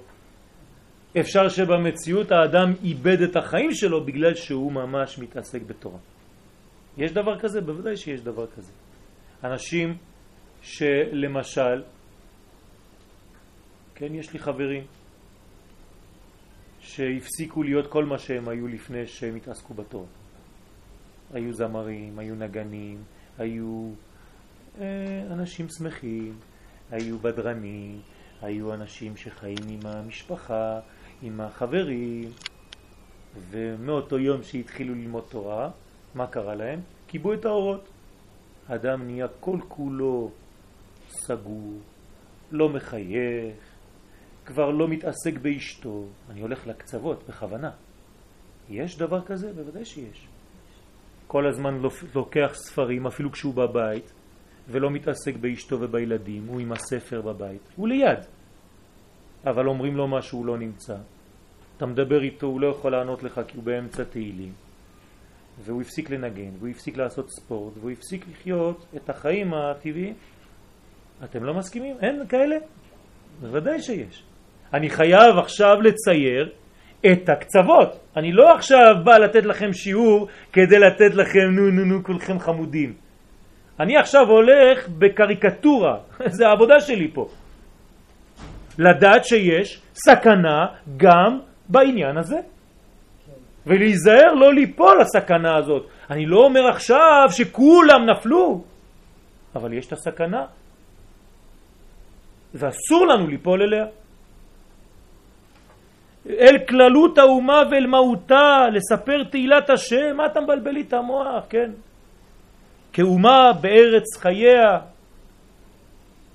אפשר 1.19 1.49
שבמציאות 1.49 2.31
האדם 2.31 2.73
איבד 2.83 3.21
את 3.21 3.35
החיים 3.35 3.71
שלו 3.71 4.05
בגלל 4.05 4.35
שהוא 4.35 4.71
ממש 4.71 5.19
מתעסק 5.19 5.61
בתורה. 5.61 5.97
יש 6.97 7.11
דבר 7.11 7.39
כזה? 7.39 7.61
בוודאי 7.61 7.97
שיש 7.97 8.21
דבר 8.21 8.47
כזה. 8.47 8.71
אנשים 9.43 9.97
שלמשל, 10.61 11.83
כן, 13.95 14.15
יש 14.15 14.33
לי 14.33 14.39
חברים 14.39 14.83
שהפסיקו 16.85 17.63
להיות 17.63 17.87
כל 17.87 18.05
מה 18.05 18.17
שהם 18.17 18.47
היו 18.47 18.67
לפני 18.67 19.07
שהם 19.07 19.35
התעסקו 19.35 19.73
בתורה. 19.73 20.05
היו 21.33 21.53
זמרים, 21.53 22.19
היו 22.19 22.35
נגנים, 22.35 23.03
היו 23.37 23.89
אה, 24.81 25.23
אנשים 25.31 25.69
שמחים, 25.69 26.33
היו 26.91 27.19
בדרנים, 27.19 27.99
היו 28.41 28.73
אנשים 28.73 29.17
שחיים 29.17 29.67
עם 29.69 29.79
המשפחה, 29.83 30.79
עם 31.21 31.41
החברים, 31.41 32.31
ומאותו 33.49 34.19
יום 34.19 34.43
שהתחילו 34.43 34.95
ללמוד 34.95 35.23
תורה, 35.29 35.69
מה 36.15 36.27
קרה 36.27 36.55
להם? 36.55 36.79
קיבו 37.07 37.33
את 37.33 37.45
האורות. 37.45 37.87
אדם 38.67 39.03
נהיה 39.05 39.27
כל 39.39 39.57
כולו 39.67 40.31
סגור, 41.09 41.73
לא 42.51 42.69
מחייך, 42.69 43.55
כבר 44.45 44.69
לא 44.69 44.87
מתעסק 44.87 45.37
באשתו. 45.41 46.05
אני 46.29 46.41
הולך 46.41 46.67
לקצוות 46.67 47.23
בכוונה. 47.29 47.71
יש 48.69 48.97
דבר 48.97 49.21
כזה? 49.21 49.53
בוודאי 49.53 49.85
שיש. 49.85 50.27
כל 51.27 51.47
הזמן 51.47 51.81
לוקח 52.15 52.51
ספרים, 52.53 53.07
אפילו 53.07 53.31
כשהוא 53.31 53.53
בבית, 53.53 54.13
ולא 54.69 54.89
מתעסק 54.89 55.35
באשתו 55.35 55.81
ובילדים, 55.81 56.45
הוא 56.47 56.59
עם 56.59 56.71
הספר 56.71 57.21
בבית, 57.21 57.61
הוא 57.75 57.87
ליד. 57.87 58.19
אבל 59.45 59.67
אומרים 59.67 59.95
לו 59.95 60.07
משהו, 60.07 60.37
הוא 60.37 60.45
לא 60.45 60.57
נמצא. 60.57 60.95
אתה 61.77 61.85
מדבר 61.85 62.23
איתו, 62.23 62.47
הוא 62.47 62.61
לא 62.61 62.67
יכול 62.67 62.91
לענות 62.91 63.23
לך 63.23 63.41
כי 63.47 63.57
הוא 63.57 63.63
באמצע 63.63 64.03
תהילים. 64.03 64.53
והוא 65.59 65.81
הפסיק 65.81 66.09
לנגן, 66.09 66.51
והוא 66.59 66.69
הפסיק 66.69 66.97
לעשות 66.97 67.29
ספורט, 67.29 67.73
והוא 67.77 67.91
הפסיק 67.91 68.25
לחיות 68.27 68.85
את 68.95 69.09
החיים 69.09 69.53
הטבעיים. 69.53 70.13
אתם 71.23 71.43
לא 71.43 71.53
מסכימים? 71.53 71.97
אין 72.01 72.27
כאלה? 72.27 72.55
בוודאי 73.41 73.81
שיש. 73.81 74.23
אני 74.75 74.89
חייב 74.89 75.37
עכשיו 75.37 75.81
לצייר 75.81 76.49
את 77.11 77.29
הקצוות. 77.29 77.99
אני 78.17 78.31
לא 78.31 78.55
עכשיו 78.55 78.95
בא 79.03 79.17
לתת 79.17 79.45
לכם 79.45 79.73
שיעור 79.73 80.27
כדי 80.53 80.79
לתת 80.79 81.15
לכם 81.15 81.47
נו 81.51 81.71
נו 81.71 81.85
נו 81.85 82.03
כולכם 82.03 82.39
חמודים. 82.39 82.93
אני 83.79 83.97
עכשיו 83.97 84.27
הולך 84.27 84.89
בקריקטורה, 84.89 85.97
זה 86.37 86.47
העבודה 86.47 86.79
שלי 86.79 87.11
פה. 87.13 87.27
לדעת 88.79 89.25
שיש 89.25 89.81
סכנה 89.93 90.65
גם 90.97 91.39
בעניין 91.69 92.17
הזה. 92.17 92.37
ולהיזהר 93.67 94.33
לא 94.33 94.53
ליפול 94.53 95.01
לסכנה 95.01 95.57
הזאת. 95.57 95.87
אני 96.09 96.25
לא 96.25 96.37
אומר 96.37 96.67
עכשיו 96.67 97.25
שכולם 97.29 98.09
נפלו, 98.09 98.63
אבל 99.55 99.73
יש 99.73 99.87
את 99.87 99.93
הסכנה, 99.93 100.45
ואסור 102.53 103.07
לנו 103.07 103.27
ליפול 103.27 103.61
אליה. 103.61 103.85
אל 106.29 106.57
כללות 106.67 107.17
האומה 107.17 107.61
ואל 107.71 107.87
מהותה, 107.87 108.65
לספר 108.73 109.23
תהילת 109.23 109.69
השם, 109.69 110.17
מה 110.17 110.25
אתה 110.25 110.41
מבלבל 110.41 110.71
לי 110.71 110.81
את 110.81 110.93
המוח, 110.93 111.45
כן? 111.49 111.71
כאומה 112.93 113.53
בארץ 113.61 114.17
חייה. 114.17 114.79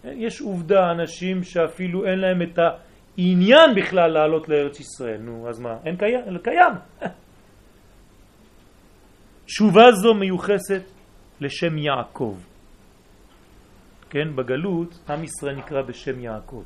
יש 0.04 0.40
עובדה, 0.40 0.90
אנשים 0.90 1.42
שאפילו 1.44 2.06
אין 2.06 2.18
להם 2.18 2.42
את 2.42 2.58
העניין 3.18 3.74
בכלל 3.76 4.10
לעלות 4.10 4.48
לארץ 4.48 4.80
ישראל. 4.80 5.20
נו, 5.20 5.48
אז 5.48 5.60
מה? 5.60 5.76
אין 5.84 5.96
קיים? 5.96 6.20
אין 6.26 6.38
קיים. 6.38 6.72
תשובה 9.46 9.92
זו 9.92 10.14
מיוחסת 10.14 10.82
לשם 11.40 11.78
יעקב. 11.78 12.36
כן, 14.10 14.36
בגלות 14.36 14.98
עם 15.08 15.24
ישראל 15.24 15.56
נקרא 15.56 15.82
בשם 15.82 16.20
יעקב. 16.20 16.62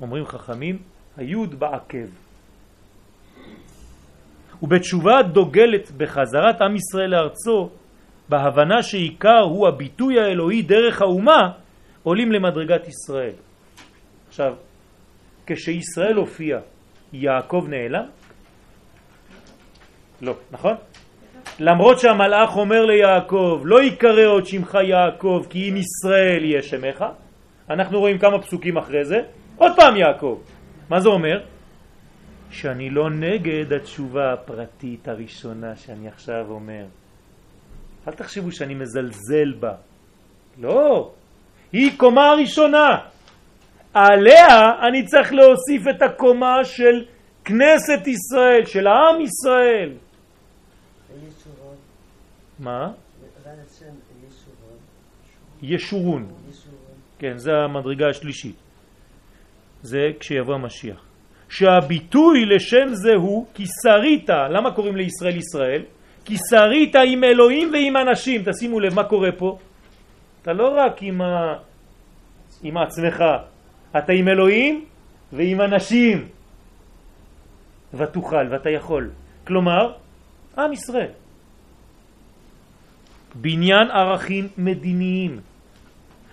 אומרים 0.00 0.26
חכמים, 0.26 0.78
היוד 1.16 1.60
בעקב. 1.60 2.08
ובתשובה 4.62 5.22
דוגלת 5.22 5.90
בחזרת 5.96 6.60
עם 6.60 6.76
ישראל 6.76 7.10
לארצו, 7.10 7.70
בהבנה 8.28 8.82
שעיקר 8.82 9.40
הוא 9.40 9.68
הביטוי 9.68 10.20
האלוהי 10.20 10.62
דרך 10.62 11.02
האומה, 11.02 11.52
עולים 12.02 12.32
למדרגת 12.32 12.88
ישראל. 12.88 13.34
עכשיו, 14.28 14.54
כשישראל 15.46 16.16
הופיע, 16.16 16.58
יעקב 17.12 17.66
נעלם? 17.68 18.04
לא, 20.22 20.34
נכון? 20.50 20.74
למרות 21.60 21.98
שהמלאך 21.98 22.56
אומר 22.56 22.84
ליעקב, 22.86 23.62
לא 23.64 23.82
יקרא 23.82 24.26
עוד 24.26 24.46
שמך 24.46 24.78
יעקב, 24.88 25.46
כי 25.50 25.68
אם 25.68 25.76
ישראל 25.76 26.44
יהיה 26.44 26.62
שמך, 26.62 27.04
אנחנו 27.70 27.98
רואים 28.00 28.18
כמה 28.18 28.42
פסוקים 28.42 28.76
אחרי 28.76 29.04
זה, 29.04 29.16
עוד 29.56 29.72
פעם 29.76 29.96
יעקב. 29.96 30.38
מה 30.92 31.00
זה 31.00 31.08
אומר? 31.08 31.40
שאני 32.50 32.90
לא 32.90 33.10
נגד 33.10 33.72
התשובה 33.72 34.32
הפרטית 34.32 35.08
הראשונה 35.08 35.76
שאני 35.76 36.08
עכשיו 36.08 36.44
אומר. 36.48 36.84
אל 38.08 38.12
תחשבו 38.12 38.52
שאני 38.52 38.74
מזלזל 38.74 39.52
בה. 39.60 39.74
לא, 40.58 41.12
היא 41.72 41.90
קומה 41.96 42.26
הראשונה. 42.26 43.08
עליה 43.94 44.48
אני 44.88 45.04
צריך 45.04 45.32
להוסיף 45.32 45.88
את 45.96 46.02
הקומה 46.02 46.64
של 46.64 47.04
כנסת 47.44 48.06
ישראל, 48.06 48.64
של 48.64 48.86
העם 48.86 49.20
ישראל. 49.20 49.92
מה? 52.58 52.92
ישורון. 55.62 56.32
כן, 57.18 57.36
זה 57.36 57.50
המדרגה 57.64 58.08
השלישית. 58.10 58.61
זה 59.82 60.10
כשיבוא 60.20 60.54
המשיח. 60.54 61.04
שהביטוי 61.48 62.44
לשם 62.44 62.88
זה 62.92 63.14
הוא 63.14 63.46
כי 63.54 63.64
שרית, 63.82 64.30
למה 64.30 64.70
קוראים 64.74 64.96
לישראל 64.96 65.36
ישראל? 65.36 65.82
כי 66.24 66.36
שרית 66.50 66.96
עם 66.96 67.24
אלוהים 67.24 67.72
ועם 67.72 67.96
אנשים. 67.96 68.42
תשימו 68.44 68.80
לב 68.80 68.94
מה 68.94 69.04
קורה 69.04 69.32
פה. 69.32 69.58
אתה 70.42 70.52
לא 70.52 70.68
רק 70.76 71.02
עם, 71.02 71.22
ה... 71.22 71.54
עם 72.62 72.76
עצמך, 72.76 73.24
אתה 73.98 74.12
עם 74.12 74.28
אלוהים 74.28 74.84
ועם 75.32 75.60
אנשים. 75.60 76.28
ותוכל 77.94 78.46
ואתה 78.50 78.70
יכול. 78.70 79.10
כלומר, 79.46 79.92
עם 80.58 80.72
ישראל. 80.72 81.10
בניין 83.34 83.90
ערכים 83.90 84.48
מדיניים. 84.58 85.40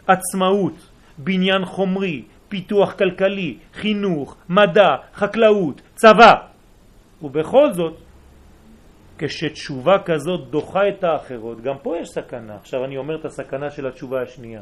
עצמאות, 0.07 0.73
בניין 1.17 1.65
חומרי, 1.65 2.23
פיתוח 2.49 2.93
כלכלי, 2.93 3.57
חינוך, 3.73 4.35
מדע, 4.49 4.95
חקלאות, 5.13 5.81
צבא. 5.95 6.33
ובכל 7.21 7.73
זאת, 7.73 7.97
כשתשובה 9.17 9.97
כזאת 10.05 10.49
דוחה 10.49 10.87
את 10.89 11.03
האחרות, 11.03 11.61
גם 11.61 11.75
פה 11.83 11.97
יש 11.97 12.07
סכנה. 12.09 12.55
עכשיו 12.55 12.85
אני 12.85 12.97
אומר 12.97 13.15
את 13.19 13.25
הסכנה 13.25 13.69
של 13.69 13.87
התשובה 13.87 14.21
השנייה. 14.21 14.61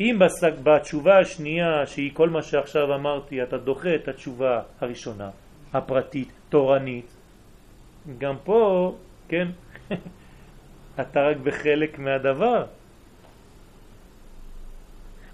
אם 0.00 0.18
בתשובה 0.62 1.18
השנייה, 1.18 1.86
שהיא 1.86 2.10
כל 2.14 2.30
מה 2.30 2.42
שעכשיו 2.42 2.94
אמרתי, 2.94 3.42
אתה 3.42 3.58
דוחה 3.58 3.94
את 3.94 4.08
התשובה 4.08 4.62
הראשונה, 4.80 5.30
הפרטית, 5.72 6.32
תורנית, 6.48 7.14
גם 8.18 8.34
פה, 8.44 8.92
כן, 9.28 9.48
אתה 11.00 11.20
רק 11.20 11.36
בחלק 11.36 11.98
מהדבר. 11.98 12.77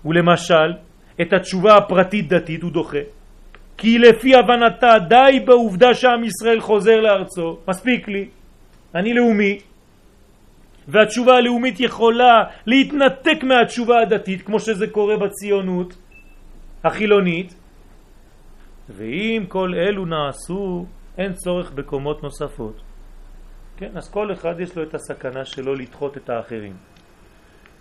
ולמשל, 0.04 0.72
את 1.20 1.32
התשובה 1.32 1.76
הפרטית 1.76 2.28
דתית 2.28 2.62
הוא 2.62 2.72
דוחה. 2.72 2.98
כי 3.76 3.98
לפי 3.98 4.34
הבנתה 4.34 4.98
די 5.08 5.40
בעובדה 5.44 5.94
שעם 5.94 6.24
ישראל 6.24 6.60
חוזר 6.60 7.00
לארצו, 7.00 7.58
מספיק 7.68 8.08
לי, 8.08 8.28
אני 8.94 9.14
לאומי, 9.14 9.58
והתשובה 10.88 11.36
הלאומית 11.36 11.80
יכולה 11.80 12.44
להתנתק 12.66 13.42
מהתשובה 13.42 14.00
הדתית, 14.00 14.42
כמו 14.42 14.60
שזה 14.60 14.86
קורה 14.86 15.16
בציונות 15.16 15.96
החילונית, 16.84 17.54
ואם 18.88 19.44
כל 19.48 19.74
אלו 19.74 20.06
נעשו, 20.06 20.86
אין 21.18 21.32
צורך 21.32 21.72
בקומות 21.72 22.22
נוספות. 22.22 22.82
כן, 23.76 23.90
אז 23.96 24.10
כל 24.10 24.32
אחד 24.32 24.60
יש 24.60 24.76
לו 24.76 24.82
את 24.82 24.94
הסכנה 24.94 25.44
שלו 25.44 25.74
לדחות 25.74 26.16
את 26.16 26.30
האחרים. 26.30 26.76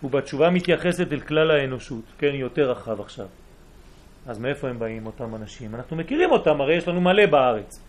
ובתשובה 0.04 0.50
מתייחסת 0.50 1.12
אל 1.12 1.20
כלל 1.20 1.52
האנושות, 1.52 2.04
כן, 2.18 2.32
יותר 2.34 2.72
רחב 2.72 3.02
עכשיו. 3.02 3.26
אז 4.28 4.40
מאיפה 4.40 4.70
הם 4.70 4.80
באים 4.80 5.06
אותם 5.06 5.36
אנשים? 5.36 5.76
אנחנו 5.76 5.96
מכירים 5.98 6.32
אותם, 6.32 6.62
הרי 6.62 6.78
יש 6.78 6.88
לנו 6.88 7.02
מלא 7.02 7.26
בארץ. 7.26 7.82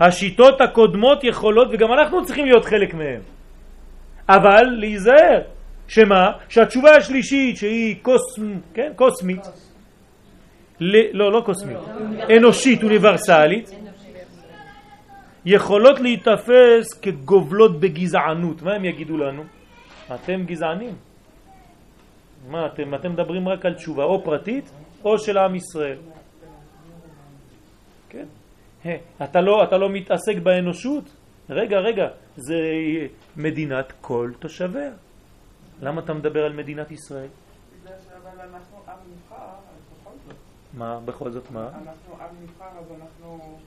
השיטות 0.00 0.60
הקודמות 0.60 1.24
יכולות, 1.24 1.68
וגם 1.72 1.92
אנחנו 1.92 2.24
צריכים 2.24 2.44
להיות 2.44 2.64
חלק 2.64 2.94
מהם. 2.94 3.20
אבל 4.28 4.62
להיזהר, 4.78 5.40
שמה? 5.88 6.32
שהתשובה 6.48 6.96
השלישית 6.96 7.56
שהיא 7.56 7.96
קוסמ, 8.02 8.58
כן? 8.74 8.92
קוסמית, 8.96 9.40
ל, 10.80 11.18
לא, 11.18 11.32
לא 11.32 11.42
קוסמית, 11.44 11.78
אנושית, 12.36 12.82
אוניברסלית, 12.82 13.70
יכולות 15.44 16.00
להתאפס 16.00 16.94
כגובלות 17.02 17.80
בגזענות. 17.80 18.62
מה 18.62 18.74
הם 18.74 18.84
יגידו 18.84 19.16
לנו? 19.16 19.44
אתם 20.14 20.44
גזענים. 20.44 20.94
מה 22.48 22.66
אתם, 22.66 22.94
אתם 22.94 23.12
מדברים 23.12 23.48
רק 23.48 23.66
על 23.66 23.74
תשובה 23.74 24.04
או 24.04 24.24
פרטית 24.24 24.70
או 25.04 25.18
של 25.18 25.38
עם 25.38 25.54
ישראל. 25.54 25.98
כן? 28.08 28.26
אתה 29.24 29.40
לא, 29.40 29.64
אתה 29.64 29.78
לא 29.78 29.88
מתעסק 29.90 30.36
באנושות? 30.42 31.04
רגע, 31.50 31.78
רגע, 31.78 32.08
זה 32.36 32.58
מדינת 33.36 33.92
כל 34.00 34.30
תושביה. 34.38 34.90
למה 35.82 36.00
אתה 36.00 36.14
מדבר 36.14 36.44
על 36.44 36.52
מדינת 36.52 36.90
ישראל? 36.90 37.26
בגלל 37.82 37.94
שאבל 38.04 38.40
אנחנו 38.40 38.76
עם 38.88 38.98
נבחר, 39.12 39.44
אז 39.44 40.00
בכל 40.00 40.10
זאת. 40.26 40.36
מה, 40.74 41.00
בכל 41.04 41.30
זאת 41.30 41.50
מה? 41.50 41.68
אנחנו 41.68 42.14
עם 42.20 42.36
נבחר, 42.42 42.78
אז 42.78 42.86
אנחנו 43.00 43.58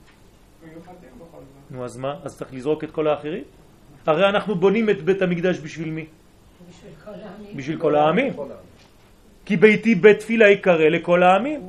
מיוחדים 0.64 1.10
בכל 1.16 1.38
זאת. 1.38 1.70
נו, 1.70 1.84
אז 1.84 1.96
מה? 1.96 2.14
אז 2.24 2.38
צריך 2.38 2.54
לזרוק 2.54 2.84
את 2.84 2.90
כל 2.90 3.08
האחרים? 3.08 3.44
הרי 4.06 4.28
אנחנו 4.28 4.54
בונים 4.54 4.90
את 4.90 5.02
בית 5.02 5.22
המקדש 5.22 5.58
בשביל 5.58 5.90
מי? 5.90 6.06
בשביל 6.68 6.92
כל 7.04 7.10
העמים. 7.10 7.56
בשביל 7.56 7.80
כל 7.80 7.94
העמים. 7.94 8.32
כי 9.46 9.56
ביתי 9.56 9.94
בית 9.94 10.18
תפילה 10.18 10.48
יקרא 10.48 10.88
לכל 10.88 11.22
העמים. 11.22 11.60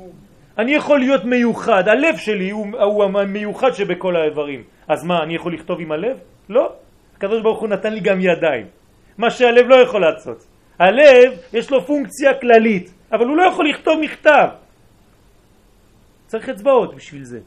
אני 0.58 0.74
יכול 0.74 1.00
להיות 1.00 1.26
מיוחד, 1.26 1.88
הלב 1.88 2.18
שלי 2.18 2.50
הוא, 2.50 2.68
הוא 2.82 3.04
המיוחד 3.04 3.72
שבכל 3.72 4.16
האיברים. 4.16 4.64
אז 4.88 5.04
מה, 5.04 5.24
אני 5.24 5.36
יכול 5.36 5.54
לכתוב 5.54 5.80
עם 5.80 5.92
הלב? 5.92 6.18
לא. 6.50 6.74
הקדוש 7.18 7.42
ברוך 7.42 7.60
הוא 7.60 7.70
נתן 7.70 7.94
לי 7.94 8.00
גם 8.00 8.20
ידיים. 8.20 8.66
מה 9.18 9.30
שהלב 9.30 9.68
לא 9.68 9.76
יכול 9.76 10.02
לעשות. 10.02 10.48
הלב 10.80 11.38
יש 11.54 11.72
לו 11.72 11.82
פונקציה 11.86 12.34
כללית, 12.42 12.94
אבל 13.12 13.26
הוא 13.26 13.38
לא 13.38 13.44
יכול 13.44 13.70
לכתוב 13.70 14.00
מכתב. 14.02 14.48
צריך 16.28 16.50
אצבעות 16.50 16.96
בשביל 16.96 17.24
זה. 17.24 17.40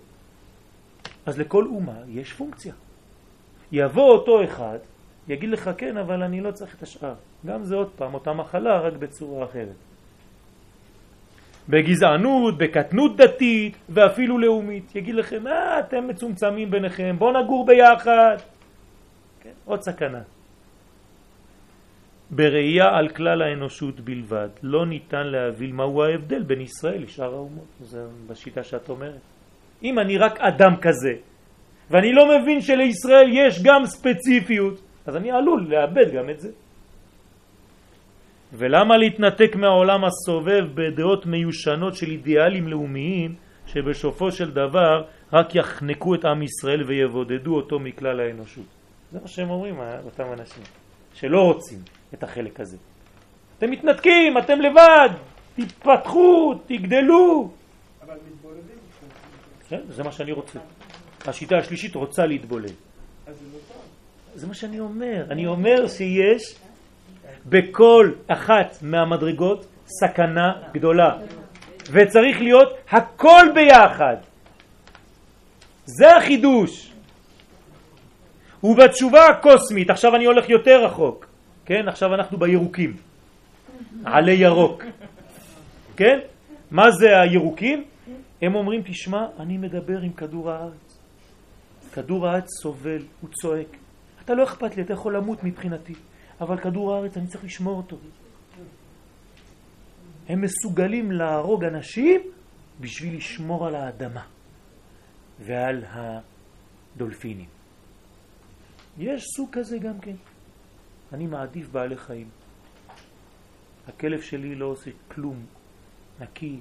אז 1.27 1.39
לכל 1.39 1.65
אומה 1.67 1.99
יש 2.09 2.33
פונקציה. 2.33 2.75
יבוא 3.73 4.11
אותו 4.11 4.45
אחד, 4.45 4.79
יגיד 5.29 5.51
לך 5.51 5.71
כן, 5.79 5.97
אבל 5.97 6.23
אני 6.23 6.41
לא 6.41 6.51
צריך 6.51 6.75
את 6.75 6.83
השאר. 6.83 7.15
גם 7.47 7.65
זה 7.65 7.75
עוד 7.75 7.91
פעם, 7.97 8.15
אותה 8.15 8.33
מחלה, 8.33 8.81
רק 8.81 8.93
בצורה 8.93 9.45
אחרת. 9.45 9.90
בגזענות, 11.69 12.59
בקטנות 12.59 13.17
דתית 13.17 13.77
ואפילו 13.89 14.39
לאומית. 14.39 14.97
יגיד 14.97 15.15
לכם, 15.15 15.47
אה, 15.47 15.81
אתם 15.81 16.09
מצומצמים 16.09 16.71
ביניכם, 16.71 17.17
בואו 17.19 17.43
נגור 17.43 17.67
ביחד. 17.67 18.37
כן, 19.41 19.51
עוד 19.65 19.83
סכנה. 19.83 20.23
בראייה 22.31 22.89
על 22.99 23.09
כלל 23.09 23.43
האנושות 23.43 24.01
בלבד, 24.01 24.49
לא 24.63 24.87
ניתן 24.87 25.27
להבין 25.27 25.71
מהו 25.77 26.03
ההבדל 26.03 26.43
בין 26.43 26.61
ישראל 26.61 27.03
לשאר 27.03 27.35
האומות. 27.35 27.67
זה 27.81 28.07
בשיטה 28.27 28.63
שאת 28.63 28.89
אומרת. 28.89 29.21
אם 29.83 29.99
אני 29.99 30.19
רק 30.19 30.41
אדם 30.41 30.77
כזה, 30.81 31.13
ואני 31.91 32.13
לא 32.13 32.39
מבין 32.39 32.61
שלישראל 32.61 33.29
יש 33.33 33.63
גם 33.63 33.87
ספציפיות, 33.87 34.81
אז 35.07 35.17
אני 35.17 35.31
עלול 35.31 35.67
לאבד 35.69 36.15
גם 36.15 36.31
את 36.31 36.41
זה. 36.41 36.51
ולמה 38.53 38.97
להתנתק 38.97 39.57
מהעולם 39.57 40.05
הסובב 40.05 40.65
בדעות 40.75 41.27
מיושנות 41.27 41.97
של 41.97 42.07
אידיאלים 42.07 42.69
לאומיים 42.69 43.35
שבשופו 43.67 44.33
של 44.33 44.51
דבר 44.51 45.05
רק 45.33 45.55
יחנקו 45.55 46.15
את 46.15 46.25
עם 46.25 46.43
ישראל 46.43 46.83
ויבודדו 46.83 47.57
אותו 47.57 47.79
מכלל 47.79 48.21
האנושות? 48.21 48.65
זה 49.13 49.19
מה 49.23 49.29
שהם 49.29 49.51
אומרים, 49.51 49.81
אה, 49.81 50.01
אותם 50.05 50.25
אנשים, 50.33 50.63
שלא 51.15 51.41
רוצים 51.41 51.79
את 52.15 52.23
החלק 52.23 52.61
הזה. 52.61 52.77
אתם 53.59 53.71
מתנתקים, 53.71 54.39
אתם 54.39 54.61
לבד, 54.61 55.09
תתפתחו, 55.57 56.55
תגדלו. 56.67 57.51
אבל 58.03 58.15
מתבודדים. 58.33 58.77
כן, 59.69 59.81
זה 59.89 60.03
מה 60.03 60.13
שאני 60.13 60.33
רוצה. 60.33 60.59
השיטה 61.27 61.59
השלישית 61.59 61.95
רוצה 61.95 62.27
להתבולל. 62.27 62.65
אז 63.27 63.39
זה 63.39 63.45
לא 63.53 63.59
טוב. 63.69 63.83
זה 64.35 64.47
מה 64.47 64.55
שאני 64.55 64.81
אומר. 64.81 65.25
אני 65.31 65.47
אומר 65.47 65.89
שיש 65.89 66.55
בכל 67.47 68.11
אחת 68.27 68.79
מהמדרגות 68.83 69.67
סכנה 69.87 70.53
גדולה. 70.73 71.11
וצריך 71.93 72.41
להיות 72.41 72.69
הכל 72.91 73.47
ביחד. 73.55 74.17
זה 75.85 76.17
החידוש. 76.17 76.93
ובתשובה 78.65 79.27
הקוסמית, 79.27 79.91
עכשיו 79.91 80.17
אני 80.17 80.25
הולך 80.25 80.49
יותר 80.49 80.85
רחוק, 80.85 81.27
כן? 81.65 81.89
עכשיו 81.89 82.15
אנחנו 82.15 82.39
בירוקים, 82.39 82.97
עלי 84.05 84.33
ירוק, 84.33 84.85
כן? 85.97 86.19
מה 86.71 86.91
זה 86.91 87.21
הירוקים? 87.21 87.85
הם 88.43 88.55
אומרים, 88.55 88.83
תשמע, 88.85 89.27
אני 89.41 89.59
מדבר 89.59 90.01
עם 90.01 90.13
כדור 90.13 90.51
הארץ. 90.51 90.99
כדור 91.93 92.29
הארץ 92.29 92.47
סובל, 92.63 93.03
הוא 93.21 93.31
צועק. 93.31 93.77
אתה 94.25 94.35
לא 94.35 94.45
אכפת 94.45 94.77
לי, 94.77 94.83
אתה 94.83 94.93
יכול 94.93 95.17
למות 95.17 95.45
מבחינתי. 95.45 95.95
אבל 96.41 96.61
כדור 96.61 96.95
הארץ, 96.95 97.17
אני 97.17 97.27
צריך 97.27 97.45
לשמור 97.45 97.77
אותו. 97.77 97.97
הם 100.29 100.41
מסוגלים 100.41 101.13
להרוג 101.13 101.65
אנשים 101.65 102.21
בשביל 102.81 103.17
לשמור 103.17 103.67
על 103.67 103.75
האדמה 103.75 104.27
ועל 105.41 105.85
הדולפינים. 105.89 107.49
יש 108.99 109.25
סוג 109.37 109.49
כזה 109.53 109.79
גם 109.79 110.01
כן. 110.01 110.17
אני 111.13 111.27
מעדיף 111.27 111.69
בעלי 111.69 111.97
חיים. 111.97 112.29
הכלב 113.89 114.21
שלי 114.21 114.55
לא 114.55 114.67
עושה 114.67 114.91
כלום, 115.09 115.47
נקי. 116.21 116.61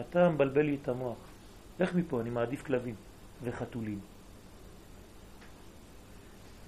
אתה 0.00 0.28
מבלבל 0.28 0.62
לי 0.62 0.78
את 0.82 0.88
המוח. 0.88 1.16
לך 1.80 1.94
מפה, 1.94 2.20
אני 2.20 2.30
מעדיף 2.30 2.62
כלבים 2.62 2.94
וחתולים. 3.42 4.00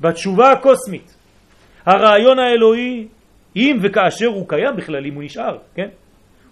בתשובה 0.00 0.52
הקוסמית 0.52 1.17
הרעיון 1.88 2.38
האלוהי, 2.38 3.08
אם 3.56 3.76
וכאשר 3.82 4.26
הוא 4.26 4.48
קיים 4.48 4.76
בכלל, 4.76 5.06
אם 5.06 5.14
הוא 5.14 5.22
נשאר, 5.22 5.58
כן? 5.74 5.88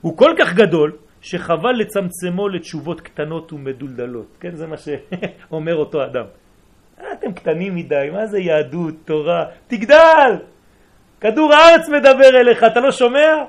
הוא 0.00 0.16
כל 0.16 0.32
כך 0.38 0.54
גדול, 0.54 0.96
שחבל 1.20 1.72
לצמצמו 1.72 2.48
לתשובות 2.48 3.00
קטנות 3.00 3.52
ומדולדלות. 3.52 4.36
כן, 4.40 4.54
זה 4.56 4.66
מה 4.66 4.76
שאומר 4.76 5.76
אותו 5.76 6.04
אדם. 6.04 6.24
אה, 7.00 7.12
אתם 7.12 7.32
קטנים 7.32 7.74
מדי, 7.74 8.08
מה 8.12 8.26
זה 8.26 8.38
יהדות, 8.38 8.94
תורה? 9.04 9.44
תגדל! 9.66 10.32
כדור 11.20 11.54
הארץ 11.54 11.88
מדבר 11.88 12.40
אליך, 12.40 12.64
אתה 12.64 12.80
לא 12.80 12.90
שומע? 12.90 13.44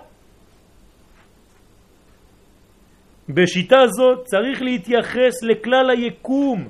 בשיטה 3.29 3.87
זאת 3.87 4.25
צריך 4.25 4.61
להתייחס 4.61 5.43
לכלל 5.43 5.89
היקום. 5.89 6.67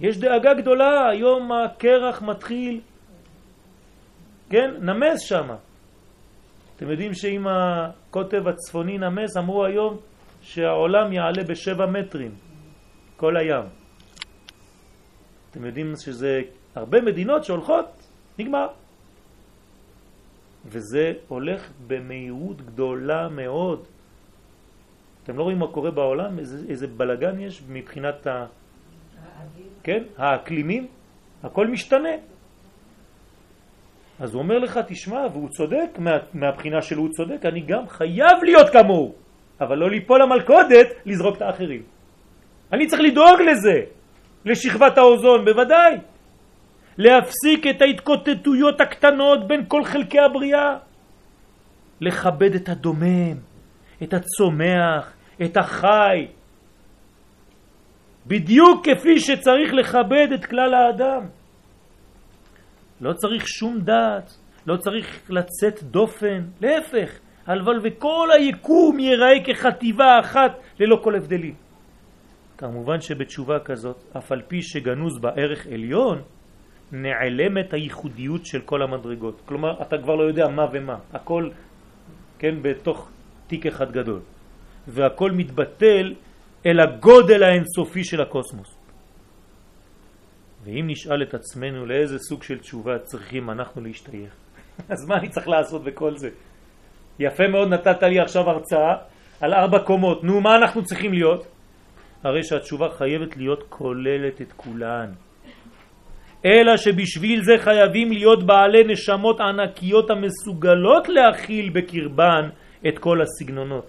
יש 0.00 0.18
דאגה 0.18 0.54
גדולה, 0.54 1.08
היום 1.08 1.52
הקרח 1.52 2.22
מתחיל 2.22 2.80
כן? 4.50 4.70
נמס 4.80 5.20
שם. 5.20 5.48
אתם 6.76 6.90
יודעים 6.90 7.14
שאם 7.14 7.46
הקוטב 7.46 8.48
הצפוני 8.48 8.98
נמס, 8.98 9.36
אמרו 9.36 9.64
היום 9.64 9.96
שהעולם 10.42 11.12
יעלה 11.12 11.44
בשבע 11.44 11.86
מטרים, 11.86 12.30
כל 13.16 13.36
הים. 13.36 13.64
אתם 15.50 15.64
יודעים 15.64 15.92
שזה 16.04 16.40
הרבה 16.74 17.00
מדינות 17.00 17.44
שהולכות, 17.44 17.86
נגמר. 18.38 18.66
וזה 20.66 21.12
הולך 21.28 21.70
במהירות 21.86 22.62
גדולה 22.62 23.28
מאוד. 23.28 23.84
אתם 25.24 25.36
לא 25.36 25.42
רואים 25.42 25.58
מה 25.58 25.66
קורה 25.72 25.90
בעולם? 25.90 26.38
איזה, 26.38 26.66
איזה 26.68 26.86
בלגן 26.86 27.40
יש 27.40 27.62
מבחינת 27.68 28.26
ה... 28.26 28.46
כן? 29.82 30.02
האקלימים? 30.16 30.86
הכל 31.42 31.66
משתנה. 31.66 32.29
אז 34.20 34.34
הוא 34.34 34.42
אומר 34.42 34.58
לך, 34.58 34.80
תשמע, 34.86 35.26
והוא 35.32 35.48
צודק, 35.48 35.98
מה, 35.98 36.10
מהבחינה 36.34 36.82
שלו 36.82 37.02
הוא 37.02 37.10
צודק, 37.10 37.44
אני 37.44 37.60
גם 37.60 37.88
חייב 37.88 38.44
להיות 38.44 38.68
כמוהו, 38.72 39.14
אבל 39.60 39.76
לא 39.76 39.90
ליפול 39.90 40.22
למלכודת, 40.22 40.86
לזרוק 41.06 41.36
את 41.36 41.42
האחרים. 41.42 41.82
אני 42.72 42.86
צריך 42.86 43.02
לדאוג 43.02 43.40
לזה, 43.40 43.80
לשכבת 44.44 44.98
האוזון, 44.98 45.44
בוודאי. 45.44 45.96
להפסיק 46.98 47.66
את 47.70 47.82
ההתקוטטויות 47.82 48.80
הקטנות 48.80 49.48
בין 49.48 49.64
כל 49.68 49.84
חלקי 49.84 50.20
הבריאה. 50.20 50.76
לכבד 52.00 52.54
את 52.54 52.68
הדומם, 52.68 53.36
את 54.02 54.14
הצומח, 54.14 55.12
את 55.44 55.56
החי. 55.56 56.26
בדיוק 58.26 58.88
כפי 58.88 59.20
שצריך 59.20 59.72
לכבד 59.72 60.28
את 60.34 60.44
כלל 60.44 60.74
האדם. 60.74 61.39
לא 63.00 63.12
צריך 63.12 63.48
שום 63.48 63.80
דעת, 63.80 64.36
לא 64.66 64.76
צריך 64.76 65.30
לצאת 65.30 65.82
דופן, 65.82 66.42
להפך, 66.60 67.18
הלבל 67.46 67.78
וכל 67.82 68.28
היקום 68.32 68.98
ייראה 68.98 69.44
כחטיבה 69.44 70.20
אחת 70.20 70.52
ללא 70.80 71.00
כל 71.02 71.14
הבדלים. 71.14 71.54
כמובן 72.58 73.00
שבתשובה 73.00 73.58
כזאת, 73.58 73.96
אף 74.18 74.32
על 74.32 74.42
פי 74.48 74.62
שגנוז 74.62 75.18
בה 75.18 75.30
ערך 75.36 75.66
עליון, 75.66 76.22
נעלמת 76.92 77.72
הייחודיות 77.72 78.46
של 78.46 78.60
כל 78.60 78.82
המדרגות. 78.82 79.40
כלומר, 79.44 79.82
אתה 79.82 79.98
כבר 79.98 80.14
לא 80.14 80.22
יודע 80.22 80.48
מה 80.48 80.66
ומה, 80.72 80.96
הכל, 81.12 81.48
כן, 82.38 82.54
בתוך 82.62 83.08
תיק 83.46 83.66
אחד 83.66 83.92
גדול. 83.92 84.20
והכל 84.88 85.30
מתבטל 85.30 86.14
אל 86.66 86.80
הגודל 86.80 87.42
האינסופי 87.42 88.04
של 88.04 88.20
הקוסמוס. 88.20 88.79
ואם 90.64 90.84
נשאל 90.86 91.22
את 91.22 91.34
עצמנו 91.34 91.86
לאיזה 91.86 92.18
סוג 92.18 92.42
של 92.42 92.58
תשובה 92.58 92.98
צריכים 92.98 93.50
אנחנו 93.50 93.82
להשתייך, 93.82 94.34
אז 94.92 95.08
מה 95.08 95.16
אני 95.16 95.28
צריך 95.28 95.48
לעשות 95.48 95.84
בכל 95.84 96.16
זה? 96.16 96.28
יפה 97.18 97.48
מאוד 97.48 97.68
נתת 97.68 98.02
לי 98.02 98.20
עכשיו 98.20 98.50
הרצאה 98.50 98.94
על 99.40 99.54
ארבע 99.54 99.78
קומות, 99.78 100.24
נו 100.24 100.40
מה 100.40 100.56
אנחנו 100.56 100.84
צריכים 100.84 101.12
להיות? 101.12 101.46
הרי 102.24 102.42
שהתשובה 102.42 102.88
חייבת 102.90 103.36
להיות 103.36 103.64
כוללת 103.68 104.40
את 104.40 104.52
כולן. 104.56 105.12
אלא 106.44 106.76
שבשביל 106.76 107.42
זה 107.42 107.52
חייבים 107.58 108.12
להיות 108.12 108.46
בעלי 108.46 108.84
נשמות 108.84 109.40
ענקיות 109.40 110.10
המסוגלות 110.10 111.08
להכיל 111.08 111.70
בקרבן 111.70 112.48
את 112.88 112.98
כל 112.98 113.18
הסגנונות. 113.22 113.86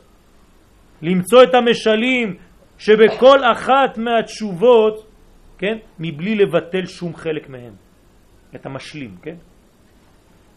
למצוא 1.01 1.43
את 1.43 1.53
המשלים 1.55 2.36
שבכל 2.78 3.39
אחת 3.51 3.97
מהתשובות, 3.97 5.11
כן, 5.62 5.78
מבלי 5.99 6.36
לבטל 6.36 6.86
שום 6.86 7.16
חלק 7.16 7.49
מהם. 7.49 7.74
את 8.55 8.66
המשלים, 8.66 9.18
כן? 9.22 9.36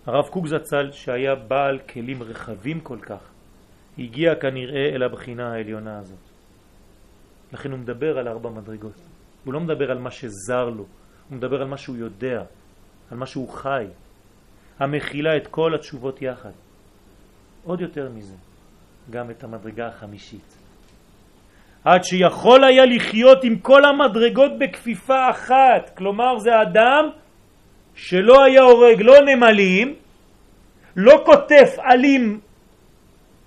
הרב 0.06 0.28
קוק 0.28 0.46
זצ"ל, 0.46 0.92
שהיה 0.92 1.34
בעל 1.34 1.78
כלים 1.78 2.22
רחבים 2.22 2.80
כל 2.80 2.98
כך, 3.00 3.20
הגיע 3.98 4.34
כנראה 4.34 4.88
אל 4.94 5.02
הבחינה 5.02 5.52
העליונה 5.52 5.98
הזאת. 5.98 6.18
לכן 7.52 7.70
הוא 7.70 7.78
מדבר 7.78 8.18
על 8.18 8.28
ארבע 8.28 8.50
מדרגות. 8.50 9.00
הוא 9.44 9.54
לא 9.54 9.60
מדבר 9.60 9.90
על 9.90 9.98
מה 9.98 10.10
שזר 10.10 10.64
לו, 10.64 10.86
הוא 11.28 11.36
מדבר 11.36 11.62
על 11.62 11.68
מה 11.68 11.76
שהוא 11.76 11.96
יודע, 11.96 12.42
על 13.10 13.18
מה 13.18 13.26
שהוא 13.26 13.48
חי, 13.48 13.86
המכילה 14.78 15.36
את 15.36 15.46
כל 15.46 15.74
התשובות 15.74 16.22
יחד. 16.22 16.52
עוד 17.64 17.80
יותר 17.80 18.10
מזה, 18.10 18.36
גם 19.10 19.30
את 19.30 19.44
המדרגה 19.44 19.88
החמישית. 19.88 20.63
עד 21.84 22.04
שיכול 22.04 22.64
היה 22.64 22.86
לחיות 22.86 23.44
עם 23.44 23.56
כל 23.58 23.84
המדרגות 23.84 24.58
בכפיפה 24.58 25.30
אחת, 25.30 25.90
כלומר 25.96 26.38
זה 26.38 26.62
אדם 26.62 27.08
שלא 27.94 28.44
היה 28.44 28.62
הורג 28.62 29.02
לא 29.02 29.14
נמלים, 29.20 29.94
לא 30.96 31.22
כותף 31.26 31.76
עלים 31.78 32.40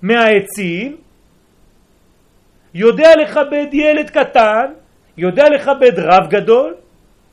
מהעצים, 0.02 0.98
יודע 2.74 3.10
לכבד 3.16 3.68
ילד 3.74 4.10
קטן, 4.10 4.66
יודע 5.18 5.50
לכבד 5.50 6.00
רב 6.00 6.30
גדול, 6.30 6.76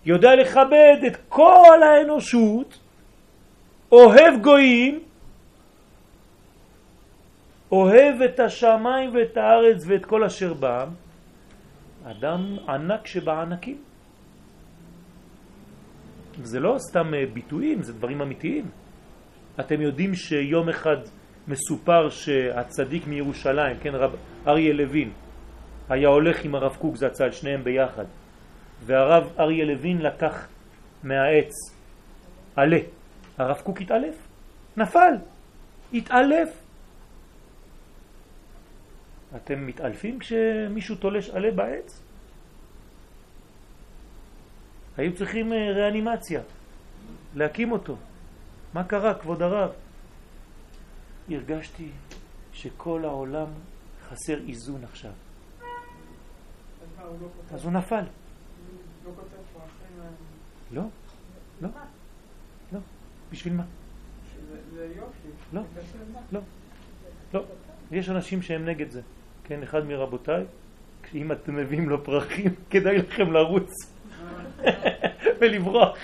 יודע 0.05 0.35
לכבד 0.35 0.97
את 1.07 1.17
כל 1.29 1.79
האנושות, 1.83 2.79
אוהב 3.93 4.41
גויים, 4.43 5.01
אוהב 7.75 8.23
את 8.23 8.41
השמיים 8.41 9.15
ואת 9.15 9.37
הארץ 9.37 9.85
ואת 9.87 10.05
כל 10.07 10.25
אשר 10.25 10.55
בם, 10.55 10.89
אדם 12.05 12.57
ענק 12.69 13.07
שבענקים. 13.07 13.79
זה 16.43 16.61
לא 16.61 16.77
סתם 16.79 17.15
אה, 17.15 17.25
ביטויים, 17.33 17.83
זה 17.83 17.93
דברים 17.93 18.23
אמיתיים. 18.23 18.71
אתם 19.61 19.81
יודעים 19.81 20.15
שיום 20.15 20.69
אחד 20.69 20.97
מסופר 21.49 22.11
שהצדיק 22.11 23.07
מירושלים, 23.07 23.77
כן, 23.83 23.95
רב 23.95 24.17
אריה 24.47 24.73
לוין, 24.73 25.11
היה 25.89 26.09
הולך 26.09 26.45
עם 26.45 26.55
הרב 26.55 26.77
קוק 26.77 26.97
זצ"ל, 26.97 27.31
שניהם 27.31 27.65
ביחד, 27.65 28.05
והרב 28.87 29.33
אריה 29.39 29.65
לוין 29.65 29.99
לקח 29.99 30.47
מהעץ 31.03 31.53
עלה. 32.57 32.79
הרב 33.39 33.57
קוק 33.57 33.81
התעלף, 33.81 34.17
נפל, 34.77 35.15
התעלף. 35.93 36.64
אתם 39.37 39.67
מתעלפים 39.67 40.19
כשמישהו 40.19 40.97
תולש 40.97 41.31
עלה 41.31 41.51
בעץ? 41.51 42.03
היו 44.97 45.17
צריכים 45.17 45.53
אה, 45.53 45.73
ריאנימציה, 45.75 46.41
להקים 47.35 47.73
אותו. 47.73 47.97
מה 48.75 48.85
קרה, 48.85 49.15
כבוד 49.15 49.43
הרב? 49.43 49.71
הרגשתי 51.29 51.91
שכל 52.53 53.05
העולם 53.05 53.47
חסר 54.09 54.39
איזון 54.49 54.85
עכשיו. 54.85 55.13
אז 57.53 57.65
הוא 57.65 57.73
נפל. 57.73 58.05
לא, 60.73 60.83
לא, 61.61 61.69
לא. 62.73 62.79
בשביל 63.33 63.53
מה? 63.53 63.65
לא, 65.53 65.63
לא, 66.33 66.41
לא. 67.35 67.45
יש 67.91 68.09
אנשים 68.09 68.43
שהם 68.43 68.65
נגד 68.65 68.91
זה. 68.91 69.03
כן, 69.45 69.63
אחד 69.63 69.87
מרבותיי, 69.87 70.45
אם 71.15 71.33
אתם 71.33 71.57
מביאים 71.57 71.89
לו 71.89 72.05
פרחים, 72.05 72.55
כדאי 72.71 72.99
לכם 72.99 73.33
לרוץ 73.33 73.71
ולברוח. 75.41 75.99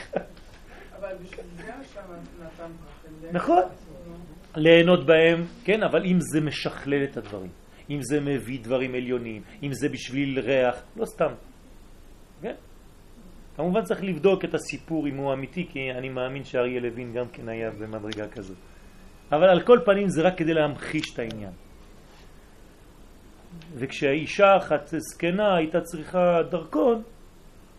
אבל 0.98 1.14
בשביל 1.22 1.46
זה 1.56 1.72
שם 1.94 2.00
נתן 2.40 2.48
פרחים. 2.58 3.32
נכון. 3.32 3.62
ליהנות 4.56 5.06
בהם, 5.06 5.44
כן, 5.64 5.82
אבל 5.82 6.04
אם 6.04 6.18
זה 6.20 6.40
משכלל 6.40 7.04
את 7.04 7.16
הדברים, 7.16 7.50
אם 7.90 7.98
זה 8.02 8.20
מביא 8.20 8.58
דברים 8.62 8.94
עליונים, 8.94 9.42
אם 9.62 9.72
זה 9.72 9.88
בשביל 9.88 10.40
ריח, 10.40 10.82
לא 10.96 11.04
סתם. 11.04 11.32
כן? 12.42 12.54
כמובן 13.56 13.82
צריך 13.82 14.02
לבדוק 14.02 14.44
את 14.44 14.54
הסיפור 14.54 15.06
אם 15.08 15.16
הוא 15.16 15.32
אמיתי, 15.32 15.66
כי 15.72 15.78
אני 15.98 16.08
מאמין 16.08 16.44
שאריה 16.44 16.80
לוין 16.80 17.12
גם 17.12 17.28
כן 17.32 17.48
היה 17.48 17.70
במדרגה 17.70 18.28
כזאת. 18.28 18.56
אבל 19.32 19.48
על 19.48 19.62
כל 19.62 19.78
פנים 19.84 20.08
זה 20.08 20.22
רק 20.22 20.38
כדי 20.38 20.54
להמחיש 20.54 21.14
את 21.14 21.18
העניין. 21.18 21.52
וכשהאישה 23.74 24.56
אחת 24.56 24.94
זקנה 24.96 25.56
הייתה 25.56 25.80
צריכה 25.80 26.42
דרכון, 26.50 27.02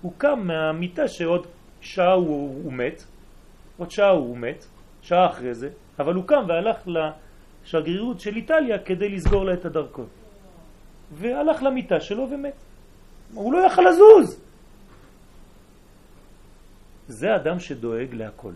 הוא 0.02 0.14
קם 0.18 0.40
מהמיטה 0.44 1.08
שעוד 1.08 1.48
שעה 1.82 2.14
הוא, 2.14 2.64
הוא 2.64 2.74
מת, 2.74 3.04
עוד 3.78 3.92
שעה 3.92 4.10
הוא 4.10 4.38
מת, 4.38 4.66
שעה 5.02 5.30
אחרי 5.30 5.54
זה, 5.54 5.70
אבל 6.00 6.14
הוא 6.14 6.24
קם 6.28 6.44
והלך 6.48 6.88
לשגרירות 6.88 8.20
של 8.20 8.36
איטליה 8.36 8.80
כדי 8.80 9.10
לסגור 9.10 9.46
לה 9.46 9.54
את 9.54 9.66
הדרכון. 9.66 10.08
והלך 11.12 11.64
למיטה 11.64 12.00
שלו 12.00 12.28
ומת. 12.32 12.56
הוא 13.34 13.54
לא 13.54 13.66
יכל 13.66 13.82
לזוז. 13.82 14.44
זה 17.08 17.36
אדם 17.36 17.60
שדואג 17.60 18.14
להכל. 18.14 18.54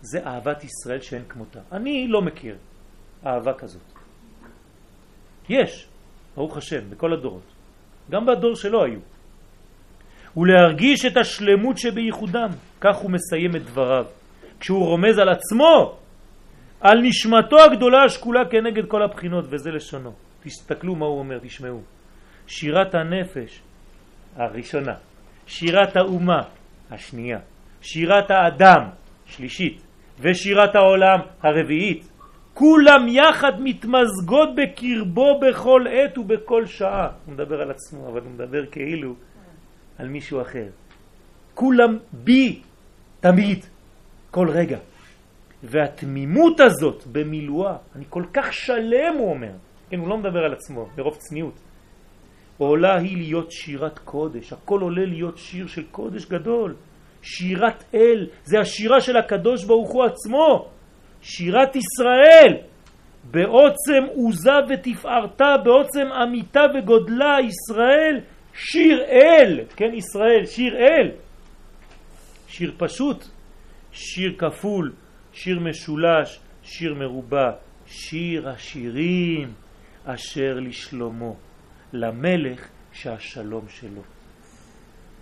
זה 0.00 0.26
אהבת 0.26 0.64
ישראל 0.64 1.00
שאין 1.00 1.24
כמותה. 1.28 1.60
אני 1.72 2.08
לא 2.08 2.22
מכיר 2.22 2.56
אהבה 3.26 3.54
כזאת. 3.54 3.82
יש, 5.48 5.88
ברוך 6.36 6.56
השם, 6.56 6.90
בכל 6.90 7.12
הדורות. 7.12 7.42
גם 8.10 8.26
בדור 8.26 8.56
שלא 8.56 8.84
היו. 8.84 9.00
ולהרגיש 10.36 11.04
את 11.04 11.16
השלמות 11.16 11.78
שבייחודם. 11.78 12.50
כך 12.80 12.96
הוא 12.96 13.10
מסיים 13.10 13.56
את 13.56 13.62
דבריו. 13.64 14.06
כשהוא 14.60 14.84
רומז 14.86 15.18
על 15.18 15.28
עצמו, 15.28 15.96
על 16.80 17.00
נשמתו 17.00 17.56
הגדולה 17.60 18.04
השקולה 18.04 18.44
כנגד 18.50 18.86
כל 18.88 19.02
הבחינות, 19.02 19.44
וזה 19.48 19.70
לשונו. 19.70 20.12
תסתכלו 20.42 20.94
מה 20.94 21.06
הוא 21.06 21.18
אומר, 21.18 21.38
תשמעו. 21.38 21.80
שירת 22.46 22.94
הנפש 22.94 23.60
הראשונה, 24.36 24.94
שירת 25.46 25.96
האומה 25.96 26.42
השנייה, 26.90 27.38
שירת 27.82 28.30
האדם 28.30 28.82
שלישית, 29.26 29.82
ושירת 30.20 30.74
העולם 30.74 31.18
הרביעית, 31.42 32.08
כולם 32.54 33.08
יחד 33.08 33.52
מתמזגות 33.60 34.48
בקרבו 34.54 35.40
בכל 35.40 35.84
עת 35.90 36.18
ובכל 36.18 36.66
שעה. 36.66 37.08
הוא 37.26 37.34
מדבר 37.34 37.60
על 37.60 37.70
עצמו, 37.70 38.08
אבל 38.08 38.20
הוא 38.20 38.30
מדבר 38.30 38.66
כאילו 38.66 39.14
על 39.98 40.08
מישהו 40.08 40.40
אחר. 40.40 40.66
כולם 41.54 41.98
בי, 42.12 42.60
תמיד, 43.20 43.66
כל 44.30 44.48
רגע. 44.50 44.78
והתמימות 45.62 46.60
הזאת 46.60 47.06
במילואה, 47.12 47.76
אני 47.96 48.04
כל 48.08 48.24
כך 48.32 48.52
שלם, 48.52 49.14
הוא 49.18 49.30
אומר, 49.30 49.52
כן, 49.90 49.98
הוא 49.98 50.08
לא 50.08 50.16
מדבר 50.18 50.44
על 50.44 50.52
עצמו, 50.52 50.88
ברוב 50.96 51.16
צניעות. 51.16 51.54
עולה 52.58 52.98
היא 52.98 53.16
להיות 53.16 53.52
שירת 53.52 53.98
קודש, 53.98 54.52
הכל 54.52 54.80
עולה 54.80 55.06
להיות 55.06 55.38
שיר 55.38 55.66
של 55.66 55.82
קודש 55.90 56.26
גדול. 56.26 56.74
שירת 57.22 57.84
אל, 57.94 58.28
זה 58.44 58.60
השירה 58.60 59.00
של 59.00 59.16
הקדוש 59.16 59.64
ברוך 59.64 59.90
הוא 59.92 60.04
עצמו. 60.04 60.73
שירת 61.24 61.76
ישראל, 61.76 62.56
בעוצם 63.30 64.04
עוזה 64.14 64.50
ותפארתה, 64.68 65.56
בעוצם 65.64 66.06
אמיתה 66.22 66.60
וגודלה, 66.74 67.36
ישראל, 67.40 68.20
שיר 68.54 69.04
אל, 69.04 69.60
כן 69.76 69.94
ישראל, 69.94 70.46
שיר 70.46 70.76
אל. 70.76 71.10
שיר 72.48 72.74
פשוט, 72.78 73.24
שיר 73.92 74.34
כפול, 74.38 74.92
שיר 75.32 75.60
משולש, 75.60 76.40
שיר 76.62 76.94
מרובע, 76.94 77.50
שיר 77.86 78.48
השירים 78.48 79.52
אשר 80.04 80.58
לשלמה, 80.60 81.30
למלך 81.92 82.68
שהשלום 82.92 83.68
שלו, 83.68 84.02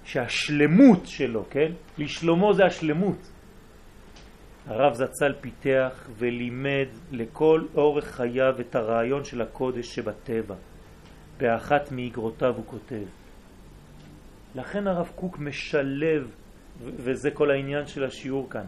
שהשלמות 0.04 1.06
שלו, 1.06 1.44
כן? 1.50 1.72
לשלמה 1.98 2.52
זה 2.52 2.64
השלמות. 2.64 3.30
הרב 4.66 4.94
זצ"ל 4.94 5.32
פיתח 5.40 6.08
ולימד 6.18 6.88
לכל 7.10 7.66
אורך 7.74 8.04
חייו 8.04 8.60
את 8.60 8.74
הרעיון 8.74 9.24
של 9.24 9.42
הקודש 9.42 9.94
שבטבע. 9.94 10.54
באחת 11.38 11.92
מאגרותיו 11.92 12.54
הוא 12.56 12.64
כותב. 12.66 13.04
לכן 14.54 14.86
הרב 14.86 15.10
קוק 15.14 15.38
משלב, 15.38 16.30
וזה 16.80 17.30
כל 17.30 17.50
העניין 17.50 17.86
של 17.86 18.04
השיעור 18.04 18.50
כאן. 18.50 18.64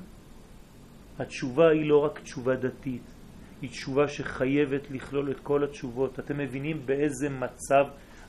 התשובה 1.19 1.69
היא 1.69 1.89
לא 1.89 2.05
רק 2.05 2.21
תשובה 2.21 2.57
דתית, 2.57 3.15
היא 3.63 3.71
תשובה 3.71 4.09
שחייבת 4.09 4.91
לכלול 4.91 5.31
את 5.31 5.41
כל 5.41 5.65
התשובות. 5.65 6.19
אתם 6.19 6.39
מבינים 6.39 6.87
באיזה 6.87 7.29
מצב 7.29 7.85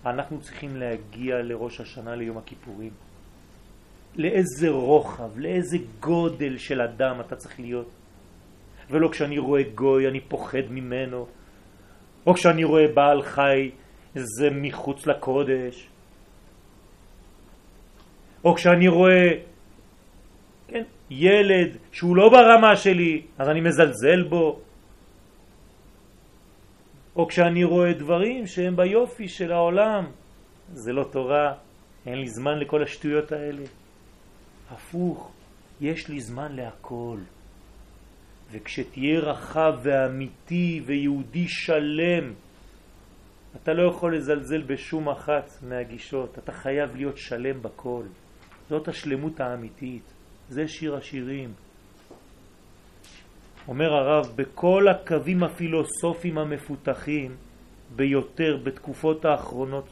אנחנו 0.06 0.42
צריכים 0.42 0.78
להגיע 0.78 1.36
לראש 1.44 1.82
השנה 1.82 2.16
ליום 2.16 2.38
הכיפורים? 2.38 2.92
לאיזה 4.16 4.70
רוחב, 4.70 5.38
לאיזה 5.38 5.78
גודל 6.00 6.58
של 6.58 6.82
אדם 6.82 7.22
אתה 7.22 7.36
צריך 7.36 7.60
להיות. 7.60 7.90
ולא 8.90 9.10
כשאני 9.12 9.38
רואה 9.38 9.64
גוי 9.76 10.08
אני 10.08 10.20
פוחד 10.20 10.70
ממנו, 10.70 11.28
או 12.28 12.34
כשאני 12.34 12.64
רואה 12.64 12.88
בעל 12.88 13.22
חי 13.22 13.72
זה 14.14 14.50
מחוץ 14.52 15.08
לקודש, 15.08 15.90
או 18.44 18.56
כשאני 18.56 18.88
רואה 18.88 19.30
כן, 20.68 20.84
ילד 21.10 21.78
שהוא 21.92 22.16
לא 22.16 22.30
ברמה 22.30 22.76
שלי, 22.76 23.22
אז 23.38 23.50
אני 23.50 23.62
מזלזל 23.62 24.24
בו. 24.30 24.60
או 27.16 27.28
כשאני 27.28 27.64
רואה 27.64 27.94
דברים 27.94 28.48
שהם 28.48 28.76
ביופי 28.76 29.28
של 29.28 29.52
העולם, 29.52 30.06
זה 30.74 30.94
לא 30.94 31.04
תורה, 31.04 31.54
אין 32.06 32.20
לי 32.20 32.28
זמן 32.28 32.60
לכל 32.60 32.84
השטויות 32.84 33.32
האלה. 33.32 33.64
הפוך, 34.72 35.32
יש 35.82 36.08
לי 36.08 36.22
זמן 36.22 36.56
להכל. 36.56 37.18
וכשתהיה 38.52 39.20
רחב 39.20 39.74
ואמיתי 39.84 40.82
ויהודי 40.86 41.48
שלם, 41.48 42.34
אתה 43.56 43.74
לא 43.74 43.90
יכול 43.90 44.18
לזלזל 44.18 44.62
בשום 44.62 45.10
אחת 45.10 45.50
מהגישות, 45.68 46.38
אתה 46.40 46.52
חייב 46.52 46.96
להיות 46.96 47.18
שלם 47.18 47.62
בכל. 47.62 48.04
זאת 48.70 48.88
השלמות 48.88 49.40
האמיתית, 49.40 50.04
זה 50.50 50.68
שיר 50.68 50.96
השירים. 50.96 51.54
אומר 53.68 53.94
הרב, 53.94 54.34
בכל 54.36 54.88
הקווים 54.88 55.44
הפילוסופיים 55.44 56.38
המפותחים 56.38 57.36
ביותר 57.96 58.58
בתקופות 58.64 59.26
האחרונות 59.26 59.86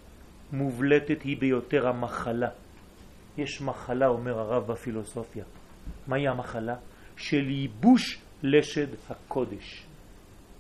מובלטת 0.51 1.21
היא 1.21 1.37
ביותר 1.37 1.87
המחלה. 1.87 2.49
יש 3.37 3.61
מחלה, 3.61 4.07
אומר 4.07 4.39
הרב 4.39 4.71
בפילוסופיה. 4.71 5.43
מהי 6.07 6.27
המחלה? 6.27 6.75
של 7.17 7.49
ייבוש 7.49 8.21
לשד 8.43 8.87
הקודש. 9.09 9.85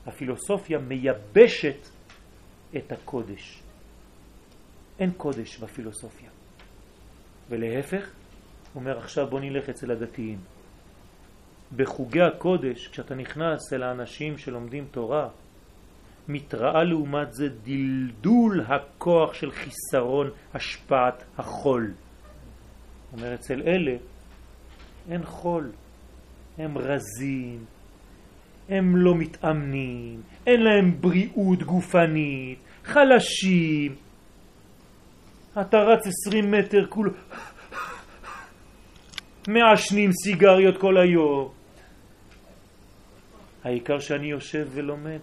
הפילוסופיה 0.05 0.79
מייבשת 0.79 1.87
את 2.77 2.91
הקודש. 2.91 3.63
אין 4.99 5.11
קודש 5.17 5.57
בפילוסופיה. 5.57 6.29
ולהפך, 7.49 8.11
אומר 8.75 8.97
עכשיו 8.97 9.27
בוא 9.27 9.39
נלך 9.39 9.69
אצל 9.69 9.91
הדתיים. 9.91 10.39
בחוגי 11.75 12.21
הקודש, 12.21 12.87
כשאתה 12.87 13.15
נכנס 13.15 13.73
אל 13.73 13.83
האנשים 13.83 14.37
שלומדים 14.37 14.85
תורה, 14.91 15.29
מתראה 16.27 16.83
לעומת 16.83 17.33
זה 17.33 17.49
דלדול 17.49 18.61
הכוח 18.67 19.33
של 19.33 19.51
חיסרון 19.51 20.29
השפעת 20.53 21.23
החול. 21.37 21.93
אומר, 23.13 23.33
אצל 23.33 23.61
אלה 23.61 23.95
אין 25.09 25.23
חול, 25.23 25.71
הם 26.57 26.77
רזים, 26.77 27.65
הם 28.69 28.95
לא 28.95 29.15
מתאמנים, 29.15 30.21
אין 30.47 30.63
להם 30.63 31.01
בריאות 31.01 31.63
גופנית, 31.63 32.59
חלשים. 32.83 33.95
אתה 35.61 35.77
רץ 35.77 36.07
עשרים 36.07 36.51
מטר 36.51 36.85
כולו, 36.89 37.11
מעשנים 39.47 40.11
סיגריות 40.23 40.77
כל 40.81 40.97
היום. 40.97 41.51
העיקר 43.63 43.99
שאני 43.99 44.27
יושב 44.27 44.67
ולומד. 44.71 45.19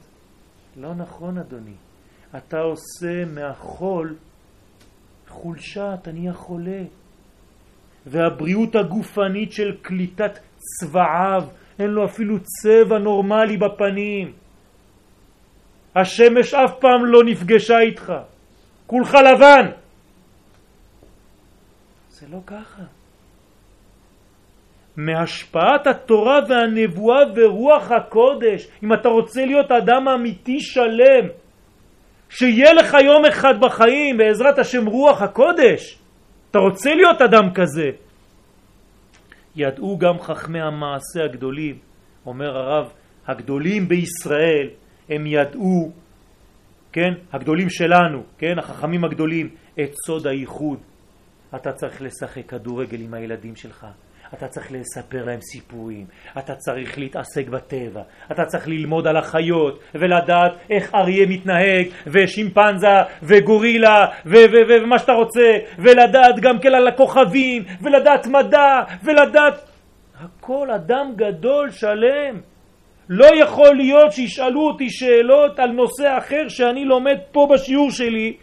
לא 0.76 0.94
נכון, 0.94 1.38
אדוני. 1.38 1.74
אתה 2.36 2.58
עושה 2.58 3.24
מהחול 3.24 4.16
חולשה, 5.28 5.94
אתה 5.94 6.12
נהיה 6.12 6.32
חולה. 6.32 6.82
והבריאות 8.10 8.76
הגופנית 8.76 9.52
של 9.52 9.76
קליטת 9.82 10.38
צבעיו, 10.56 11.44
אין 11.78 11.90
לו 11.90 12.04
אפילו 12.04 12.36
צבע 12.40 12.98
נורמלי 12.98 13.56
בפנים. 13.56 14.32
השמש 15.96 16.54
אף 16.54 16.72
פעם 16.80 17.04
לא 17.04 17.24
נפגשה 17.24 17.80
איתך, 17.80 18.12
כולך 18.86 19.14
לבן. 19.14 19.70
זה 22.10 22.26
לא 22.32 22.38
ככה. 22.46 22.82
מהשפעת 24.96 25.86
התורה 25.86 26.38
והנבואה 26.48 27.20
ורוח 27.36 27.90
הקודש, 27.90 28.68
אם 28.82 28.92
אתה 28.92 29.08
רוצה 29.08 29.44
להיות 29.44 29.72
אדם 29.72 30.08
אמיתי 30.08 30.60
שלם, 30.60 31.26
שיהיה 32.28 32.72
לך 32.72 32.94
יום 33.04 33.24
אחד 33.24 33.54
בחיים 33.60 34.18
בעזרת 34.18 34.58
השם 34.58 34.86
רוח 34.86 35.22
הקודש, 35.22 35.99
אתה 36.50 36.58
רוצה 36.58 36.94
להיות 36.94 37.22
אדם 37.22 37.54
כזה. 37.54 37.90
ידעו 39.56 39.98
גם 39.98 40.20
חכמי 40.20 40.60
המעשה 40.60 41.24
הגדולים, 41.24 41.78
אומר 42.26 42.56
הרב, 42.58 42.92
הגדולים 43.26 43.88
בישראל, 43.88 44.68
הם 45.08 45.26
ידעו, 45.26 45.92
כן, 46.92 47.12
הגדולים 47.32 47.70
שלנו, 47.70 48.22
כן, 48.38 48.58
החכמים 48.58 49.04
הגדולים, 49.04 49.48
את 49.80 49.90
סוד 50.06 50.26
הייחוד. 50.26 50.78
אתה 51.54 51.72
צריך 51.72 52.02
לשחק 52.02 52.46
כדורגל 52.48 53.00
עם 53.00 53.14
הילדים 53.14 53.56
שלך. 53.56 53.86
אתה 54.34 54.48
צריך 54.48 54.72
לספר 54.72 55.24
להם 55.24 55.40
סיפורים, 55.40 56.06
אתה 56.38 56.54
צריך 56.54 56.98
להתעסק 56.98 57.48
בטבע, 57.48 58.02
אתה 58.32 58.44
צריך 58.44 58.68
ללמוד 58.68 59.06
על 59.06 59.16
החיות 59.16 59.80
ולדעת 59.94 60.52
איך 60.70 60.94
אריה 60.94 61.26
מתנהג 61.26 61.86
ושימפנזה 62.06 62.96
וגורילה 63.22 64.06
ומה 64.26 64.98
שאתה 64.98 65.12
רוצה 65.12 65.58
ולדעת 65.78 66.40
גם 66.40 66.58
כן 66.58 66.74
על 66.74 66.88
הכוכבים 66.88 67.62
ולדעת 67.82 68.26
מדע 68.26 68.82
ולדעת 69.04 69.54
הכל 70.20 70.70
אדם 70.70 71.12
גדול 71.16 71.70
שלם 71.70 72.40
לא 73.08 73.26
יכול 73.42 73.76
להיות 73.76 74.12
שישאלו 74.12 74.60
אותי 74.60 74.90
שאלות 74.90 75.58
על 75.58 75.70
נושא 75.70 76.18
אחר 76.18 76.48
שאני 76.48 76.84
לומד 76.84 77.18
פה 77.32 77.48
בשיעור 77.52 77.90
שלי 77.90 78.36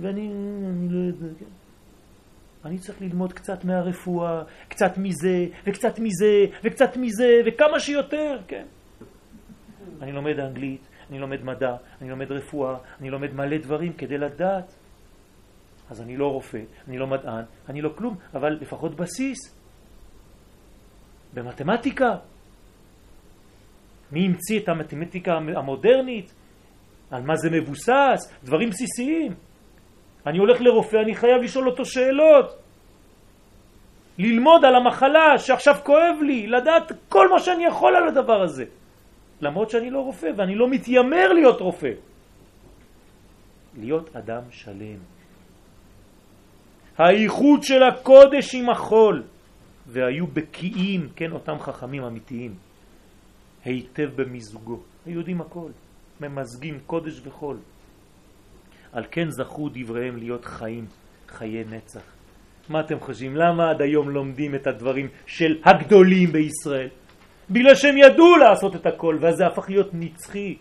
ואני 0.00 0.20
אני 0.20 0.88
לא 0.90 1.06
יודע, 1.06 1.26
כן? 1.38 1.51
אני 2.64 2.78
צריך 2.78 3.00
ללמוד 3.00 3.32
קצת 3.32 3.64
מהרפואה, 3.64 4.42
קצת 4.68 4.98
מזה, 4.98 5.46
וקצת 5.66 5.98
מזה, 5.98 6.44
וקצת 6.64 6.96
מזה, 6.96 7.40
וכמה 7.46 7.80
שיותר, 7.80 8.38
כן. 8.48 8.64
אני 10.02 10.12
לומד 10.12 10.38
אנגלית, 10.38 10.88
אני 11.10 11.18
לומד 11.18 11.44
מדע, 11.44 11.76
אני 12.00 12.10
לומד 12.10 12.32
רפואה, 12.32 12.76
אני 13.00 13.10
לומד 13.10 13.34
מלא 13.34 13.58
דברים 13.58 13.92
כדי 13.92 14.18
לדעת. 14.18 14.74
אז 15.90 16.00
אני 16.00 16.16
לא 16.16 16.26
רופא, 16.26 16.60
אני 16.88 16.98
לא 16.98 17.06
מדען, 17.06 17.44
אני 17.68 17.82
לא 17.82 17.90
כלום, 17.98 18.16
אבל 18.34 18.58
לפחות 18.60 18.96
בסיס. 18.96 19.38
במתמטיקה. 21.34 22.16
מי 24.12 24.26
המציא 24.26 24.60
את 24.60 24.68
המתמטיקה 24.68 25.32
המודרנית? 25.32 26.34
על 27.10 27.22
מה 27.22 27.36
זה 27.36 27.50
מבוסס? 27.50 28.32
דברים 28.44 28.70
בסיסיים. 28.70 29.34
אני 30.26 30.38
הולך 30.38 30.60
לרופא, 30.60 30.96
אני 30.96 31.14
חייב 31.14 31.42
לשאול 31.42 31.68
אותו 31.68 31.84
שאלות. 31.84 32.58
ללמוד 34.18 34.64
על 34.64 34.74
המחלה 34.74 35.38
שעכשיו 35.38 35.74
כואב 35.84 36.16
לי, 36.26 36.46
לדעת 36.46 36.92
כל 37.08 37.28
מה 37.30 37.40
שאני 37.40 37.64
יכול 37.64 37.96
על 37.96 38.08
הדבר 38.08 38.42
הזה. 38.42 38.64
למרות 39.40 39.70
שאני 39.70 39.90
לא 39.90 40.00
רופא 40.00 40.26
ואני 40.36 40.54
לא 40.54 40.68
מתיימר 40.70 41.32
להיות 41.32 41.60
רופא. 41.60 41.92
להיות 43.78 44.16
אדם 44.16 44.42
שלם. 44.50 44.98
הייחוד 46.98 47.62
של 47.62 47.82
הקודש 47.82 48.54
עם 48.54 48.70
החול, 48.70 49.22
והיו 49.86 50.26
בקיאים, 50.26 51.08
כן, 51.16 51.32
אותם 51.32 51.58
חכמים 51.58 52.04
אמיתיים, 52.04 52.54
היטב 53.64 54.08
במיזוגו. 54.16 54.80
היו 55.06 55.18
יודעים 55.18 55.40
הכל, 55.40 55.70
ממזגים 56.20 56.80
קודש 56.86 57.20
וחול. 57.26 57.56
על 58.92 59.04
כן 59.10 59.30
זכו 59.30 59.68
דבריהם 59.72 60.16
להיות 60.16 60.44
חיים, 60.44 60.86
חיי 61.28 61.64
נצח. 61.70 62.00
מה 62.68 62.80
אתם 62.80 63.00
חושבים? 63.00 63.36
למה 63.36 63.70
עד 63.70 63.82
היום 63.82 64.10
לומדים 64.10 64.54
את 64.54 64.66
הדברים 64.66 65.08
של 65.26 65.56
הגדולים 65.64 66.32
בישראל? 66.32 66.88
בגלל 67.50 67.74
שהם 67.74 67.96
ידעו 67.96 68.36
לעשות 68.36 68.76
את 68.76 68.86
הכל, 68.86 69.18
ואז 69.20 69.36
זה 69.36 69.46
הפך 69.46 69.70
להיות 69.70 69.88
נצחי. 69.92 70.56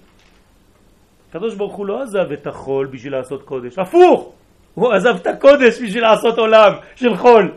הקדוש 1.29 1.55
ברוך 1.55 1.75
הוא 1.75 1.85
לא 1.85 2.01
עזב 2.01 2.31
את 2.31 2.47
החול 2.47 2.87
בשביל 2.87 3.13
לעשות 3.13 3.43
קודש, 3.43 3.79
הפוך! 3.79 4.33
הוא 4.73 4.93
עזב 4.93 5.15
את 5.21 5.27
הקודש 5.27 5.81
בשביל 5.81 6.03
לעשות 6.03 6.37
עולם 6.37 6.71
של 6.95 7.15
חול. 7.15 7.51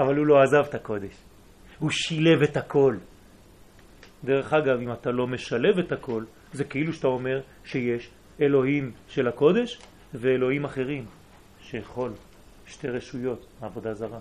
אבל 0.00 0.16
הוא 0.16 0.26
לא 0.26 0.42
עזב 0.42 0.68
את 0.68 0.74
הקודש, 0.74 1.14
הוא 1.78 1.90
שילב 1.90 2.42
את 2.42 2.56
הכל. 2.56 2.96
דרך 4.24 4.52
אגב, 4.52 4.80
אם 4.80 4.92
אתה 4.92 5.10
לא 5.10 5.26
משלב 5.26 5.78
את 5.78 5.92
הכל, 5.92 6.24
זה 6.52 6.64
כאילו 6.64 6.92
שאתה 6.92 7.08
אומר 7.08 7.40
שיש 7.64 8.10
אלוהים 8.40 8.92
של 9.08 9.28
הקודש 9.28 9.78
ואלוהים 10.14 10.64
אחרים 10.64 11.04
של 11.60 11.84
חול, 11.84 12.12
שתי 12.66 12.88
רשויות, 12.88 13.46
עבודה 13.60 13.94
זרה. 13.94 14.18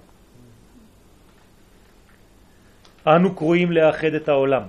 אנו 3.08 3.36
קרואים 3.36 3.72
לאחד 3.72 4.14
את 4.14 4.30
העולם, 4.30 4.64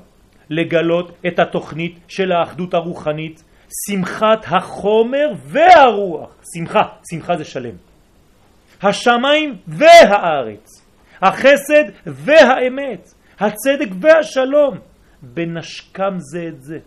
לגלות 0.51 1.13
את 1.27 1.39
התוכנית 1.39 1.99
של 2.09 2.33
האחדות 2.33 2.75
הרוחנית, 2.75 3.43
שמחת 3.87 4.45
החומר 4.47 5.33
והרוח. 5.37 6.31
שמחה, 6.55 6.83
שמחה 7.11 7.37
זה 7.37 7.45
שלם. 7.45 7.75
השמיים 8.83 9.57
והארץ, 9.67 10.83
החסד 11.23 11.85
והאמת, 12.07 13.09
הצדק 13.41 13.89
והשלום, 14.01 14.79
בנשקם 15.23 16.15
זה 16.19 16.49
את 16.49 16.63
זה. 16.63 16.79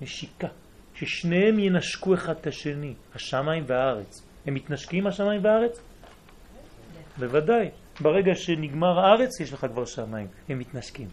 נשיקה, 0.00 0.48
ששניהם 0.94 1.58
ינשקו 1.58 2.14
אחד 2.14 2.34
את 2.40 2.46
השני, 2.46 2.94
השמיים 3.14 3.64
והארץ. 3.66 4.22
הם 4.46 4.54
מתנשקים 4.54 5.06
השמיים 5.06 5.44
והארץ? 5.44 5.80
בוודאי. 7.18 7.70
ברגע 8.00 8.34
שנגמר 8.34 8.98
הארץ 8.98 9.40
יש 9.40 9.52
לך 9.52 9.66
כבר 9.66 9.84
שמיים, 9.84 10.26
הם 10.48 10.58
מתנשקים. 10.58 11.08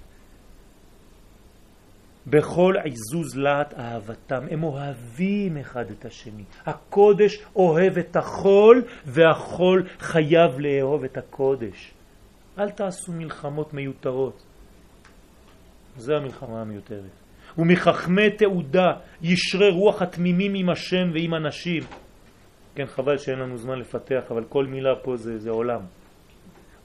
בכל 2.28 2.76
עיזוז 2.84 3.38
להט 3.38 3.74
אהבתם, 3.74 4.46
הם 4.52 4.64
אוהבים 4.64 5.58
אחד 5.58 5.86
את 5.92 6.06
השני. 6.06 6.44
הקודש 6.66 7.40
אוהב 7.56 7.98
את 7.98 8.16
החול 8.16 8.84
והחול 9.06 9.88
חייב 10.00 10.60
לאהוב 10.60 11.04
את 11.04 11.18
הקודש. 11.18 11.92
אל 12.60 12.70
תעשו 12.70 13.12
מלחמות 13.12 13.74
מיותרות. 13.74 14.44
זה 15.98 16.16
המלחמה 16.16 16.62
המיותרת. 16.62 17.21
ומחכמי 17.58 18.30
תעודה 18.30 18.92
ישרה 19.22 19.70
רוח 19.70 20.02
התמימים 20.02 20.54
עם 20.56 20.70
השם 20.70 21.10
ועם 21.14 21.34
אנשים. 21.34 21.84
כן, 22.76 22.86
חבל 22.86 23.18
שאין 23.18 23.40
לנו 23.40 23.58
זמן 23.58 23.80
לפתח, 23.80 24.24
אבל 24.32 24.44
כל 24.50 24.66
מילה 24.66 24.96
פה 24.96 25.18
זה, 25.18 25.38
זה 25.38 25.50
עולם. 25.50 25.82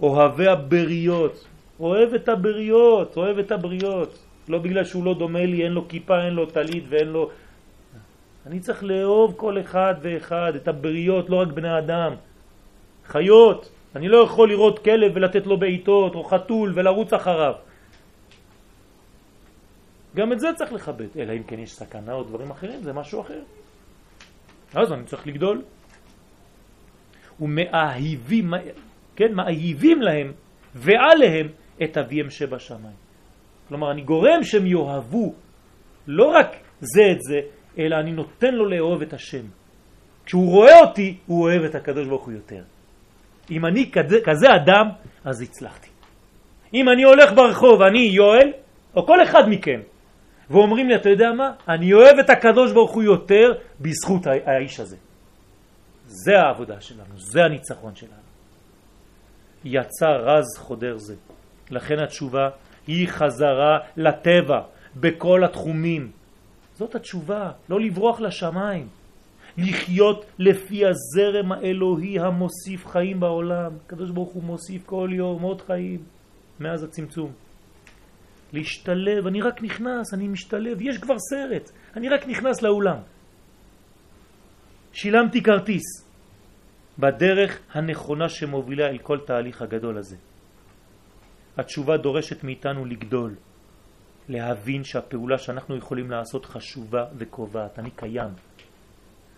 אוהבי 0.01 0.49
הבריות, 0.49 1.47
אוהב 1.81 2.15
את 2.15 2.29
הבריות, 2.29 3.17
אוהב 3.17 3.39
את 3.39 3.53
הבריות. 3.53 4.19
לא 4.49 4.59
בגלל 4.59 4.85
שהוא 4.85 5.05
לא 5.05 5.15
דומה 5.15 5.47
לי, 5.47 5.65
אין 5.65 5.73
לו 5.73 5.89
כיפה, 5.89 6.25
אין 6.25 6.35
לו 6.35 6.47
טלית 6.47 6.85
ואין 6.89 7.09
לו... 7.09 7.31
אני 8.47 8.61
צריך 8.61 8.85
לאהוב 8.85 9.35
כל 9.37 9.61
אחד 9.61 9.95
ואחד, 10.03 10.53
את 10.57 10.69
הבריות, 10.69 11.31
לא 11.31 11.37
רק 11.37 11.49
בני 11.49 11.79
אדם. 11.79 12.15
חיות, 13.07 13.71
אני 13.97 14.09
לא 14.09 14.19
יכול 14.25 14.49
לראות 14.49 14.79
כלב 14.79 15.13
ולתת 15.15 15.47
לו 15.47 15.57
בעיטות, 15.57 16.15
או 16.15 16.25
חתול 16.25 16.73
ולרוץ 16.75 17.13
אחריו. 17.13 17.53
גם 20.17 20.33
את 20.33 20.41
זה 20.41 20.49
צריך 20.57 20.73
לכבד, 20.73 21.19
אלא 21.19 21.33
אם 21.33 21.43
כן 21.43 21.59
יש 21.59 21.73
סכנה 21.73 22.13
או 22.13 22.23
דברים 22.23 22.51
אחרים, 22.51 22.83
זה 22.83 22.93
משהו 22.93 23.21
אחר. 23.21 23.41
אז 24.75 24.93
אני 24.93 25.05
צריך 25.05 25.27
לגדול. 25.27 25.63
ומאהיבים, 27.41 28.51
כן, 29.17 29.35
מאהיבים 29.35 30.03
להם 30.03 30.33
ועליהם 30.75 31.49
את 31.83 31.99
אביהם 31.99 32.31
שבשמיים. 32.31 32.97
כלומר, 33.69 33.91
אני 33.91 34.03
גורם 34.03 34.43
שהם 34.43 34.67
יאהבו 34.67 35.35
לא 36.07 36.25
רק 36.25 36.57
זה 36.81 37.03
את 37.13 37.23
זה, 37.23 37.39
אלא 37.79 37.97
אני 37.97 38.13
נותן 38.13 38.55
לו 38.55 38.69
לאהוב 38.69 39.03
את 39.03 39.13
השם. 39.13 39.45
כשהוא 40.27 40.51
רואה 40.51 40.81
אותי, 40.81 41.17
הוא 41.27 41.43
אוהב 41.43 41.63
את 41.63 41.75
הקדוש 41.75 42.09
ברוך 42.09 42.25
הוא 42.25 42.33
יותר. 42.33 42.63
אם 43.51 43.67
אני 43.67 43.91
כזה, 43.93 44.19
כזה 44.25 44.47
אדם, 44.55 44.87
אז 45.25 45.43
הצלחתי. 45.43 45.89
אם 46.75 46.89
אני 46.89 47.03
הולך 47.03 47.33
ברחוב, 47.33 47.83
אני 47.83 47.99
יואל, 47.99 48.53
או 48.97 49.07
כל 49.07 49.23
אחד 49.23 49.43
מכם, 49.49 49.81
ואומרים 50.51 50.89
לי, 50.89 50.97
אתה 50.97 51.09
יודע 51.09 51.33
מה? 51.33 51.53
אני 51.69 51.93
אוהב 51.93 52.19
את 52.19 52.31
הקדוש 52.31 52.73
ברוך 52.73 52.93
הוא 52.93 53.03
יותר 53.03 53.53
בזכות 53.81 54.27
האיש 54.27 54.81
הזה. 54.81 54.97
זה 56.07 56.39
העבודה 56.39 56.81
שלנו, 56.81 57.15
זה 57.17 57.45
הניצחון 57.45 57.95
שלנו. 57.95 58.27
יצא 59.65 60.07
רז 60.07 60.59
חודר 60.59 60.99
זה. 60.99 61.15
לכן 61.71 61.99
התשובה 61.99 62.49
היא 62.87 63.09
חזרה 63.09 63.79
לטבע 63.97 64.61
בכל 64.97 65.45
התחומים. 65.45 66.11
זאת 66.75 66.95
התשובה, 66.95 67.51
לא 67.69 67.81
לברוח 67.81 68.21
לשמיים. 68.21 68.89
לחיות 69.59 70.25
לפי 70.39 70.83
הזרם 70.87 71.53
האלוהי 71.53 72.19
המוסיף 72.21 72.87
חיים 72.87 73.21
בעולם. 73.21 73.73
הקדוש 73.87 74.11
ברוך 74.11 74.33
הוא 74.33 74.43
מוסיף 74.43 74.83
כל 74.87 75.09
יום 75.13 75.43
עוד 75.43 75.61
חיים 75.61 76.01
מאז 76.61 76.85
הצמצום. 76.85 77.46
להשתלב, 78.53 79.27
אני 79.27 79.43
רק 79.43 79.63
נכנס, 79.63 80.15
אני 80.15 80.29
משתלב, 80.29 80.81
יש 80.81 80.99
כבר 80.99 81.19
סרט, 81.19 81.71
אני 81.97 82.09
רק 82.09 82.27
נכנס 82.27 82.63
לאולם. 82.63 82.97
שילמתי 84.93 85.43
כרטיס 85.43 85.85
בדרך 86.99 87.61
הנכונה 87.73 88.29
שמובילה 88.29 88.87
אל 88.87 88.99
כל 88.99 89.19
תהליך 89.27 89.63
הגדול 89.63 89.99
הזה. 89.99 90.17
התשובה 91.57 91.97
דורשת 91.97 92.45
מאיתנו 92.45 92.85
לגדול, 92.85 93.35
להבין 94.29 94.85
שהפעולה 94.85 95.39
שאנחנו 95.39 95.77
יכולים 95.77 96.11
לעשות 96.11 96.47
חשובה 96.47 97.05
וקובעת. 97.19 97.79
אני 97.79 97.91
קיים. 97.91 98.31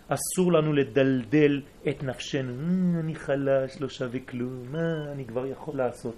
אסור 0.07 0.53
לנו 0.53 0.73
לדלדל 0.73 1.61
את 1.89 2.03
נפשנו. 2.03 2.53
אה, 2.53 2.99
אני 2.99 3.15
חלש, 3.15 3.81
לא 3.81 3.89
שווה 3.89 4.19
כלום, 4.19 4.71
מה 4.71 5.11
אני 5.11 5.25
כבר 5.25 5.45
יכול 5.45 5.77
לעשות? 5.77 6.15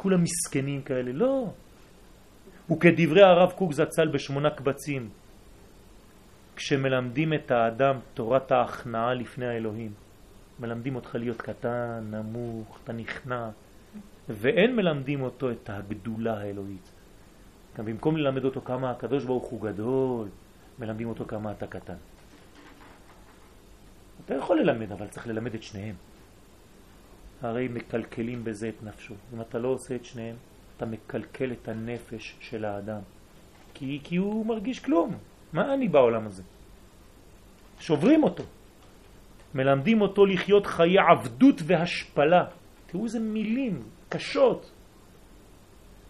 כולם 0.00 0.22
מסכנים 0.22 0.82
כאלה. 0.82 1.12
לא. 1.12 1.50
וכדברי 2.70 3.22
הרב 3.22 3.50
קוק 3.52 3.72
זצ"ל 3.72 4.08
בשמונה 4.08 4.50
קבצים, 4.50 5.08
כשמלמדים 6.56 7.34
את 7.34 7.50
האדם 7.50 7.96
תורת 8.14 8.52
ההכנעה 8.52 9.14
לפני 9.14 9.46
האלוהים, 9.46 9.92
מלמדים 10.60 10.96
אותך 10.96 11.14
להיות 11.14 11.42
קטן, 11.42 12.10
נמוך, 12.10 12.78
אתה 12.84 12.92
נכנע, 12.92 13.48
ואין 14.28 14.76
מלמדים 14.76 15.22
אותו 15.22 15.50
את 15.50 15.70
הגדולה 15.70 16.40
האלוהית. 16.40 16.92
גם 17.78 17.84
במקום 17.84 18.16
ללמד 18.16 18.44
אותו 18.44 18.60
כמה 18.60 18.90
הקדוש 18.90 19.24
ברוך 19.24 19.44
הוא 19.44 19.60
גדול, 19.60 20.28
מלמדים 20.78 21.08
אותו 21.08 21.24
כמה 21.24 21.52
אתה 21.52 21.66
קטן. 21.66 21.96
אתה 24.24 24.34
יכול 24.34 24.60
ללמד, 24.60 24.92
אבל 24.92 25.06
צריך 25.06 25.26
ללמד 25.26 25.54
את 25.54 25.62
שניהם. 25.62 25.94
הרי 27.42 27.68
מקלקלים 27.68 28.44
בזה 28.44 28.68
את 28.68 28.82
נפשו. 28.82 29.14
אם 29.34 29.40
אתה 29.40 29.58
לא 29.58 29.68
עושה 29.68 29.94
את 29.94 30.04
שניהם, 30.04 30.36
אתה 30.76 30.86
מקלקל 30.86 31.52
את 31.52 31.68
הנפש 31.68 32.36
של 32.40 32.64
האדם. 32.64 33.00
כי, 33.74 34.00
כי 34.04 34.16
הוא 34.16 34.46
מרגיש 34.46 34.80
כלום. 34.80 35.18
מה 35.52 35.74
אני 35.74 35.88
בעולם 35.88 36.26
הזה? 36.26 36.42
שוברים 37.80 38.24
אותו. 38.24 38.44
מלמדים 39.54 40.00
אותו 40.00 40.26
לחיות 40.26 40.66
חיי 40.66 40.96
עבדות 40.98 41.60
והשפלה. 41.66 42.44
תראו 42.86 43.04
איזה 43.04 43.20
מילים 43.20 43.82
קשות. 44.08 44.70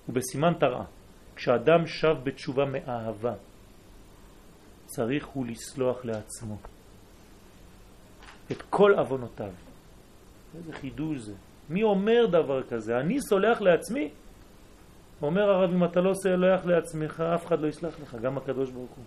ובסימן 0.09 0.53
תרעה, 0.61 0.85
כשאדם 1.37 1.87
שב 1.87 2.15
בתשובה 2.25 2.65
מאהבה, 2.65 3.35
צריך 4.87 5.27
הוא 5.27 5.47
לסלוח 5.47 6.05
לעצמו 6.05 6.57
את 8.53 8.63
כל 8.71 8.99
אבונותיו. 8.99 9.70
איזה 10.55 10.73
חידוש 10.73 11.19
זה. 11.19 11.35
מי 11.69 11.83
אומר 11.83 12.27
דבר 12.27 12.63
כזה? 12.63 12.97
אני 12.97 13.21
סולח 13.21 13.61
לעצמי? 13.61 14.11
אומר 15.23 15.43
הרב, 15.43 15.71
אם 15.71 15.85
אתה 15.85 16.01
לא 16.01 16.15
סולח 16.15 16.65
לעצמך, 16.65 17.21
אף 17.35 17.47
אחד 17.47 17.61
לא 17.61 17.69
יסלח 17.69 18.01
לך, 18.01 18.15
גם 18.23 18.39
הקדוש 18.39 18.71
ברוך 18.71 18.91
הוא. 18.91 19.05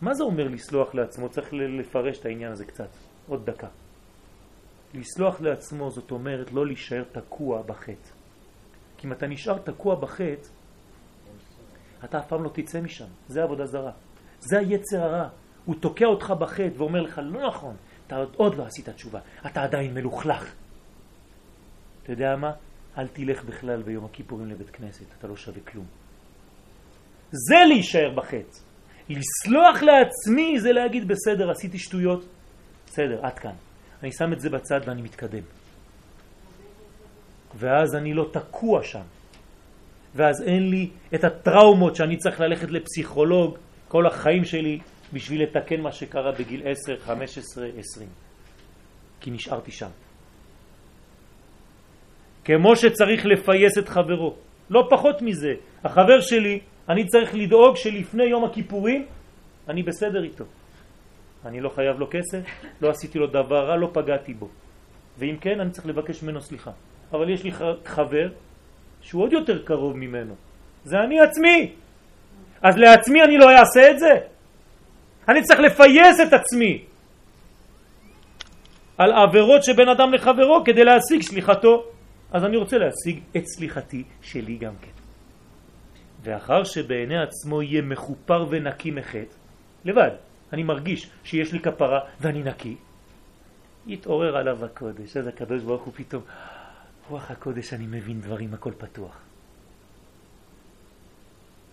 מה 0.00 0.14
זה 0.14 0.24
אומר 0.24 0.48
לסלוח 0.48 0.94
לעצמו? 0.94 1.28
צריך 1.28 1.48
לפרש 1.52 2.18
את 2.18 2.26
העניין 2.26 2.52
הזה 2.52 2.64
קצת, 2.64 2.88
עוד 3.28 3.46
דקה. 3.46 3.68
לסלוח 4.94 5.40
לעצמו 5.40 5.90
זאת 5.90 6.10
אומרת 6.10 6.52
לא 6.52 6.66
להישאר 6.66 7.02
תקוע 7.12 7.62
בחטא. 7.62 8.10
כי 8.98 9.06
אם 9.06 9.12
אתה 9.12 9.26
נשאר 9.26 9.58
תקוע 9.58 9.94
בחטא, 9.94 10.48
אתה 12.04 12.18
אף 12.18 12.28
פעם 12.28 12.44
לא 12.44 12.50
תצא 12.52 12.80
משם. 12.80 13.04
זה 13.28 13.42
עבודה 13.42 13.66
זרה. 13.66 13.92
זה 14.40 14.58
היצר 14.58 15.02
הרע. 15.02 15.28
הוא 15.64 15.74
תוקע 15.80 16.06
אותך 16.06 16.30
בחטא 16.38 16.70
ואומר 16.76 17.00
לך, 17.00 17.20
לא 17.24 17.46
נכון, 17.46 17.76
אתה 18.10 18.24
עוד 18.36 18.54
לא 18.54 18.66
עשית 18.66 18.88
תשובה, 18.88 19.20
אתה 19.46 19.62
עדיין 19.62 19.94
מלוכלך. 19.94 20.54
אתה 22.02 22.12
יודע 22.12 22.36
מה? 22.36 22.52
אל 22.98 23.08
תלך 23.08 23.44
בכלל 23.44 23.82
ביום 23.82 24.04
הכיפורים 24.04 24.50
לבית 24.50 24.70
כנסת, 24.70 25.04
אתה 25.18 25.28
לא 25.28 25.36
שווה 25.36 25.60
כלום. 25.60 25.86
זה 27.30 27.56
להישאר 27.68 28.10
בחטא. 28.14 28.58
לסלוח 29.08 29.82
לעצמי 29.82 30.60
זה 30.60 30.72
להגיד, 30.72 31.08
בסדר, 31.08 31.50
עשיתי 31.50 31.78
שטויות, 31.78 32.24
בסדר, 32.86 33.26
עד 33.26 33.38
כאן. 33.38 33.54
אני 34.02 34.12
שם 34.12 34.32
את 34.32 34.40
זה 34.40 34.50
בצד 34.50 34.80
ואני 34.86 35.02
מתקדם. 35.02 35.42
ואז 37.54 37.94
אני 37.94 38.14
לא 38.14 38.30
תקוע 38.32 38.82
שם. 38.82 39.06
ואז 40.14 40.42
אין 40.42 40.70
לי 40.70 40.90
את 41.14 41.24
הטראומות 41.24 41.96
שאני 41.96 42.16
צריך 42.16 42.40
ללכת 42.40 42.70
לפסיכולוג 42.70 43.58
כל 43.88 44.06
החיים 44.06 44.44
שלי 44.44 44.78
בשביל 45.12 45.42
לתקן 45.42 45.80
מה 45.80 45.92
שקרה 45.92 46.32
בגיל 46.32 46.62
10, 46.64 46.98
15, 46.98 47.66
20. 47.78 48.08
כי 49.20 49.30
נשארתי 49.30 49.70
שם. 49.70 49.90
כמו 52.44 52.76
שצריך 52.76 53.26
לפייס 53.26 53.78
את 53.78 53.88
חברו. 53.88 54.36
לא 54.70 54.86
פחות 54.90 55.22
מזה. 55.22 55.52
החבר 55.84 56.20
שלי, 56.20 56.60
אני 56.88 57.06
צריך 57.06 57.34
לדאוג 57.34 57.76
שלפני 57.76 58.24
יום 58.24 58.44
הכיפורים 58.44 59.06
אני 59.68 59.82
בסדר 59.82 60.22
איתו. 60.22 60.44
אני 61.44 61.60
לא 61.60 61.68
חייב 61.68 61.98
לו 61.98 62.06
כסף, 62.10 62.42
לא 62.82 62.90
עשיתי 62.90 63.18
לו 63.18 63.26
דבר 63.26 63.66
רע, 63.66 63.76
לא 63.76 63.90
פגעתי 63.92 64.34
בו. 64.34 64.48
ואם 65.18 65.36
כן, 65.40 65.60
אני 65.60 65.70
צריך 65.70 65.86
לבקש 65.86 66.22
ממנו 66.22 66.40
סליחה. 66.40 66.70
אבל 67.12 67.30
יש 67.30 67.44
לי 67.44 67.50
חבר 67.84 68.28
שהוא 69.00 69.22
עוד 69.22 69.32
יותר 69.32 69.62
קרוב 69.62 69.96
ממנו. 69.96 70.34
זה 70.84 70.96
אני 70.98 71.20
עצמי. 71.20 71.72
אז 72.62 72.76
לעצמי 72.76 73.22
אני 73.22 73.38
לא 73.38 73.50
אעשה 73.50 73.90
את 73.90 73.98
זה? 73.98 74.14
אני 75.28 75.42
צריך 75.42 75.60
לפייס 75.60 76.20
את 76.28 76.32
עצמי 76.32 76.84
על 78.98 79.12
עבירות 79.12 79.64
שבין 79.64 79.88
אדם 79.88 80.12
לחברו 80.12 80.62
כדי 80.64 80.84
להשיג 80.84 81.22
סליחתו. 81.22 81.84
אז 82.32 82.44
אני 82.44 82.56
רוצה 82.56 82.76
להשיג 82.78 83.22
את 83.36 83.46
סליחתי 83.46 84.04
שלי 84.22 84.56
גם 84.56 84.72
כן. 84.82 84.90
ואחר 86.22 86.64
שבעיני 86.64 87.18
עצמו 87.18 87.62
יהיה 87.62 87.82
מחופר 87.82 88.46
ונקי 88.50 88.90
מחטא, 88.90 89.34
לבד, 89.84 90.10
אני 90.52 90.62
מרגיש 90.62 91.10
שיש 91.24 91.52
לי 91.52 91.60
כפרה 91.60 92.00
ואני 92.20 92.42
נקי, 92.42 92.76
יתעורר 93.86 94.36
עליו 94.36 94.64
הקודש, 94.64 95.16
אז 95.16 95.26
הקדוש 95.26 95.62
ברוך 95.62 95.82
הוא 95.82 95.92
פתאום, 95.96 96.22
רוח 97.08 97.30
הקודש 97.30 97.72
אני 97.72 97.86
מבין 97.86 98.20
דברים, 98.20 98.54
הכל 98.54 98.72
פתוח. 98.78 99.20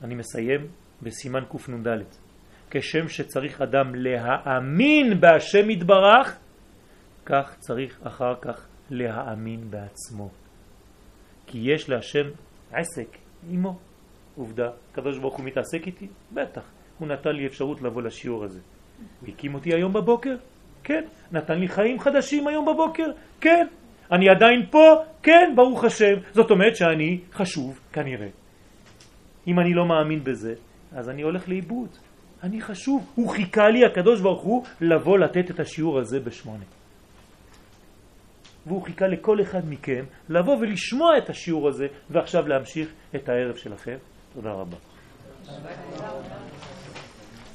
אני 0.03 0.15
מסיים 0.15 0.67
בסימן 1.01 1.43
קנ"ד. 1.45 1.87
כשם 2.69 3.07
שצריך 3.07 3.61
אדם 3.61 3.95
להאמין 3.95 5.21
בהשם 5.21 5.69
יתברך, 5.69 6.37
כך 7.25 7.55
צריך 7.59 7.99
אחר 8.03 8.33
כך 8.41 8.67
להאמין 8.89 9.71
בעצמו. 9.71 10.29
כי 11.47 11.57
יש 11.63 11.89
להשם 11.89 12.29
עסק 12.71 13.17
עמו. 13.49 13.79
עובדה, 14.35 14.69
הקדוש 14.91 15.17
ברוך 15.17 15.37
הוא 15.37 15.45
מתעסק 15.45 15.87
איתי? 15.87 16.07
בטח. 16.33 16.61
הוא 16.99 17.07
נתן 17.07 17.31
לי 17.31 17.47
אפשרות 17.47 17.81
לבוא 17.81 18.01
לשיעור 18.01 18.43
הזה. 18.43 18.59
הוא 19.21 19.29
הקים 19.29 19.53
אותי 19.53 19.73
היום 19.73 19.93
בבוקר? 19.93 20.35
כן. 20.83 21.03
נתן 21.31 21.59
לי 21.59 21.67
חיים 21.67 21.99
חדשים 21.99 22.47
היום 22.47 22.65
בבוקר? 22.65 23.11
כן. 23.41 23.67
אני 24.11 24.29
עדיין 24.29 24.65
פה? 24.71 24.95
כן, 25.23 25.53
ברוך 25.55 25.83
השם. 25.83 26.15
זאת 26.33 26.51
אומרת 26.51 26.75
שאני 26.75 27.19
חשוב 27.33 27.79
כנראה. 27.93 28.27
אם 29.47 29.59
אני 29.59 29.73
לא 29.73 29.85
מאמין 29.85 30.23
בזה, 30.23 30.53
אז 30.91 31.09
אני 31.09 31.21
הולך 31.21 31.49
לאיבוד. 31.49 31.89
אני 32.43 32.61
חשוב. 32.61 33.11
הוא 33.15 33.29
חיכה 33.29 33.67
לי, 33.69 33.85
הקדוש 33.85 34.21
ברוך 34.21 34.41
הוא, 34.41 34.63
לבוא 34.81 35.17
לתת 35.17 35.51
את 35.51 35.59
השיעור 35.59 35.99
הזה 35.99 36.19
בשמונה. 36.19 36.63
והוא 38.67 38.83
חיכה 38.83 39.07
לכל 39.07 39.41
אחד 39.41 39.61
מכם 39.69 40.05
לבוא 40.29 40.57
ולשמוע 40.57 41.17
את 41.17 41.29
השיעור 41.29 41.67
הזה 41.67 41.87
ועכשיו 42.09 42.47
להמשיך 42.47 42.93
את 43.15 43.29
הערב 43.29 43.55
שלכם. 43.55 43.97
תודה 44.33 44.51
רבה. 44.51 44.77